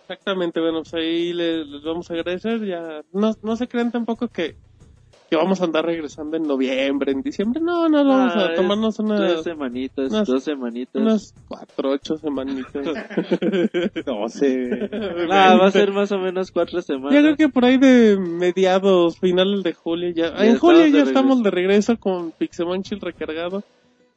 Exactamente, 0.02 0.60
bueno, 0.60 0.82
pues 0.82 0.92
ahí 0.92 1.32
les, 1.32 1.66
les 1.66 1.82
vamos 1.82 2.10
a 2.10 2.14
agradecer. 2.14 2.62
Ya 2.66 3.02
no, 3.10 3.34
no 3.42 3.56
se 3.56 3.66
crean 3.66 3.90
tampoco 3.90 4.28
que, 4.28 4.56
que 5.28 5.36
vamos 5.36 5.60
a 5.60 5.64
andar 5.64 5.84
regresando 5.84 6.36
en 6.36 6.44
noviembre, 6.44 7.12
en 7.12 7.20
diciembre. 7.22 7.60
No, 7.60 7.88
no, 7.88 8.04
vamos 8.04 8.32
Ah, 8.36 8.46
a 8.46 8.50
es 8.50 8.54
tomarnos 8.56 8.96
Tres 8.96 9.06
unas, 9.08 9.42
semanitas, 9.42 10.10
unas- 10.12 10.28
dos 10.28 10.44
semanitas. 10.44 11.02
unas 11.02 11.34
cuatro, 11.48 11.90
ocho 11.90 12.16
semanitas. 12.18 12.86
12. 14.06 14.90
Ah, 15.30 15.56
va 15.60 15.66
a 15.66 15.70
ser 15.70 15.92
más 15.92 16.12
o 16.12 16.18
menos 16.18 16.50
cuatro 16.50 16.78
Yo 16.78 16.82
semanas. 16.82 17.18
creo 17.20 17.36
que 17.36 17.48
por 17.48 17.64
ahí 17.64 17.76
de 17.78 18.16
mediados, 18.18 19.18
finales 19.18 19.62
de 19.62 19.72
julio 19.72 20.10
ya. 20.14 20.34
Ya 20.36 20.46
en 20.46 20.58
julio 20.58 20.80
estamos 20.84 20.92
de 20.92 20.98
ya 20.98 21.04
estamos 21.04 21.42
de 21.42 21.50
regreso 21.50 21.96
con 21.98 22.30
Pixemonchis 22.32 23.00
recargado. 23.00 23.62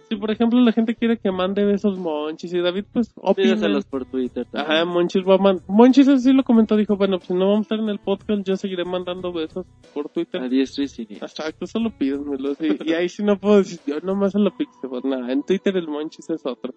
Si 0.10 0.16
por 0.16 0.32
ejemplo 0.32 0.60
la 0.60 0.72
gente 0.72 0.96
quiere 0.96 1.18
que 1.20 1.32
mande 1.32 1.64
besos 1.66 2.00
Monchis 2.00 2.52
y 2.54 2.60
David, 2.60 2.86
pues 2.92 3.14
opinen. 3.16 3.52
Pídaselos 3.52 3.86
por 3.86 4.06
Twitter. 4.06 4.46
también. 4.52 4.72
Ajá, 4.78 4.86
Monchis 4.86 5.24
va 5.24 5.36
a 5.36 5.38
man- 5.38 5.62
Monchis 5.68 6.08
así 6.08 6.34
lo 6.34 6.44
comentó, 6.44 6.76
dijo, 6.76 6.98
bueno, 6.98 7.18
pues 7.20 7.28
si 7.28 7.34
no 7.36 7.42
vamos 7.48 7.60
a 7.60 7.62
estar 7.62 7.80
en 7.80 7.90
el 7.90 8.00
podcast, 8.00 8.42
yo 8.44 8.58
seguiré 8.58 8.86
mandando 8.86 9.32
besos 9.32 9.68
por 9.94 10.10
Twitter. 10.10 10.42
A 10.42 10.50
diestro 10.50 10.84
y 10.84 10.88
siniestro. 10.88 11.28
Exacto, 11.28 11.68
solo. 11.68 11.94
Y, 12.00 12.90
y 12.90 12.94
ahí 12.94 13.08
sí 13.08 13.24
no 13.24 13.38
puedo 13.40 13.58
decir, 13.58 13.80
yo 13.86 14.00
nomás 14.02 14.34
en 14.34 14.46
la 14.46 14.50
Pixel, 14.58 14.90
nada, 15.04 15.32
en 15.32 15.44
Twitter 15.44 15.78
el 15.78 15.88
Monchis 15.88 16.30
es 16.32 16.46
otro. 16.46 16.74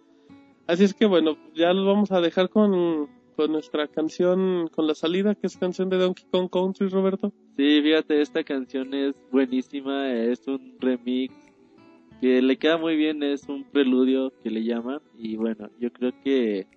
Así 0.66 0.84
es 0.84 0.92
que 0.94 1.06
bueno, 1.06 1.36
ya 1.54 1.72
los 1.72 1.86
vamos 1.86 2.12
a 2.12 2.20
dejar 2.20 2.50
con, 2.50 3.08
con 3.36 3.50
nuestra 3.50 3.88
canción, 3.88 4.68
con 4.74 4.86
la 4.86 4.94
salida, 4.94 5.34
que 5.34 5.46
es 5.46 5.56
canción 5.56 5.88
de 5.88 5.96
Donkey 5.98 6.24
Kong 6.30 6.48
Country, 6.50 6.88
Roberto. 6.88 7.32
Sí, 7.56 7.80
fíjate, 7.82 8.20
esta 8.20 8.44
canción 8.44 8.92
es 8.94 9.14
buenísima, 9.32 10.10
es 10.12 10.46
un 10.46 10.76
remix 10.80 11.34
que 12.22 12.40
le 12.40 12.56
queda 12.56 12.78
muy 12.78 12.94
bien, 12.94 13.24
es 13.24 13.48
un 13.48 13.64
preludio 13.64 14.32
que 14.44 14.50
le 14.50 14.62
llaman 14.62 15.00
y 15.18 15.34
bueno, 15.34 15.68
yo 15.80 15.92
creo 15.92 16.12
que 16.22 16.68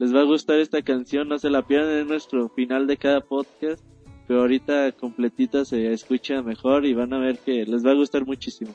les 0.00 0.12
va 0.12 0.22
a 0.22 0.24
gustar 0.24 0.58
esta 0.58 0.82
canción, 0.82 1.28
no 1.28 1.38
se 1.38 1.50
la 1.50 1.64
pierdan 1.64 1.98
en 1.98 2.08
nuestro 2.08 2.48
final 2.48 2.88
de 2.88 2.96
cada 2.96 3.20
podcast, 3.20 3.80
pero 4.26 4.40
ahorita 4.40 4.90
completita 4.90 5.64
se 5.64 5.92
escucha 5.92 6.42
mejor 6.42 6.84
y 6.84 6.94
van 6.94 7.12
a 7.12 7.20
ver 7.20 7.38
que 7.38 7.64
les 7.64 7.86
va 7.86 7.92
a 7.92 7.94
gustar 7.94 8.26
muchísimo. 8.26 8.74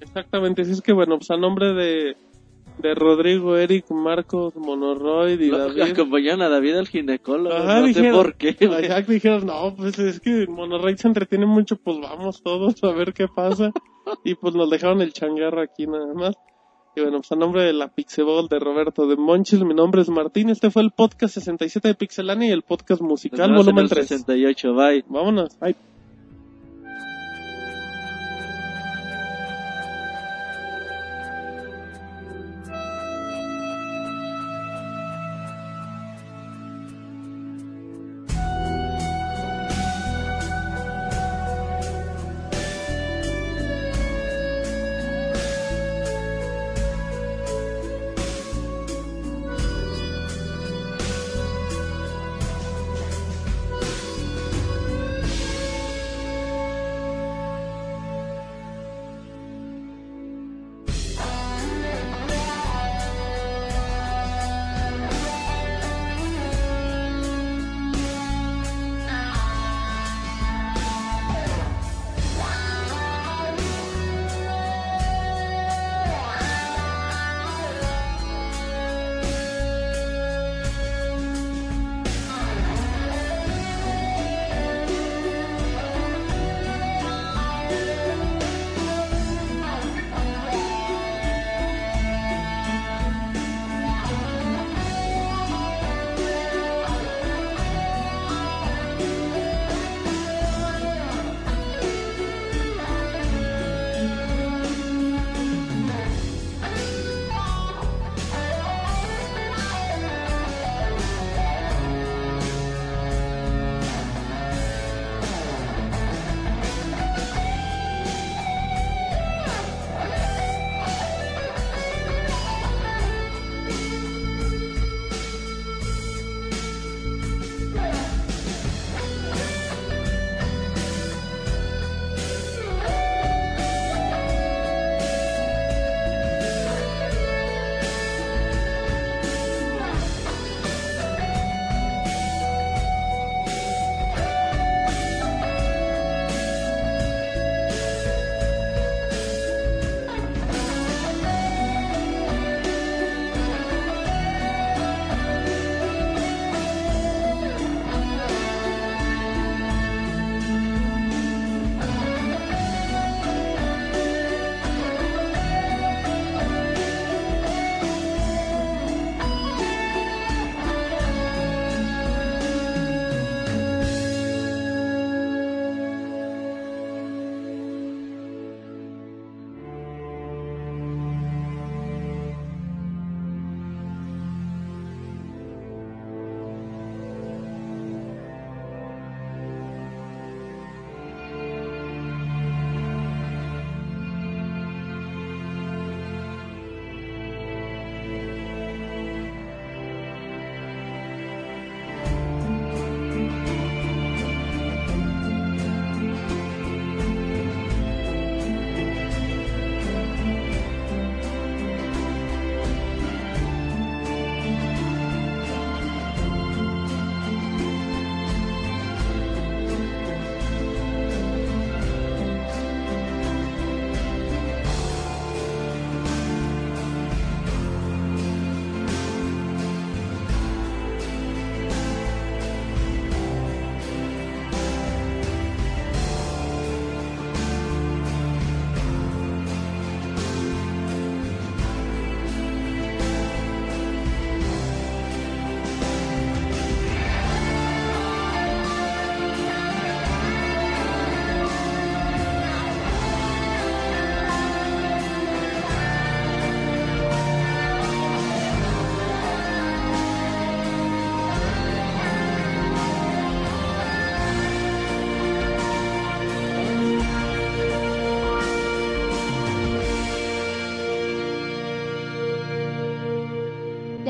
Exactamente, 0.00 0.62
así 0.62 0.72
es 0.72 0.82
que 0.82 0.92
bueno, 0.92 1.16
pues 1.18 1.30
a 1.30 1.36
nombre 1.36 1.72
de, 1.72 2.16
de 2.80 2.94
Rodrigo, 2.94 3.56
Eric, 3.56 3.90
Marcos, 3.90 4.54
Monoroid 4.56 5.40
y 5.40 5.50
David. 5.50 5.80
Acompañaron 5.92 6.42
a 6.42 6.48
David 6.48 6.74
al 6.76 6.88
ginecólogo. 6.88 7.54
Ajá, 7.56 7.80
no 7.80 7.86
sé 7.86 7.88
dijeron- 7.88 8.16
por 8.16 8.34
qué. 8.36 8.56
Ajá, 8.60 9.00
dijeron, 9.02 9.46
no, 9.46 9.74
pues 9.76 9.98
es 9.98 10.20
que 10.20 10.46
Monoroid 10.46 10.96
se 10.96 11.08
entretiene 11.08 11.46
mucho, 11.46 11.76
pues 11.76 11.98
vamos 12.00 12.42
todos 12.42 12.82
a 12.84 12.92
ver 12.92 13.12
qué 13.12 13.26
pasa. 13.28 13.72
y 14.24 14.34
pues 14.34 14.54
nos 14.54 14.70
dejaron 14.70 15.00
el 15.02 15.12
changarro 15.12 15.60
aquí 15.62 15.86
nada 15.86 16.12
más. 16.14 16.34
Y 16.96 17.02
bueno, 17.02 17.18
pues 17.18 17.30
a 17.30 17.36
nombre 17.36 17.62
de 17.62 17.72
la 17.72 17.86
Pixeball 17.94 18.48
de 18.48 18.58
Roberto 18.58 19.06
de 19.06 19.14
Monchis, 19.16 19.62
mi 19.62 19.74
nombre 19.74 20.02
es 20.02 20.08
Martín. 20.08 20.50
Este 20.50 20.70
fue 20.72 20.82
el 20.82 20.90
podcast 20.90 21.34
67 21.34 21.86
de 21.86 21.94
Pixelania 21.94 22.48
y 22.48 22.50
el 22.52 22.62
podcast 22.62 23.00
musical 23.00 23.54
volumen 23.54 23.84
el 23.84 23.90
3. 23.90 24.08
68, 24.08 24.74
bye. 24.74 25.04
Vámonos. 25.08 25.56
Bye. 25.60 25.76